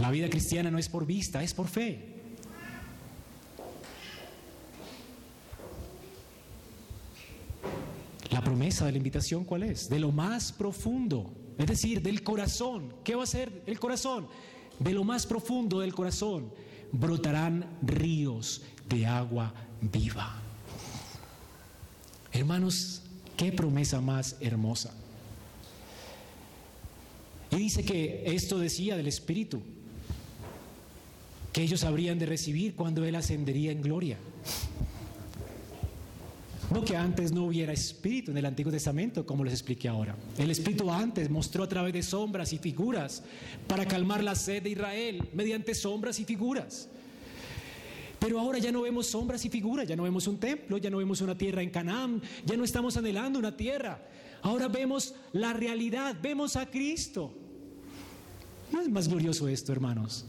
La 0.00 0.10
vida 0.10 0.28
cristiana 0.28 0.70
no 0.70 0.78
es 0.78 0.88
por 0.88 1.06
vista, 1.06 1.42
es 1.42 1.54
por 1.54 1.68
fe. 1.68 2.14
La 8.30 8.42
promesa 8.42 8.86
de 8.86 8.92
la 8.92 8.98
invitación, 8.98 9.44
¿cuál 9.44 9.62
es? 9.62 9.88
De 9.88 9.98
lo 9.98 10.12
más 10.12 10.52
profundo, 10.52 11.32
es 11.56 11.66
decir, 11.66 12.02
del 12.02 12.22
corazón. 12.22 12.92
¿Qué 13.04 13.14
va 13.14 13.22
a 13.22 13.26
ser 13.26 13.62
el 13.66 13.78
corazón? 13.78 14.28
de 14.78 14.92
lo 14.92 15.04
más 15.04 15.26
profundo 15.26 15.80
del 15.80 15.94
corazón 15.94 16.52
brotarán 16.92 17.78
ríos 17.82 18.62
de 18.88 19.06
agua 19.06 19.52
viva. 19.80 20.40
Hermanos, 22.32 23.02
qué 23.36 23.52
promesa 23.52 24.00
más 24.00 24.36
hermosa. 24.40 24.92
Y 27.50 27.56
dice 27.56 27.84
que 27.84 28.24
esto 28.26 28.58
decía 28.58 28.96
del 28.96 29.06
Espíritu, 29.06 29.62
que 31.52 31.62
ellos 31.62 31.84
habrían 31.84 32.18
de 32.18 32.26
recibir 32.26 32.74
cuando 32.74 33.04
Él 33.04 33.14
ascendería 33.14 33.72
en 33.72 33.80
gloria. 33.80 34.18
No 36.70 36.84
que 36.84 36.96
antes 36.96 37.30
no 37.30 37.44
hubiera 37.44 37.72
espíritu 37.72 38.32
en 38.32 38.38
el 38.38 38.44
Antiguo 38.44 38.72
Testamento, 38.72 39.24
como 39.24 39.44
les 39.44 39.54
expliqué 39.54 39.88
ahora. 39.88 40.16
El 40.36 40.50
espíritu 40.50 40.90
antes 40.90 41.30
mostró 41.30 41.62
a 41.62 41.68
través 41.68 41.92
de 41.92 42.02
sombras 42.02 42.52
y 42.52 42.58
figuras 42.58 43.22
para 43.68 43.86
calmar 43.86 44.24
la 44.24 44.34
sed 44.34 44.64
de 44.64 44.70
Israel 44.70 45.28
mediante 45.32 45.74
sombras 45.74 46.18
y 46.18 46.24
figuras. 46.24 46.88
Pero 48.26 48.40
ahora 48.40 48.58
ya 48.58 48.72
no 48.72 48.82
vemos 48.82 49.06
sombras 49.06 49.44
y 49.44 49.48
figuras, 49.48 49.86
ya 49.86 49.94
no 49.94 50.02
vemos 50.02 50.26
un 50.26 50.38
templo, 50.38 50.78
ya 50.78 50.90
no 50.90 50.96
vemos 50.96 51.20
una 51.20 51.38
tierra 51.38 51.62
en 51.62 51.70
Canaán, 51.70 52.20
ya 52.44 52.56
no 52.56 52.64
estamos 52.64 52.96
anhelando 52.96 53.38
una 53.38 53.56
tierra. 53.56 54.04
Ahora 54.42 54.66
vemos 54.66 55.14
la 55.32 55.52
realidad, 55.52 56.16
vemos 56.20 56.56
a 56.56 56.66
Cristo. 56.66 57.32
¿No 58.72 58.80
es 58.80 58.88
más 58.88 59.06
glorioso 59.06 59.46
esto, 59.46 59.70
hermanos? 59.70 60.24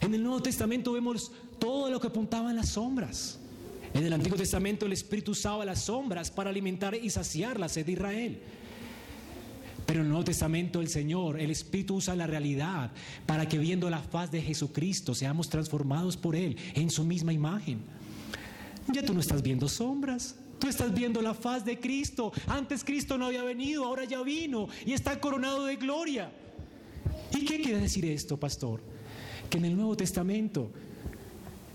En 0.00 0.14
el 0.14 0.22
Nuevo 0.24 0.42
Testamento 0.42 0.92
vemos 0.92 1.30
todo 1.60 1.88
lo 1.90 2.00
que 2.00 2.08
apuntaban 2.08 2.56
las 2.56 2.70
sombras. 2.70 3.38
En 3.94 4.04
el 4.04 4.12
Antiguo 4.12 4.36
Testamento 4.36 4.86
el 4.86 4.94
Espíritu 4.94 5.30
usaba 5.30 5.64
las 5.64 5.82
sombras 5.82 6.32
para 6.32 6.50
alimentar 6.50 6.96
y 6.96 7.08
saciar 7.08 7.60
la 7.60 7.68
sed 7.68 7.86
de 7.86 7.92
Israel. 7.92 8.42
Pero 9.94 10.02
en 10.02 10.06
el 10.06 10.10
Nuevo 10.10 10.24
Testamento 10.24 10.80
el 10.80 10.88
Señor, 10.88 11.38
el 11.38 11.52
Espíritu 11.52 11.94
usa 11.94 12.16
la 12.16 12.26
realidad 12.26 12.90
para 13.26 13.46
que 13.48 13.58
viendo 13.58 13.88
la 13.88 14.00
faz 14.00 14.28
de 14.28 14.42
Jesucristo 14.42 15.14
seamos 15.14 15.48
transformados 15.48 16.16
por 16.16 16.34
Él 16.34 16.56
en 16.74 16.90
su 16.90 17.04
misma 17.04 17.32
imagen. 17.32 17.78
Ya 18.92 19.04
tú 19.04 19.14
no 19.14 19.20
estás 19.20 19.40
viendo 19.40 19.68
sombras, 19.68 20.34
Tú 20.58 20.66
estás 20.66 20.92
viendo 20.92 21.22
la 21.22 21.32
faz 21.32 21.64
de 21.64 21.78
Cristo. 21.78 22.32
Antes 22.48 22.82
Cristo 22.82 23.16
no 23.16 23.26
había 23.26 23.44
venido, 23.44 23.84
ahora 23.84 24.04
ya 24.04 24.20
vino 24.22 24.66
y 24.84 24.94
está 24.94 25.20
coronado 25.20 25.64
de 25.66 25.76
gloria. 25.76 26.32
¿Y 27.30 27.44
qué 27.44 27.60
quiere 27.60 27.78
decir 27.78 28.04
esto, 28.04 28.36
pastor? 28.36 28.80
Que 29.48 29.58
en 29.58 29.64
el 29.64 29.76
Nuevo 29.76 29.96
Testamento 29.96 30.72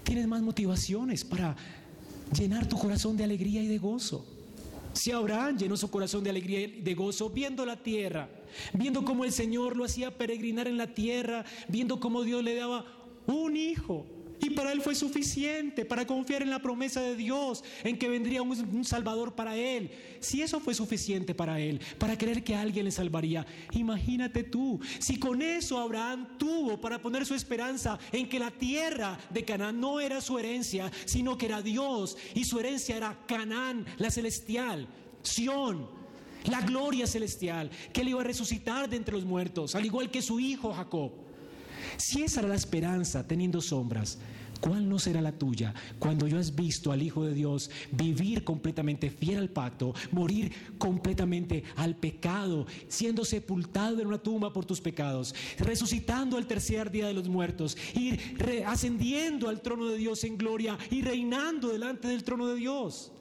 tienes 0.03 0.27
más 0.27 0.41
motivaciones 0.41 1.23
para 1.23 1.55
llenar 2.37 2.67
tu 2.67 2.77
corazón 2.77 3.15
de 3.15 3.23
alegría 3.23 3.63
y 3.63 3.67
de 3.67 3.77
gozo. 3.77 4.38
Si 4.93 5.11
Abraham 5.11 5.57
llenó 5.57 5.77
su 5.77 5.89
corazón 5.89 6.23
de 6.23 6.29
alegría 6.29 6.61
y 6.61 6.81
de 6.81 6.95
gozo 6.95 7.29
viendo 7.29 7.65
la 7.65 7.81
tierra, 7.81 8.29
viendo 8.73 9.05
cómo 9.05 9.23
el 9.23 9.31
Señor 9.31 9.75
lo 9.75 9.85
hacía 9.85 10.17
peregrinar 10.17 10.67
en 10.67 10.77
la 10.77 10.93
tierra, 10.93 11.45
viendo 11.67 11.99
cómo 11.99 12.23
Dios 12.23 12.43
le 12.43 12.55
daba 12.55 12.85
un 13.27 13.55
hijo. 13.55 14.05
Y 14.41 14.51
para 14.51 14.71
él 14.71 14.81
fue 14.81 14.95
suficiente, 14.95 15.85
para 15.85 16.07
confiar 16.07 16.41
en 16.41 16.49
la 16.49 16.61
promesa 16.61 17.01
de 17.01 17.15
Dios, 17.15 17.63
en 17.83 17.97
que 17.97 18.07
vendría 18.07 18.41
un, 18.41 18.85
Salvador 18.85 19.35
para 19.35 19.55
él. 19.57 19.91
Si 20.19 20.41
eso 20.41 20.59
fue 20.59 20.73
suficiente 20.73 21.35
para 21.35 21.59
él, 21.59 21.79
para 21.97 22.17
creer 22.17 22.43
que 22.43 22.55
alguien 22.55 22.85
le 22.85 22.91
salvaría, 22.91 23.45
imagínate 23.71 24.43
tú, 24.43 24.79
si 24.99 25.19
con 25.19 25.41
eso 25.41 25.77
Abraham 25.77 26.37
tuvo 26.37 26.79
para 26.79 27.01
poner 27.01 27.25
su 27.25 27.35
esperanza 27.35 27.99
en 28.11 28.27
que 28.29 28.39
la 28.39 28.51
tierra 28.51 29.17
de 29.29 29.43
Canaán 29.43 29.79
no 29.79 29.99
era 29.99 30.21
su 30.21 30.39
herencia, 30.39 30.91
sino 31.05 31.37
que 31.37 31.47
era 31.47 31.61
Dios, 31.61 32.17
y 32.33 32.45
su 32.45 32.59
herencia 32.59 32.95
era 32.95 33.17
Canaán, 33.27 33.85
la 33.97 34.11
celestial, 34.11 34.87
Sión, 35.21 35.89
la 36.45 36.61
gloria 36.61 37.05
celestial, 37.07 37.69
que 37.91 38.01
él 38.01 38.09
iba 38.09 38.21
a 38.21 38.23
resucitar 38.23 38.89
de 38.89 38.95
entre 38.95 39.15
los 39.15 39.25
muertos, 39.25 39.75
al 39.75 39.85
igual 39.85 40.09
que 40.09 40.21
su 40.21 40.39
hijo 40.39 40.73
Jacob. 40.73 41.28
Si 41.97 42.23
esa 42.23 42.41
era 42.41 42.49
la 42.49 42.55
esperanza 42.55 43.27
teniendo 43.27 43.61
sombras, 43.61 44.19
¿cuál 44.59 44.87
no 44.87 44.99
será 44.99 45.21
la 45.21 45.31
tuya 45.31 45.73
cuando 45.97 46.27
yo 46.27 46.37
has 46.37 46.55
visto 46.55 46.91
al 46.91 47.01
Hijo 47.01 47.23
de 47.23 47.33
Dios 47.33 47.69
vivir 47.91 48.43
completamente 48.43 49.09
fiel 49.09 49.37
al 49.37 49.49
pacto, 49.49 49.93
morir 50.11 50.51
completamente 50.77 51.63
al 51.75 51.95
pecado, 51.95 52.67
siendo 52.87 53.25
sepultado 53.25 53.99
en 53.99 54.07
una 54.07 54.17
tumba 54.17 54.51
por 54.53 54.65
tus 54.65 54.81
pecados, 54.81 55.33
resucitando 55.57 56.37
al 56.37 56.47
tercer 56.47 56.91
día 56.91 57.07
de 57.07 57.13
los 57.13 57.27
muertos, 57.27 57.77
ir 57.95 58.19
ascendiendo 58.65 59.49
al 59.49 59.61
trono 59.61 59.87
de 59.87 59.97
Dios 59.97 60.23
en 60.23 60.37
gloria 60.37 60.77
y 60.91 61.01
reinando 61.01 61.69
delante 61.69 62.07
del 62.07 62.23
trono 62.23 62.47
de 62.47 62.55
Dios? 62.55 63.11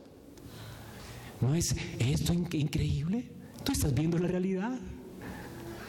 ¿No 1.40 1.54
es 1.54 1.74
esto 1.98 2.32
increíble? 2.32 3.30
Tú 3.64 3.72
estás 3.72 3.94
viendo 3.94 4.18
la 4.18 4.28
realidad. 4.28 4.78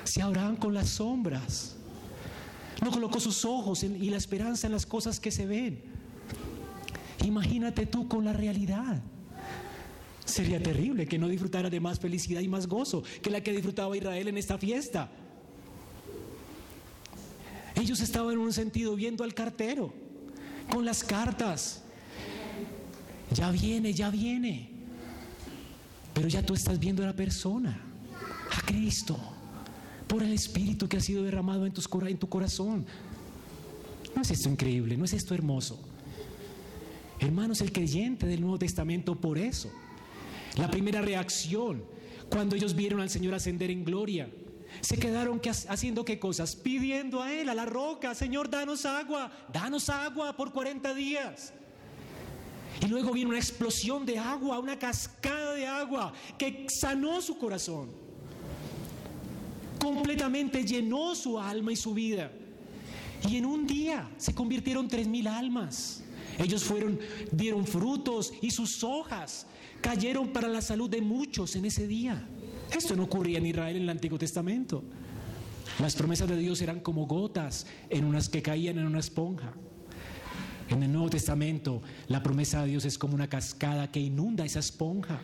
Se 0.03 0.21
Abraham 0.21 0.57
con 0.57 0.73
las 0.73 0.89
sombras 0.89 1.78
no 2.81 2.91
colocó 2.91 3.19
sus 3.19 3.43
ojos 3.45 3.83
y 3.83 4.09
la 4.09 4.17
esperanza 4.17 4.67
en 4.67 4.73
las 4.73 4.85
cosas 4.85 5.19
que 5.19 5.31
se 5.31 5.45
ven. 5.45 5.81
Imagínate 7.25 7.85
tú 7.85 8.07
con 8.07 8.23
la 8.23 8.33
realidad. 8.33 9.01
Sería 10.23 10.61
terrible 10.61 11.07
que 11.07 11.17
no 11.17 11.27
disfrutara 11.27 11.69
de 11.69 11.79
más 11.79 11.99
felicidad 11.99 12.41
y 12.41 12.47
más 12.47 12.67
gozo 12.67 13.03
que 13.21 13.29
la 13.29 13.41
que 13.41 13.51
disfrutaba 13.51 13.97
Israel 13.97 14.27
en 14.27 14.37
esta 14.37 14.57
fiesta. 14.57 15.09
Ellos 17.75 17.99
estaban 18.01 18.33
en 18.33 18.39
un 18.39 18.53
sentido 18.53 18.95
viendo 18.95 19.23
al 19.23 19.33
cartero, 19.33 19.93
con 20.71 20.85
las 20.85 21.03
cartas. 21.03 21.83
Ya 23.33 23.51
viene, 23.51 23.93
ya 23.93 24.09
viene. 24.09 24.69
Pero 26.13 26.27
ya 26.27 26.45
tú 26.45 26.53
estás 26.53 26.79
viendo 26.79 27.03
a 27.03 27.07
la 27.07 27.15
persona, 27.15 27.81
a 28.51 28.61
Cristo 28.65 29.38
por 30.09 30.23
el 30.23 30.33
Espíritu 30.33 30.89
que 30.89 30.97
ha 30.97 31.01
sido 31.01 31.23
derramado 31.23 31.65
en, 31.65 31.71
tu 31.71 32.27
corazón. 32.27 32.85
¿No 34.15 34.21
es 34.23 34.31
esto 34.31 34.49
increíble? 34.49 34.97
¿No 34.97 35.05
es 35.05 35.13
esto 35.13 35.35
hermoso? 35.35 35.79
Hermanos, 37.19 37.61
el 37.61 37.71
creyente 37.71 38.25
del 38.25 38.41
Nuevo 38.41 38.57
Testamento 38.57 39.15
por 39.15 39.37
eso. 39.37 39.71
La 40.57 40.69
primera 40.69 41.01
reacción 41.01 41.83
cuando 42.29 42.55
ellos 42.55 42.75
vieron 42.75 43.01
al 43.01 43.09
Señor 43.09 43.33
ascender 43.33 43.71
en 43.71 43.83
gloria, 43.83 44.29
se 44.81 44.97
quedaron 44.97 45.41
haciendo 45.67 46.05
qué 46.05 46.19
cosas? 46.19 46.55
Pidiendo 46.55 47.21
a 47.21 47.31
Él, 47.33 47.49
a 47.49 47.55
la 47.55 47.65
roca, 47.65 48.13
Señor, 48.13 48.49
danos 48.49 48.85
agua, 48.85 49.31
danos 49.51 49.89
agua 49.89 50.35
por 50.35 50.51
40 50.51 50.93
días. 50.93 51.53
Y 52.81 52.87
luego 52.87 53.11
vino 53.11 53.29
una 53.29 53.39
explosión 53.39 54.05
de 54.05 54.17
agua, 54.17 54.59
una 54.59 54.77
cascada 54.77 55.53
de 55.53 55.67
agua 55.67 56.13
que 56.37 56.67
sanó 56.69 57.21
su 57.21 57.37
corazón 57.37 57.98
completamente 59.79 60.63
llenó 60.65 61.15
su 61.15 61.39
alma 61.39 61.71
y 61.71 61.75
su 61.75 61.93
vida. 61.93 62.31
Y 63.27 63.37
en 63.37 63.45
un 63.45 63.65
día 63.65 64.09
se 64.17 64.33
convirtieron 64.33 64.87
tres 64.87 65.07
mil 65.07 65.27
almas. 65.27 66.03
Ellos 66.37 66.63
fueron, 66.63 66.99
dieron 67.31 67.65
frutos 67.65 68.33
y 68.41 68.51
sus 68.51 68.83
hojas 68.83 69.45
cayeron 69.81 70.29
para 70.29 70.47
la 70.47 70.61
salud 70.61 70.89
de 70.89 71.01
muchos 71.01 71.55
en 71.55 71.65
ese 71.65 71.87
día. 71.87 72.27
Esto 72.75 72.95
no 72.95 73.03
ocurría 73.03 73.39
en 73.39 73.45
Israel 73.45 73.77
en 73.77 73.83
el 73.83 73.89
Antiguo 73.89 74.17
Testamento. 74.17 74.83
Las 75.79 75.95
promesas 75.95 76.29
de 76.29 76.37
Dios 76.37 76.61
eran 76.61 76.79
como 76.79 77.07
gotas 77.07 77.65
en 77.89 78.05
unas 78.05 78.29
que 78.29 78.41
caían 78.41 78.77
en 78.77 78.85
una 78.85 78.99
esponja. 78.99 79.53
En 80.69 80.83
el 80.83 80.91
Nuevo 80.91 81.09
Testamento, 81.09 81.81
la 82.07 82.21
promesa 82.21 82.61
de 82.61 82.69
Dios 82.69 82.85
es 82.85 82.97
como 82.97 83.15
una 83.15 83.27
cascada 83.27 83.91
que 83.91 83.99
inunda 83.99 84.45
esa 84.45 84.59
esponja 84.59 85.19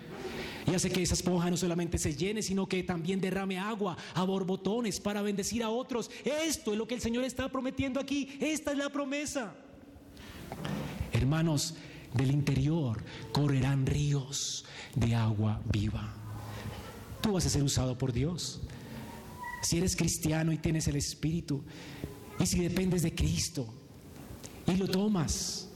y 0.67 0.73
hace 0.73 0.89
que 0.89 1.03
esa 1.03 1.13
esponja 1.13 1.49
no 1.51 1.57
solamente 1.57 1.97
se 1.97 2.15
llene, 2.15 2.41
sino 2.41 2.67
que 2.67 2.81
también 2.83 3.21
derrame 3.21 3.59
agua 3.59 3.95
a 4.13 4.23
borbotones 4.23 4.99
para 4.99 5.21
bendecir 5.21 5.63
a 5.63 5.69
otros. 5.69 6.09
Esto 6.23 6.71
es 6.71 6.77
lo 6.77 6.87
que 6.87 6.95
el 6.95 7.01
Señor 7.01 7.23
está 7.23 7.49
prometiendo 7.49 7.99
aquí. 7.99 8.37
Esta 8.39 8.71
es 8.71 8.77
la 8.77 8.89
promesa. 8.89 9.55
Hermanos, 11.13 11.75
del 12.13 12.31
interior 12.31 13.03
correrán 13.31 13.85
ríos 13.85 14.65
de 14.95 15.13
agua 15.13 15.61
viva. 15.71 16.13
Tú 17.21 17.33
vas 17.33 17.45
a 17.45 17.49
ser 17.49 17.61
usado 17.61 17.97
por 17.97 18.11
Dios. 18.11 18.61
Si 19.61 19.77
eres 19.77 19.95
cristiano 19.95 20.51
y 20.51 20.57
tienes 20.57 20.87
el 20.87 20.95
Espíritu, 20.95 21.63
y 22.39 22.45
si 22.45 22.59
dependes 22.59 23.01
de 23.01 23.13
Cristo 23.13 23.67
y 24.67 24.75
lo 24.75 24.87
tomas, 24.87 25.69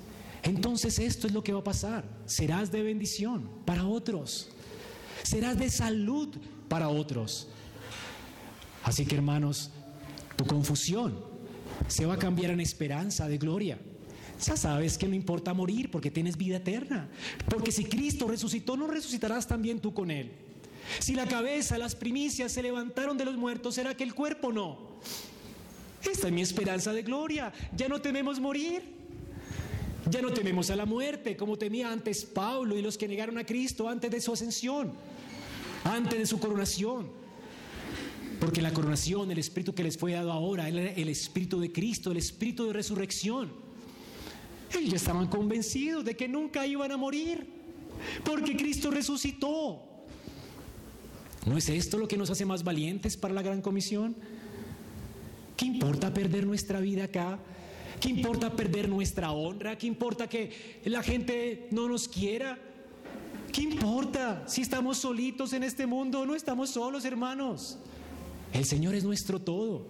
entonces 0.44 1.00
esto 1.00 1.28
es 1.28 1.34
lo 1.34 1.44
que 1.44 1.54
va 1.54 1.60
a 1.60 1.64
pasar. 1.64 2.06
Serás 2.26 2.72
de 2.72 2.82
bendición 2.82 3.50
para 3.66 3.86
otros 3.86 4.50
serás 5.24 5.58
de 5.58 5.70
salud 5.70 6.30
para 6.68 6.90
otros. 6.90 7.48
Así 8.84 9.06
que 9.06 9.16
hermanos, 9.16 9.72
tu 10.36 10.46
confusión 10.46 11.20
se 11.88 12.06
va 12.06 12.16
a 12.16 12.20
cambiar 12.20 12.52
en 12.52 12.60
esperanza 12.60 13.28
de 13.28 13.38
gloria. 13.38 13.80
Ya 14.46 14.56
sabes 14.56 14.98
que 14.98 15.08
no 15.08 15.16
importa 15.16 15.54
morir 15.54 15.92
porque 15.92 16.12
tienes 16.12 16.38
vida 16.38 16.58
eterna. 16.58 17.10
Porque 17.50 17.72
si 17.72 17.86
Cristo 17.86 18.28
resucitó, 18.28 18.78
no 18.78 18.88
resucitarás 18.88 19.48
también 19.48 19.80
tú 19.80 19.94
con 19.94 20.12
Él. 20.12 20.32
Si 21.00 21.14
la 21.14 21.28
cabeza, 21.28 21.78
las 21.78 21.94
primicias 21.94 22.52
se 22.52 22.64
levantaron 22.64 23.18
de 23.18 23.26
los 23.26 23.36
muertos, 23.38 23.76
¿será 23.76 23.96
que 23.96 24.04
el 24.04 24.14
cuerpo 24.14 24.52
no? 24.52 25.00
Esta 26.10 26.28
es 26.28 26.34
mi 26.34 26.42
esperanza 26.42 26.94
de 26.94 27.04
gloria. 27.04 27.52
Ya 27.76 27.90
no 27.90 28.00
tememos 28.00 28.40
morir. 28.40 28.99
Ya 30.10 30.22
no 30.22 30.32
tememos 30.32 30.70
a 30.70 30.76
la 30.76 30.86
muerte 30.86 31.36
como 31.36 31.58
temía 31.58 31.92
antes 31.92 32.26
Pablo 32.26 32.78
y 32.78 32.82
los 32.82 32.98
que 32.98 33.08
negaron 33.08 33.38
a 33.38 33.46
Cristo 33.46 33.88
antes 33.88 34.10
de 34.10 34.22
su 34.22 34.34
ascensión, 34.34 34.94
antes 35.84 36.18
de 36.18 36.26
su 36.26 36.40
coronación. 36.40 37.10
Porque 38.40 38.62
la 38.62 38.74
coronación, 38.74 39.30
el 39.32 39.38
espíritu 39.38 39.76
que 39.76 39.84
les 39.84 39.98
fue 39.98 40.14
dado 40.14 40.32
ahora, 40.32 40.70
el 40.70 41.10
espíritu 41.10 41.60
de 41.60 41.72
Cristo, 41.72 42.12
el 42.12 42.18
espíritu 42.18 42.66
de 42.66 42.74
resurrección. 42.74 43.52
Ellos 44.78 44.94
estaban 44.94 45.28
convencidos 45.28 46.06
de 46.06 46.16
que 46.16 46.28
nunca 46.28 46.66
iban 46.66 46.92
a 46.92 46.98
morir, 46.98 47.48
porque 48.24 48.56
Cristo 48.56 48.92
resucitó. 48.92 49.84
¿No 51.46 51.58
es 51.58 51.70
esto 51.70 51.98
lo 51.98 52.08
que 52.08 52.18
nos 52.18 52.30
hace 52.30 52.46
más 52.46 52.64
valientes 52.64 53.18
para 53.18 53.34
la 53.34 53.42
gran 53.42 53.62
comisión? 53.62 54.16
¿Qué 55.58 55.66
importa 55.66 56.14
perder 56.14 56.46
nuestra 56.46 56.80
vida 56.80 57.06
acá? 57.06 57.40
¿Qué 58.00 58.10
importa 58.10 58.52
perder 58.56 58.88
nuestra 58.88 59.32
honra? 59.32 59.78
¿Qué 59.78 59.88
importa 59.88 60.28
que 60.28 60.82
la 60.86 61.04
gente 61.04 61.68
no 61.72 61.90
nos 61.90 62.08
quiera? 62.08 62.58
¿Qué 63.52 63.62
importa 63.62 64.44
si 64.48 64.62
estamos 64.62 65.00
solitos 65.00 65.54
en 65.54 65.64
este 65.64 65.86
mundo? 65.86 66.26
No 66.26 66.36
estamos 66.36 66.70
solos, 66.70 67.04
hermanos. 67.04 67.78
El 68.54 68.66
Señor 68.66 68.96
es 68.96 69.04
nuestro 69.04 69.40
todo. 69.40 69.88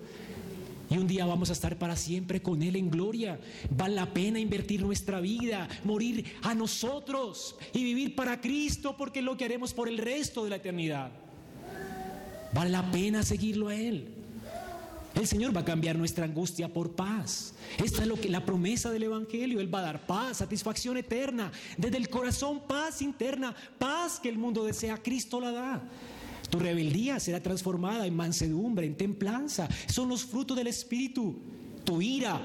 Y 0.90 0.98
un 0.98 1.08
día 1.08 1.26
vamos 1.26 1.52
a 1.52 1.54
estar 1.54 1.78
para 1.78 1.96
siempre 1.96 2.42
con 2.42 2.64
Él 2.64 2.76
en 2.76 2.90
gloria. 2.90 3.40
Vale 3.70 3.94
la 3.94 4.12
pena 4.12 4.40
invertir 4.40 4.82
nuestra 4.82 5.20
vida, 5.20 5.68
morir 5.84 6.26
a 6.42 6.56
nosotros 6.56 7.56
y 7.74 7.84
vivir 7.84 8.16
para 8.16 8.42
Cristo 8.42 8.98
porque 8.98 9.20
es 9.20 9.26
lo 9.26 9.38
que 9.38 9.46
haremos 9.46 9.74
por 9.74 9.88
el 9.88 10.00
resto 10.00 10.44
de 10.44 10.50
la 10.50 10.56
eternidad. 10.56 11.12
Vale 12.54 12.72
la 12.72 12.90
pena 12.92 13.22
seguirlo 13.22 13.68
a 13.68 13.76
Él. 13.76 14.19
El 15.20 15.28
Señor 15.28 15.54
va 15.54 15.60
a 15.60 15.66
cambiar 15.66 15.98
nuestra 15.98 16.24
angustia 16.24 16.72
por 16.72 16.92
paz. 16.92 17.54
Esta 17.84 18.04
es 18.04 18.08
lo 18.08 18.16
que 18.16 18.30
la 18.30 18.46
promesa 18.46 18.90
del 18.90 19.04
evangelio, 19.04 19.60
él 19.60 19.74
va 19.74 19.80
a 19.80 19.82
dar 19.82 20.08
paz, 20.08 20.38
satisfacción 20.38 20.96
eterna, 20.96 21.52
desde 21.78 21.98
el 21.98 22.08
corazón 22.08 22.62
paz 22.66 23.02
interna, 23.02 23.54
paz 23.78 24.18
que 24.22 24.30
el 24.30 24.38
mundo 24.38 24.64
desea, 24.64 24.96
Cristo 24.96 25.42
la 25.42 25.52
da. 25.52 25.84
Tu 26.50 26.58
rebeldía 26.58 27.20
será 27.20 27.44
transformada 27.44 28.08
en 28.08 28.16
mansedumbre, 28.16 28.88
en 28.88 28.96
templanza. 28.96 29.68
Son 29.90 30.08
los 30.08 30.24
frutos 30.24 30.56
del 30.56 30.68
espíritu. 30.68 31.38
Tu 31.84 32.02
ira 32.02 32.40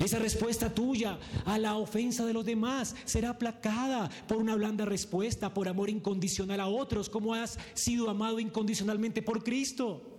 Esa 0.00 0.18
respuesta 0.18 0.74
tuya 0.74 1.16
a 1.44 1.58
la 1.58 1.76
ofensa 1.76 2.26
de 2.26 2.32
los 2.32 2.44
demás 2.44 2.96
será 3.04 3.30
aplacada 3.30 4.10
por 4.26 4.38
una 4.38 4.56
blanda 4.56 4.84
respuesta, 4.84 5.54
por 5.54 5.68
amor 5.68 5.90
incondicional 5.90 6.58
a 6.58 6.66
otros, 6.66 7.08
como 7.08 7.34
has 7.34 7.56
sido 7.74 8.10
amado 8.10 8.40
incondicionalmente 8.40 9.22
por 9.22 9.44
Cristo. 9.44 10.09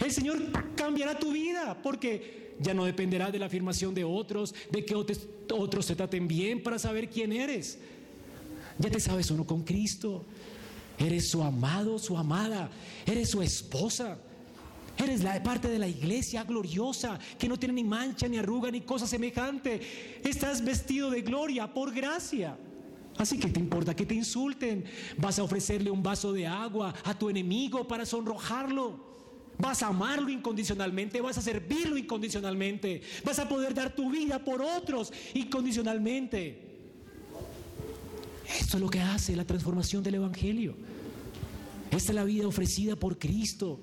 El 0.00 0.12
Señor 0.12 0.38
cambiará 0.74 1.18
tu 1.18 1.32
vida 1.32 1.76
porque 1.82 2.54
ya 2.60 2.74
no 2.74 2.84
dependerá 2.84 3.30
de 3.30 3.38
la 3.38 3.46
afirmación 3.46 3.94
de 3.94 4.04
otros, 4.04 4.54
de 4.70 4.84
que 4.84 4.94
otros 4.94 5.86
te 5.86 5.96
traten 5.96 6.28
bien 6.28 6.62
para 6.62 6.78
saber 6.78 7.08
quién 7.08 7.32
eres. 7.32 7.78
Ya 8.78 8.90
te 8.90 9.00
sabes 9.00 9.30
uno 9.30 9.44
con 9.44 9.62
Cristo. 9.62 10.24
Eres 10.98 11.30
su 11.30 11.42
amado, 11.42 11.98
su 11.98 12.16
amada. 12.16 12.70
Eres 13.06 13.30
su 13.30 13.42
esposa. 13.42 14.18
Eres 14.96 15.22
la 15.22 15.40
parte 15.42 15.68
de 15.68 15.78
la 15.78 15.86
iglesia 15.86 16.42
gloriosa 16.42 17.18
que 17.38 17.48
no 17.48 17.56
tiene 17.56 17.74
ni 17.74 17.84
mancha, 17.84 18.26
ni 18.26 18.36
arruga, 18.36 18.70
ni 18.70 18.80
cosa 18.80 19.06
semejante. 19.06 19.80
Estás 20.24 20.64
vestido 20.64 21.10
de 21.10 21.22
gloria 21.22 21.72
por 21.72 21.94
gracia. 21.94 22.56
Así 23.16 23.38
que 23.38 23.48
te 23.48 23.60
importa 23.60 23.94
que 23.94 24.06
te 24.06 24.14
insulten. 24.14 24.84
Vas 25.16 25.38
a 25.38 25.44
ofrecerle 25.44 25.90
un 25.90 26.02
vaso 26.02 26.32
de 26.32 26.46
agua 26.46 26.94
a 27.04 27.16
tu 27.16 27.30
enemigo 27.30 27.86
para 27.86 28.04
sonrojarlo. 28.04 29.07
Vas 29.58 29.82
a 29.82 29.88
amarlo 29.88 30.30
incondicionalmente, 30.30 31.20
vas 31.20 31.36
a 31.38 31.42
servirlo 31.42 31.98
incondicionalmente, 31.98 33.02
vas 33.24 33.38
a 33.40 33.48
poder 33.48 33.74
dar 33.74 33.94
tu 33.94 34.10
vida 34.10 34.38
por 34.44 34.62
otros 34.62 35.12
incondicionalmente. 35.34 36.68
Esto 38.60 38.76
es 38.76 38.80
lo 38.80 38.88
que 38.88 39.00
hace 39.00 39.34
la 39.36 39.44
transformación 39.44 40.02
del 40.02 40.14
Evangelio. 40.14 40.76
Esta 41.90 42.12
es 42.12 42.14
la 42.14 42.24
vida 42.24 42.46
ofrecida 42.46 42.96
por 42.96 43.18
Cristo. 43.18 43.80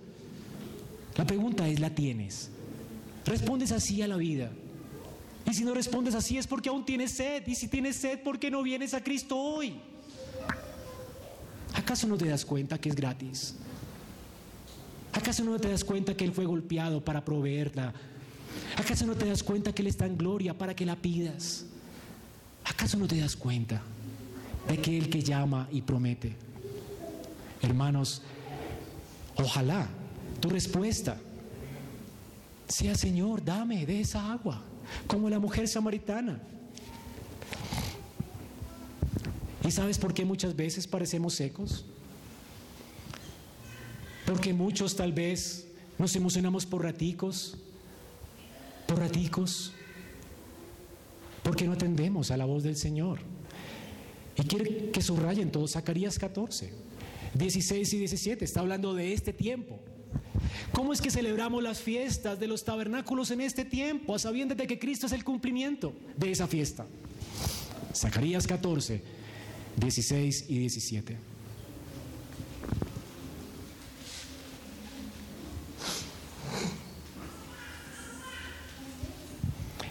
La 1.17 1.25
pregunta 1.25 1.67
es, 1.67 1.79
¿la 1.79 1.89
tienes? 1.89 2.49
¿Respondes 3.25 3.71
así 3.71 4.01
a 4.01 4.07
la 4.07 4.17
vida? 4.17 4.51
Y 5.45 5.53
si 5.53 5.63
no 5.63 5.73
respondes 5.73 6.15
así 6.15 6.37
es 6.37 6.47
porque 6.47 6.69
aún 6.69 6.85
tienes 6.85 7.11
sed. 7.11 7.43
Y 7.47 7.55
si 7.55 7.67
tienes 7.67 7.97
sed, 7.97 8.21
¿por 8.21 8.39
qué 8.39 8.49
no 8.49 8.63
vienes 8.63 8.93
a 8.93 9.03
Cristo 9.03 9.37
hoy? 9.37 9.75
¿Acaso 11.73 12.07
no 12.07 12.17
te 12.17 12.25
das 12.25 12.45
cuenta 12.45 12.79
que 12.79 12.89
es 12.89 12.95
gratis? 12.95 13.55
¿Acaso 15.15 15.43
no 15.45 15.57
te 15.57 15.69
das 15.69 15.83
cuenta 15.83 16.15
que 16.15 16.25
Él 16.25 16.33
fue 16.33 16.45
golpeado 16.45 17.03
para 17.03 17.23
proveerla? 17.23 17.93
¿Acaso 18.77 19.05
no 19.05 19.15
te 19.15 19.25
das 19.25 19.43
cuenta 19.43 19.73
que 19.73 19.81
Él 19.81 19.87
está 19.87 20.05
en 20.05 20.17
gloria 20.17 20.57
para 20.57 20.75
que 20.75 20.85
la 20.85 20.97
pidas? 20.97 21.65
¿Acaso 22.65 22.97
no 22.97 23.07
te 23.07 23.17
das 23.17 23.35
cuenta 23.35 23.81
de 24.67 24.77
que 24.77 24.97
Él 24.97 25.09
que 25.09 25.23
llama 25.23 25.69
y 25.71 25.81
promete? 25.81 26.35
Hermanos, 27.61 28.21
ojalá 29.37 29.87
tu 30.41 30.49
respuesta 30.49 31.17
sea, 32.67 32.95
Señor, 32.95 33.43
dame 33.43 33.85
de 33.85 34.01
esa 34.01 34.31
agua, 34.33 34.61
como 35.07 35.29
la 35.29 35.39
mujer 35.39 35.67
samaritana. 35.67 36.39
¿Y 39.63 39.71
sabes 39.71 39.97
por 39.97 40.13
qué 40.13 40.25
muchas 40.25 40.55
veces 40.55 40.85
parecemos 40.85 41.35
secos? 41.35 41.85
Porque 44.25 44.53
muchos 44.53 44.95
tal 44.95 45.13
vez 45.13 45.67
nos 45.97 46.15
emocionamos 46.15 46.65
por 46.65 46.83
raticos, 46.83 47.57
por 48.87 48.99
raticos, 48.99 49.71
porque 51.43 51.65
no 51.65 51.73
atendemos 51.73 52.31
a 52.31 52.37
la 52.37 52.45
voz 52.45 52.63
del 52.63 52.75
Señor. 52.75 53.19
Y 54.37 54.43
quiere 54.43 54.89
que 54.91 55.01
subrayen 55.01 55.51
todo 55.51 55.67
Zacarías 55.67 56.19
14, 56.19 56.73
16 57.35 57.93
y 57.93 57.97
17, 57.99 58.43
está 58.43 58.59
hablando 58.61 58.93
de 58.93 59.13
este 59.13 59.31
tiempo. 59.31 59.79
¿Cómo 60.71 60.91
es 60.91 61.01
que 61.01 61.11
celebramos 61.11 61.63
las 61.63 61.79
fiestas 61.79 62.39
de 62.39 62.47
los 62.47 62.63
tabernáculos 62.63 63.31
en 63.31 63.41
este 63.41 63.63
tiempo, 63.63 64.15
a 64.15 64.19
sabiendas 64.19 64.57
que 64.57 64.79
Cristo 64.79 65.05
es 65.05 65.13
el 65.13 65.23
cumplimiento 65.23 65.93
de 66.17 66.31
esa 66.31 66.47
fiesta? 66.47 66.85
Zacarías 67.93 68.45
14, 68.47 69.01
16 69.77 70.45
y 70.49 70.57
17. 70.57 71.34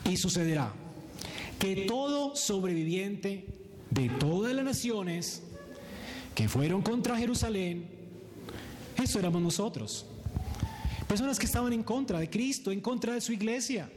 Y 0.08 0.16
sucederá 0.16 0.72
que 1.58 1.86
todo 1.86 2.36
sobreviviente 2.36 3.46
de 3.90 4.08
todas 4.08 4.54
las 4.54 4.64
naciones 4.64 5.42
que 6.34 6.48
fueron 6.48 6.82
contra 6.82 7.16
Jerusalén, 7.16 7.86
eso 9.02 9.18
éramos 9.18 9.40
nosotros. 9.40 10.06
Personas 11.08 11.38
que 11.38 11.46
estaban 11.46 11.72
en 11.72 11.82
contra 11.82 12.18
de 12.18 12.28
Cristo, 12.28 12.70
en 12.70 12.80
contra 12.80 13.14
de 13.14 13.20
su 13.20 13.32
iglesia. 13.32 13.90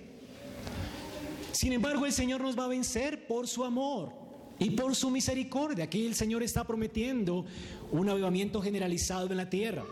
Sin 1.52 1.74
embargo, 1.74 2.06
el 2.06 2.12
Señor 2.12 2.42
nos 2.42 2.58
va 2.58 2.66
a 2.66 2.68
vencer 2.68 3.26
por 3.28 3.48
su 3.48 3.64
amor 3.64 4.14
y 4.60 4.72
por 4.72 4.96
su 4.96 5.10
misericordia. 5.10 5.86
Aquí 5.86 6.06
el 6.06 6.16
Señor 6.16 6.44
está 6.44 6.66
prometiendo 6.66 7.46
un 7.92 8.10
avivamiento 8.10 8.62
generalizado 8.62 9.32
en 9.32 9.38
la 9.38 9.50
tierra. 9.50 9.84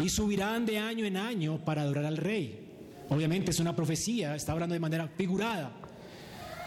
Y 0.00 0.08
subirán 0.08 0.66
de 0.66 0.78
año 0.78 1.04
en 1.04 1.16
año 1.16 1.64
para 1.64 1.82
adorar 1.82 2.06
al 2.06 2.16
Rey. 2.16 2.63
Obviamente 3.08 3.50
es 3.50 3.60
una 3.60 3.74
profecía, 3.76 4.34
está 4.34 4.52
hablando 4.52 4.72
de 4.72 4.80
manera 4.80 5.08
figurada. 5.08 5.72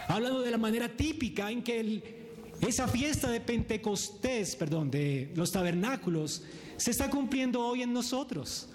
Hablando 0.08 0.42
de 0.42 0.52
la 0.52 0.58
manera 0.58 0.88
típica 0.90 1.52
en 1.52 1.62
que 1.64 2.28
esa 2.62 2.88
fiesta 2.88 3.30
de 3.30 3.42
Pentecostés, 3.42 4.56
perdón, 4.56 4.90
de 4.90 5.32
los 5.36 5.52
tabernáculos, 5.52 6.44
se 6.78 6.92
está 6.92 7.10
cumpliendo 7.10 7.66
hoy 7.66 7.82
en 7.82 7.94
nosotros. 7.94 8.70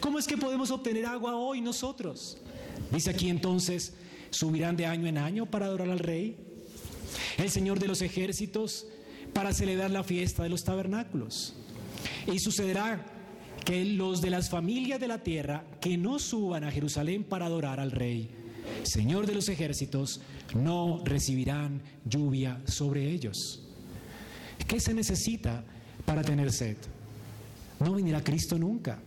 ¿Cómo 0.00 0.18
es 0.18 0.26
que 0.26 0.36
podemos 0.36 0.70
obtener 0.70 1.06
agua 1.06 1.36
hoy 1.36 1.60
nosotros? 1.60 2.38
Dice 2.90 3.10
aquí 3.10 3.28
entonces, 3.28 3.94
subirán 4.30 4.76
de 4.76 4.86
año 4.86 5.06
en 5.06 5.18
año 5.18 5.46
para 5.46 5.66
adorar 5.66 5.90
al 5.90 5.98
rey. 5.98 6.36
El 7.38 7.50
Señor 7.50 7.78
de 7.78 7.88
los 7.88 8.02
ejércitos 8.02 8.86
para 9.32 9.52
celebrar 9.52 9.90
la 9.90 10.04
fiesta 10.04 10.42
de 10.42 10.48
los 10.48 10.64
tabernáculos. 10.64 11.54
Y 12.32 12.38
sucederá 12.38 13.04
que 13.64 13.84
los 13.84 14.20
de 14.20 14.30
las 14.30 14.50
familias 14.50 15.00
de 15.00 15.08
la 15.08 15.22
tierra 15.22 15.64
que 15.80 15.96
no 15.96 16.18
suban 16.18 16.64
a 16.64 16.70
Jerusalén 16.70 17.24
para 17.24 17.46
adorar 17.46 17.80
al 17.80 17.90
rey, 17.90 18.30
Señor 18.82 19.26
de 19.26 19.34
los 19.34 19.48
ejércitos, 19.48 20.20
no 20.54 21.02
recibirán 21.04 21.82
lluvia 22.04 22.60
sobre 22.66 23.10
ellos. 23.10 23.62
¿Qué 24.66 24.80
se 24.80 24.94
necesita 24.94 25.64
para 26.04 26.22
tener 26.22 26.52
sed? 26.52 26.76
No 27.80 27.94
venir 27.94 28.14
a 28.14 28.24
Cristo 28.24 28.58
nunca. 28.58 29.00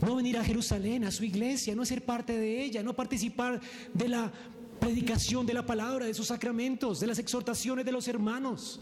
No 0.00 0.14
venir 0.14 0.38
a 0.38 0.44
Jerusalén, 0.44 1.04
a 1.04 1.10
su 1.10 1.24
iglesia, 1.24 1.74
no 1.74 1.84
ser 1.84 2.04
parte 2.04 2.38
de 2.38 2.62
ella, 2.62 2.82
no 2.82 2.94
participar 2.94 3.60
de 3.92 4.08
la 4.08 4.32
predicación 4.78 5.44
de 5.44 5.54
la 5.54 5.66
palabra, 5.66 6.06
de 6.06 6.14
sus 6.14 6.28
sacramentos, 6.28 7.00
de 7.00 7.08
las 7.08 7.18
exhortaciones 7.18 7.84
de 7.84 7.90
los 7.90 8.06
hermanos. 8.06 8.80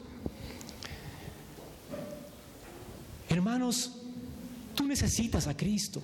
Hermanos, 3.30 4.02
Tú 4.76 4.86
necesitas 4.86 5.48
a 5.48 5.56
Cristo. 5.56 6.00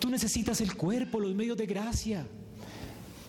Tú 0.00 0.10
necesitas 0.10 0.60
el 0.60 0.74
cuerpo, 0.74 1.20
los 1.20 1.34
medios 1.34 1.56
de 1.56 1.66
gracia. 1.66 2.26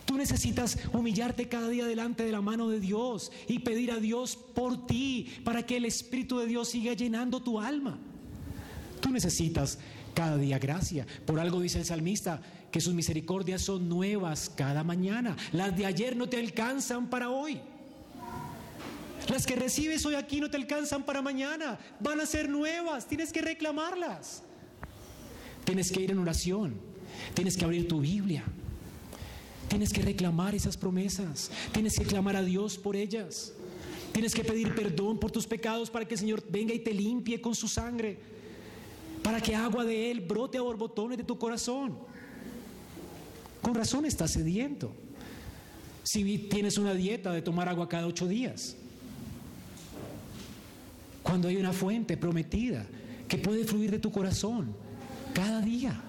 Tú 0.05 0.17
necesitas 0.17 0.77
humillarte 0.93 1.49
cada 1.49 1.67
día 1.67 1.85
delante 1.85 2.23
de 2.23 2.31
la 2.31 2.41
mano 2.41 2.69
de 2.69 2.79
Dios 2.79 3.31
y 3.47 3.59
pedir 3.59 3.91
a 3.91 3.99
Dios 3.99 4.37
por 4.37 4.87
ti 4.87 5.27
para 5.43 5.65
que 5.65 5.77
el 5.77 5.85
Espíritu 5.85 6.39
de 6.39 6.47
Dios 6.47 6.69
siga 6.69 6.93
llenando 6.93 7.41
tu 7.41 7.59
alma. 7.59 7.97
Tú 9.01 9.11
necesitas 9.11 9.79
cada 10.13 10.37
día 10.37 10.59
gracia. 10.59 11.05
Por 11.25 11.39
algo 11.39 11.59
dice 11.59 11.79
el 11.79 11.85
salmista 11.85 12.41
que 12.71 12.79
sus 12.79 12.93
misericordias 12.93 13.61
son 13.61 13.89
nuevas 13.89 14.49
cada 14.55 14.83
mañana. 14.83 15.35
Las 15.51 15.75
de 15.75 15.85
ayer 15.85 16.15
no 16.15 16.27
te 16.29 16.39
alcanzan 16.39 17.09
para 17.09 17.29
hoy. 17.29 17.59
Las 19.37 19.45
que 19.45 19.55
recibes 19.55 20.03
hoy 20.03 20.15
aquí 20.15 20.41
no 20.41 20.49
te 20.49 20.57
alcanzan 20.57 21.03
para 21.03 21.21
mañana, 21.21 21.77
van 21.99 22.19
a 22.19 22.25
ser 22.25 22.49
nuevas, 22.49 23.07
tienes 23.07 23.31
que 23.31 23.39
reclamarlas. 23.39 24.41
Tienes 25.63 25.91
que 25.91 26.01
ir 26.01 26.09
en 26.09 26.17
oración, 26.17 26.73
tienes 27.35 27.55
que 27.55 27.63
abrir 27.63 27.87
tu 27.87 27.99
Biblia, 27.99 28.43
tienes 29.67 29.93
que 29.93 30.01
reclamar 30.01 30.55
esas 30.55 30.75
promesas, 30.75 31.51
tienes 31.71 31.99
que 31.99 32.05
clamar 32.05 32.35
a 32.35 32.41
Dios 32.41 32.79
por 32.79 32.95
ellas, 32.95 33.53
tienes 34.11 34.33
que 34.33 34.43
pedir 34.43 34.73
perdón 34.73 35.19
por 35.19 35.29
tus 35.29 35.45
pecados 35.45 35.91
para 35.91 36.07
que 36.07 36.15
el 36.15 36.19
Señor 36.19 36.43
venga 36.49 36.73
y 36.73 36.79
te 36.79 36.91
limpie 36.91 37.39
con 37.39 37.53
su 37.53 37.67
sangre, 37.67 38.17
para 39.21 39.39
que 39.39 39.53
agua 39.53 39.85
de 39.85 40.09
Él 40.09 40.21
brote 40.21 40.57
a 40.57 40.61
borbotones 40.61 41.15
de 41.15 41.23
tu 41.23 41.37
corazón. 41.37 41.95
Con 43.61 43.75
razón 43.75 44.03
estás 44.03 44.31
sediento. 44.31 44.91
Si 46.01 46.39
tienes 46.39 46.79
una 46.79 46.95
dieta 46.95 47.31
de 47.31 47.43
tomar 47.43 47.69
agua 47.69 47.87
cada 47.87 48.07
ocho 48.07 48.27
días, 48.27 48.77
cuando 51.27 51.49
hay 51.49 51.57
una 51.57 51.73
fuente 51.73 52.15
prometida 52.15 52.85
que 53.27 53.37
puede 53.37 53.65
fluir 53.65 53.91
de 53.91 53.99
tu 53.99 54.09
corazón 54.09 54.73
cada 55.33 55.59
día, 55.59 56.01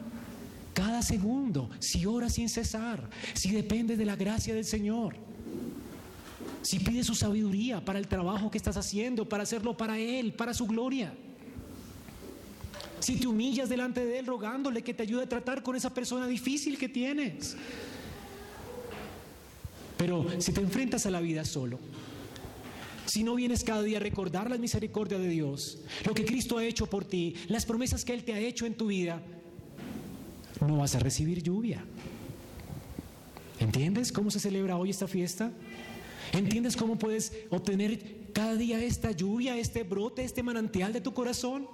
cada 0.72 1.02
segundo, 1.02 1.68
si 1.80 2.06
oras 2.06 2.34
sin 2.34 2.48
cesar, 2.48 3.10
si 3.34 3.50
dependes 3.50 3.98
de 3.98 4.04
la 4.04 4.14
gracia 4.14 4.54
del 4.54 4.64
Señor, 4.64 5.16
si 6.62 6.78
pides 6.78 7.06
su 7.06 7.16
sabiduría 7.16 7.84
para 7.84 7.98
el 7.98 8.06
trabajo 8.06 8.48
que 8.48 8.58
estás 8.58 8.76
haciendo, 8.76 9.28
para 9.28 9.42
hacerlo 9.42 9.76
para 9.76 9.98
Él, 9.98 10.32
para 10.34 10.54
su 10.54 10.68
gloria. 10.68 11.12
Si 13.00 13.16
te 13.16 13.26
humillas 13.26 13.68
delante 13.68 14.04
de 14.04 14.20
Él 14.20 14.26
rogándole 14.26 14.82
que 14.82 14.94
te 14.94 15.02
ayude 15.02 15.24
a 15.24 15.28
tratar 15.28 15.64
con 15.64 15.74
esa 15.74 15.92
persona 15.92 16.28
difícil 16.28 16.78
que 16.78 16.88
tienes. 16.88 17.56
Pero 19.96 20.26
si 20.40 20.52
te 20.52 20.60
enfrentas 20.60 21.06
a 21.06 21.10
la 21.10 21.20
vida 21.20 21.44
solo, 21.44 21.80
si 23.08 23.24
no 23.24 23.34
vienes 23.34 23.64
cada 23.64 23.82
día 23.82 23.96
a 23.96 24.00
recordar 24.00 24.50
la 24.50 24.58
misericordia 24.58 25.18
de 25.18 25.28
Dios, 25.28 25.78
lo 26.04 26.14
que 26.14 26.24
Cristo 26.24 26.58
ha 26.58 26.64
hecho 26.64 26.88
por 26.88 27.04
ti, 27.04 27.34
las 27.48 27.64
promesas 27.64 28.04
que 28.04 28.12
Él 28.12 28.22
te 28.22 28.34
ha 28.34 28.38
hecho 28.38 28.66
en 28.66 28.74
tu 28.74 28.88
vida, 28.88 29.22
no 30.60 30.76
vas 30.76 30.94
a 30.94 30.98
recibir 30.98 31.42
lluvia. 31.42 31.84
¿Entiendes 33.60 34.12
cómo 34.12 34.30
se 34.30 34.38
celebra 34.38 34.76
hoy 34.76 34.90
esta 34.90 35.08
fiesta? 35.08 35.50
¿Entiendes 36.32 36.76
cómo 36.76 36.98
puedes 36.98 37.32
obtener 37.50 38.28
cada 38.32 38.54
día 38.54 38.82
esta 38.84 39.10
lluvia, 39.12 39.56
este 39.56 39.82
brote, 39.82 40.22
este 40.22 40.42
manantial 40.42 40.92
de 40.92 41.00
tu 41.00 41.14
corazón? 41.14 41.66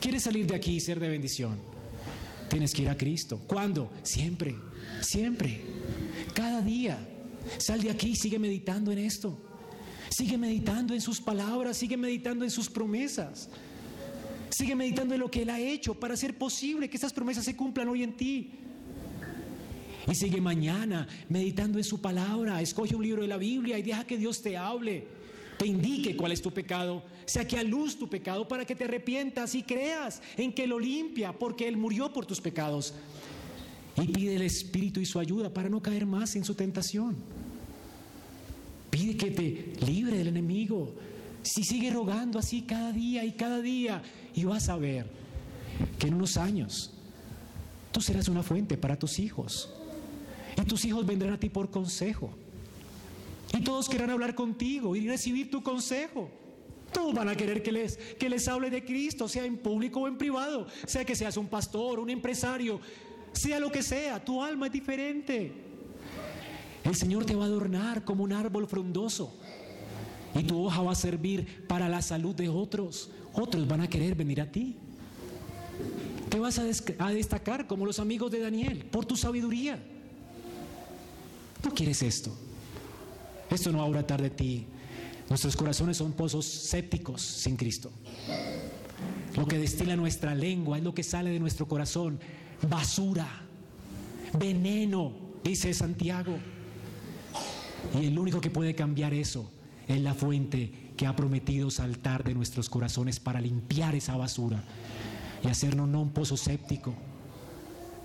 ¿Quieres 0.00 0.22
salir 0.22 0.46
de 0.46 0.54
aquí 0.54 0.76
y 0.76 0.80
ser 0.80 0.98
de 1.00 1.08
bendición? 1.08 1.58
Tienes 2.48 2.72
que 2.72 2.82
ir 2.82 2.88
a 2.88 2.96
Cristo. 2.96 3.40
¿Cuándo? 3.46 3.90
Siempre, 4.02 4.54
siempre, 5.02 5.60
cada 6.34 6.62
día. 6.62 6.98
Sal 7.56 7.80
de 7.82 7.90
aquí 7.90 8.10
y 8.10 8.16
sigue 8.16 8.38
meditando 8.38 8.92
en 8.92 8.98
esto. 8.98 9.38
Sigue 10.10 10.38
meditando 10.38 10.94
en 10.94 11.00
sus 11.00 11.20
palabras, 11.20 11.76
sigue 11.76 11.96
meditando 11.96 12.44
en 12.44 12.50
sus 12.50 12.68
promesas. 12.68 13.48
Sigue 14.50 14.74
meditando 14.74 15.14
en 15.14 15.20
lo 15.20 15.30
que 15.30 15.42
Él 15.42 15.50
ha 15.50 15.60
hecho 15.60 15.94
para 15.94 16.14
hacer 16.14 16.36
posible 16.36 16.88
que 16.88 16.96
estas 16.96 17.12
promesas 17.12 17.44
se 17.44 17.54
cumplan 17.56 17.88
hoy 17.88 18.02
en 18.02 18.16
ti. 18.16 18.50
Y 20.10 20.14
sigue 20.14 20.40
mañana 20.40 21.06
meditando 21.28 21.78
en 21.78 21.84
su 21.84 22.00
palabra. 22.00 22.62
Escoge 22.62 22.96
un 22.96 23.02
libro 23.02 23.22
de 23.22 23.28
la 23.28 23.36
Biblia 23.36 23.78
y 23.78 23.82
deja 23.82 24.06
que 24.06 24.16
Dios 24.16 24.40
te 24.40 24.56
hable, 24.56 25.06
te 25.58 25.66
indique 25.66 26.16
cuál 26.16 26.32
es 26.32 26.40
tu 26.40 26.50
pecado, 26.50 27.02
saque 27.26 27.58
a 27.58 27.62
luz 27.62 27.98
tu 27.98 28.08
pecado 28.08 28.48
para 28.48 28.64
que 28.64 28.74
te 28.74 28.84
arrepientas 28.84 29.54
y 29.54 29.62
creas 29.62 30.22
en 30.36 30.52
que 30.52 30.66
lo 30.66 30.78
limpia, 30.78 31.32
porque 31.32 31.68
Él 31.68 31.76
murió 31.76 32.12
por 32.12 32.24
tus 32.24 32.40
pecados. 32.40 32.94
Y 33.96 34.06
pide 34.06 34.36
el 34.36 34.42
Espíritu 34.42 35.00
y 35.00 35.06
su 35.06 35.18
ayuda 35.18 35.52
para 35.52 35.68
no 35.68 35.82
caer 35.82 36.06
más 36.06 36.36
en 36.36 36.44
su 36.44 36.54
tentación. 36.54 37.16
Pide 38.98 39.16
que 39.16 39.30
te 39.30 39.86
libre 39.86 40.18
del 40.18 40.28
enemigo. 40.28 40.92
Si 41.42 41.62
sigue 41.62 41.90
rogando 41.90 42.38
así 42.38 42.62
cada 42.62 42.90
día 42.90 43.24
y 43.24 43.32
cada 43.32 43.60
día, 43.60 44.02
y 44.34 44.44
vas 44.44 44.68
a 44.68 44.76
ver 44.76 45.06
que 46.00 46.08
en 46.08 46.14
unos 46.14 46.36
años 46.36 46.92
tú 47.92 48.00
serás 48.00 48.28
una 48.28 48.42
fuente 48.42 48.76
para 48.76 48.98
tus 48.98 49.20
hijos. 49.20 49.72
Y 50.60 50.62
tus 50.62 50.84
hijos 50.84 51.06
vendrán 51.06 51.34
a 51.34 51.38
ti 51.38 51.48
por 51.48 51.70
consejo. 51.70 52.32
Y 53.56 53.60
todos 53.60 53.88
querrán 53.88 54.10
hablar 54.10 54.34
contigo 54.34 54.96
y 54.96 55.06
recibir 55.06 55.48
tu 55.48 55.62
consejo. 55.62 56.28
Todos 56.92 57.14
van 57.14 57.28
a 57.28 57.36
querer 57.36 57.62
que 57.62 57.70
les, 57.70 57.96
que 58.18 58.28
les 58.28 58.48
hable 58.48 58.68
de 58.68 58.84
Cristo, 58.84 59.28
sea 59.28 59.44
en 59.44 59.58
público 59.58 60.00
o 60.00 60.08
en 60.08 60.18
privado, 60.18 60.66
sea 60.86 61.04
que 61.04 61.14
seas 61.14 61.36
un 61.36 61.46
pastor, 61.46 62.00
un 62.00 62.10
empresario, 62.10 62.80
sea 63.32 63.60
lo 63.60 63.70
que 63.70 63.82
sea, 63.84 64.24
tu 64.24 64.42
alma 64.42 64.66
es 64.66 64.72
diferente. 64.72 65.67
El 66.88 66.94
Señor 66.94 67.26
te 67.26 67.34
va 67.34 67.44
a 67.44 67.48
adornar 67.48 68.02
como 68.02 68.24
un 68.24 68.32
árbol 68.32 68.66
frondoso 68.66 69.34
y 70.34 70.42
tu 70.42 70.64
hoja 70.64 70.80
va 70.80 70.92
a 70.92 70.94
servir 70.94 71.66
para 71.66 71.86
la 71.86 72.00
salud 72.00 72.34
de 72.34 72.48
otros. 72.48 73.10
Otros 73.34 73.68
van 73.68 73.82
a 73.82 73.88
querer 73.88 74.14
venir 74.14 74.40
a 74.40 74.50
ti. 74.50 74.74
Te 76.30 76.38
vas 76.38 76.58
a, 76.58 76.64
destacar 76.64 77.66
como 77.66 77.84
los 77.84 77.98
amigos 77.98 78.30
de 78.30 78.40
Daniel 78.40 78.86
por 78.86 79.04
tu 79.04 79.16
sabiduría. 79.16 79.78
¿No 81.62 81.74
quieres 81.74 82.02
esto? 82.02 82.34
Esto 83.50 83.70
no 83.70 83.80
va 83.80 83.84
a 83.84 83.90
brotar 83.90 84.22
de 84.22 84.30
ti. 84.30 84.64
Nuestros 85.28 85.56
corazones 85.56 85.98
son 85.98 86.12
pozos 86.12 86.46
sépticos 86.46 87.20
sin 87.20 87.58
Cristo. 87.58 87.90
Lo 89.36 89.46
que 89.46 89.58
destila 89.58 89.94
nuestra 89.94 90.34
lengua 90.34 90.78
es 90.78 90.84
lo 90.84 90.94
que 90.94 91.02
sale 91.02 91.28
de 91.28 91.38
nuestro 91.38 91.68
corazón. 91.68 92.18
Basura, 92.66 93.28
veneno, 94.38 95.12
dice 95.44 95.74
Santiago. 95.74 96.38
Y 98.00 98.06
el 98.06 98.18
único 98.18 98.40
que 98.40 98.50
puede 98.50 98.74
cambiar 98.74 99.14
eso 99.14 99.50
es 99.86 100.00
la 100.00 100.14
fuente 100.14 100.72
que 100.96 101.06
ha 101.06 101.16
prometido 101.16 101.70
saltar 101.70 102.24
de 102.24 102.34
nuestros 102.34 102.68
corazones 102.68 103.20
para 103.20 103.40
limpiar 103.40 103.94
esa 103.94 104.16
basura 104.16 104.62
y 105.42 105.48
hacernos 105.48 105.88
no 105.88 106.02
un 106.02 106.10
pozo 106.10 106.36
séptico 106.36 106.94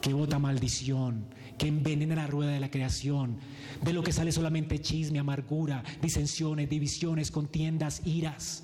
que 0.01 0.13
bota 0.13 0.37
maldición, 0.37 1.25
que 1.57 1.67
envenena 1.67 2.15
la 2.15 2.27
rueda 2.27 2.51
de 2.51 2.59
la 2.59 2.69
creación, 2.69 3.37
de 3.81 3.93
lo 3.93 4.03
que 4.03 4.11
sale 4.11 4.31
solamente 4.31 4.81
chisme, 4.81 5.19
amargura, 5.19 5.83
disensiones, 6.01 6.69
divisiones, 6.69 7.31
contiendas, 7.31 8.01
iras. 8.05 8.63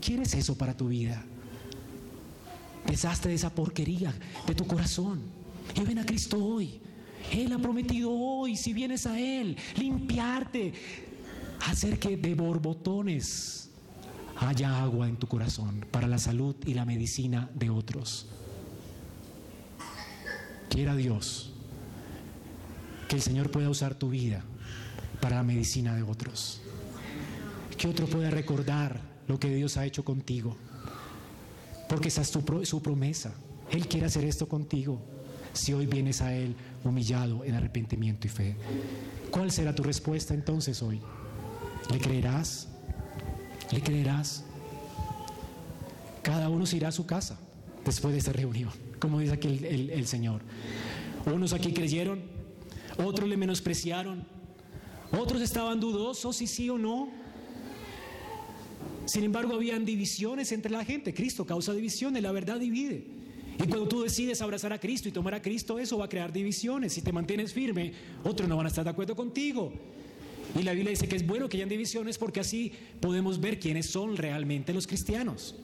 ¿Quieres 0.00 0.34
eso 0.34 0.56
para 0.56 0.76
tu 0.76 0.88
vida? 0.88 1.24
Deshazte 2.86 3.30
de 3.30 3.36
esa 3.36 3.54
porquería 3.54 4.12
de 4.46 4.54
tu 4.54 4.66
corazón 4.66 5.22
y 5.74 5.80
ven 5.80 5.98
a 5.98 6.04
Cristo 6.04 6.44
hoy. 6.44 6.80
Él 7.32 7.52
ha 7.52 7.58
prometido 7.58 8.10
hoy, 8.12 8.56
si 8.56 8.72
vienes 8.72 9.06
a 9.06 9.18
Él, 9.18 9.56
limpiarte, 9.76 10.72
hacer 11.66 11.98
que 11.98 12.16
de 12.16 12.34
borbotones 12.34 13.70
haya 14.36 14.82
agua 14.82 15.08
en 15.08 15.16
tu 15.16 15.26
corazón 15.26 15.86
para 15.90 16.06
la 16.06 16.18
salud 16.18 16.56
y 16.66 16.74
la 16.74 16.84
medicina 16.84 17.50
de 17.54 17.70
otros. 17.70 18.26
Quiera 20.68 20.96
Dios 20.96 21.52
que 23.08 23.16
el 23.16 23.22
Señor 23.22 23.50
pueda 23.50 23.70
usar 23.70 23.94
tu 23.94 24.10
vida 24.10 24.42
para 25.20 25.36
la 25.36 25.42
medicina 25.42 25.94
de 25.94 26.02
otros. 26.02 26.60
Que 27.78 27.88
otro 27.88 28.06
pueda 28.06 28.30
recordar 28.30 29.00
lo 29.28 29.38
que 29.38 29.54
Dios 29.54 29.76
ha 29.76 29.86
hecho 29.86 30.04
contigo. 30.04 30.56
Porque 31.88 32.08
esa 32.08 32.22
es 32.22 32.28
su 32.28 32.82
promesa. 32.82 33.34
Él 33.70 33.86
quiere 33.86 34.06
hacer 34.06 34.24
esto 34.24 34.48
contigo 34.48 35.13
si 35.54 35.72
hoy 35.72 35.86
vienes 35.86 36.20
a 36.20 36.34
Él 36.34 36.54
humillado 36.84 37.44
en 37.44 37.54
arrepentimiento 37.54 38.26
y 38.26 38.30
fe. 38.30 38.56
¿Cuál 39.30 39.50
será 39.50 39.74
tu 39.74 39.82
respuesta 39.82 40.34
entonces 40.34 40.82
hoy? 40.82 41.00
¿Le 41.90 41.98
creerás? 41.98 42.68
¿Le 43.72 43.80
creerás? 43.80 44.44
Cada 46.22 46.48
uno 46.48 46.66
se 46.66 46.76
irá 46.76 46.88
a 46.88 46.92
su 46.92 47.06
casa 47.06 47.38
después 47.84 48.12
de 48.12 48.18
esta 48.18 48.32
reunión, 48.32 48.70
como 48.98 49.20
dice 49.20 49.34
aquí 49.34 49.48
el, 49.48 50.06
Señor. 50.06 50.42
Unos 51.26 51.52
aquí 51.52 51.72
creyeron, 51.72 52.22
otros 53.04 53.28
le 53.28 53.36
menospreciaron, 53.36 54.26
otros 55.12 55.42
estaban 55.42 55.80
dudosos 55.80 56.36
si 56.36 56.46
sí 56.46 56.68
o 56.70 56.78
no. 56.78 57.08
Sin 59.04 59.22
embargo, 59.22 59.54
habían 59.54 59.84
divisiones 59.84 60.50
entre 60.52 60.70
la 60.70 60.84
gente. 60.84 61.12
Cristo 61.12 61.44
causa 61.44 61.74
divisiones, 61.74 62.22
la 62.22 62.32
verdad 62.32 62.58
divide. 62.58 63.23
Y 63.62 63.68
cuando 63.68 63.86
tú 63.86 64.02
decides 64.02 64.42
abrazar 64.42 64.72
a 64.72 64.78
Cristo 64.78 65.08
y 65.08 65.12
tomar 65.12 65.34
a 65.34 65.42
Cristo, 65.42 65.78
eso 65.78 65.98
va 65.98 66.06
a 66.06 66.08
crear 66.08 66.32
divisiones. 66.32 66.92
Si 66.92 67.02
te 67.02 67.12
mantienes 67.12 67.52
firme, 67.52 67.92
otros 68.24 68.48
no 68.48 68.56
van 68.56 68.66
a 68.66 68.68
estar 68.68 68.84
de 68.84 68.90
acuerdo 68.90 69.14
contigo. 69.14 69.72
Y 70.58 70.62
la 70.62 70.72
Biblia 70.72 70.90
dice 70.90 71.08
que 71.08 71.16
es 71.16 71.26
bueno 71.26 71.48
que 71.48 71.56
hayan 71.56 71.68
divisiones 71.68 72.18
porque 72.18 72.40
así 72.40 72.72
podemos 73.00 73.40
ver 73.40 73.58
quiénes 73.58 73.86
son 73.86 74.16
realmente 74.16 74.72
los 74.72 74.86
cristianos. 74.86 75.54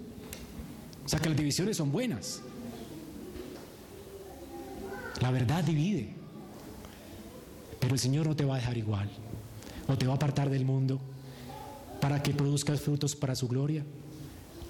O 1.05 1.09
sea 1.09 1.19
que 1.19 1.29
las 1.29 1.39
divisiones 1.39 1.77
son 1.77 1.91
buenas. 1.91 2.43
La 5.21 5.31
verdad 5.31 5.65
divide. 5.65 6.09
Pero 7.79 7.95
el 7.95 8.01
Señor 8.01 8.27
no 8.27 8.37
te 8.37 8.45
va 8.45 8.55
a 8.55 8.59
dejar 8.59 8.77
igual. 8.79 9.11
O 9.89 9.97
te 9.97 10.07
va 10.07 10.13
a 10.13 10.17
apartar 10.17 10.51
del 10.51 10.65
mundo 10.65 11.01
para 12.01 12.23
que 12.23 12.33
produzcas 12.33 12.81
frutos 12.81 13.17
para 13.17 13.35
su 13.35 13.49
gloria. 13.49 13.85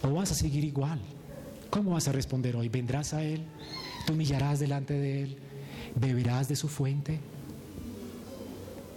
O 0.03 0.11
vas 0.12 0.33
a 0.33 0.35
seguir 0.35 0.64
igual. 0.64 1.01
¿Cómo 1.71 1.93
vas 1.93 2.09
a 2.09 2.12
responder 2.12 2.57
hoy? 2.57 2.68
¿Vendrás 2.68 3.14
a 3.14 3.23
Él? 3.23 3.45
¿Te 4.05 4.12
humillarás 4.12 4.59
delante 4.59 4.95
de 4.95 5.23
Él? 5.23 5.39
¿Beberás 5.95 6.49
de 6.49 6.57
su 6.57 6.68
fuente? 6.68 7.21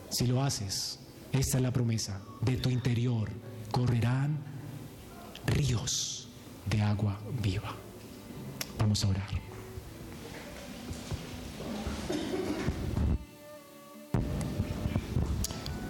Si 0.10 0.26
lo 0.26 0.44
haces, 0.44 1.00
esta 1.32 1.58
es 1.58 1.64
la 1.64 1.72
promesa. 1.72 2.22
De 2.42 2.58
tu 2.58 2.70
interior 2.72 3.30
correrán 3.72 4.38
ríos 5.46 6.30
de 6.66 6.82
agua 6.82 7.20
viva. 7.42 7.76
Vamos 8.80 9.04
a 9.04 9.10
orar. 9.10 9.30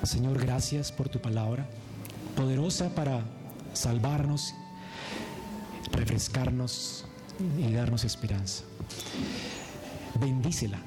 Señor, 0.04 0.38
gracias 0.38 0.92
por 0.92 1.08
tu 1.08 1.20
palabra, 1.20 1.66
poderosa 2.36 2.94
para 2.94 3.24
salvarnos, 3.74 4.54
refrescarnos 6.14 7.05
y 7.57 7.74
darnos 7.74 8.03
esperanza. 8.03 8.64
Bendícela. 10.20 10.78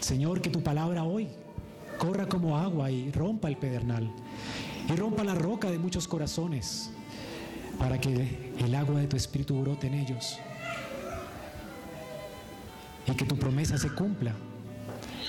Señor, 0.00 0.42
que 0.42 0.50
tu 0.50 0.62
palabra 0.62 1.02
hoy 1.02 1.28
corra 1.96 2.28
como 2.28 2.58
agua 2.58 2.90
y 2.90 3.10
rompa 3.12 3.48
el 3.48 3.56
pedernal 3.56 4.12
y 4.90 4.94
rompa 4.94 5.24
la 5.24 5.34
roca 5.34 5.70
de 5.70 5.78
muchos 5.78 6.06
corazones 6.06 6.90
para 7.78 7.98
que 7.98 8.52
el 8.58 8.74
agua 8.74 9.00
de 9.00 9.06
tu 9.06 9.16
espíritu 9.16 9.58
brote 9.58 9.86
en 9.86 9.94
ellos 9.94 10.38
y 13.06 13.12
que 13.12 13.24
tu 13.24 13.38
promesa 13.38 13.78
se 13.78 13.88
cumpla. 13.94 14.34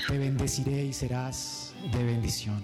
Te 0.09 0.17
bendeciré 0.17 0.83
y 0.83 0.91
serás 0.91 1.73
de 1.93 2.03
bendición. 2.03 2.61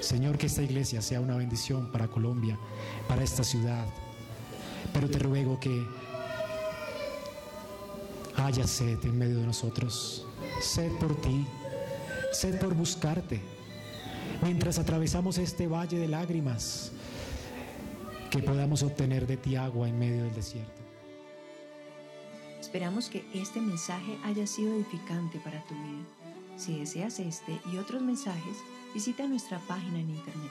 Señor, 0.00 0.36
que 0.36 0.46
esta 0.46 0.62
iglesia 0.62 1.00
sea 1.00 1.20
una 1.20 1.36
bendición 1.36 1.90
para 1.90 2.08
Colombia, 2.08 2.58
para 3.08 3.22
esta 3.22 3.44
ciudad, 3.44 3.86
pero 4.92 5.08
te 5.08 5.18
ruego 5.18 5.58
que 5.58 5.86
haya 8.36 8.66
sed 8.66 8.98
en 9.04 9.18
medio 9.18 9.38
de 9.38 9.46
nosotros, 9.46 10.26
sed 10.60 10.92
por 10.98 11.14
ti, 11.20 11.46
sed 12.32 12.58
por 12.58 12.74
buscarte. 12.74 13.40
Mientras 14.42 14.78
atravesamos 14.78 15.38
este 15.38 15.66
valle 15.66 15.98
de 15.98 16.08
lágrimas, 16.08 16.92
que 18.30 18.42
podamos 18.42 18.82
obtener 18.82 19.26
de 19.26 19.36
ti 19.36 19.56
agua 19.56 19.88
en 19.88 19.98
medio 19.98 20.24
del 20.24 20.34
desierto. 20.34 20.82
Esperamos 22.60 23.08
que 23.08 23.24
este 23.32 23.60
mensaje 23.60 24.18
haya 24.24 24.46
sido 24.46 24.74
edificante 24.74 25.38
para 25.38 25.62
tu 25.64 25.74
vida. 25.74 26.04
Si 26.56 26.78
deseas 26.78 27.18
este 27.20 27.58
y 27.72 27.78
otros 27.78 28.02
mensajes, 28.02 28.56
visita 28.92 29.26
nuestra 29.26 29.58
página 29.60 30.00
en 30.00 30.10
internet 30.10 30.50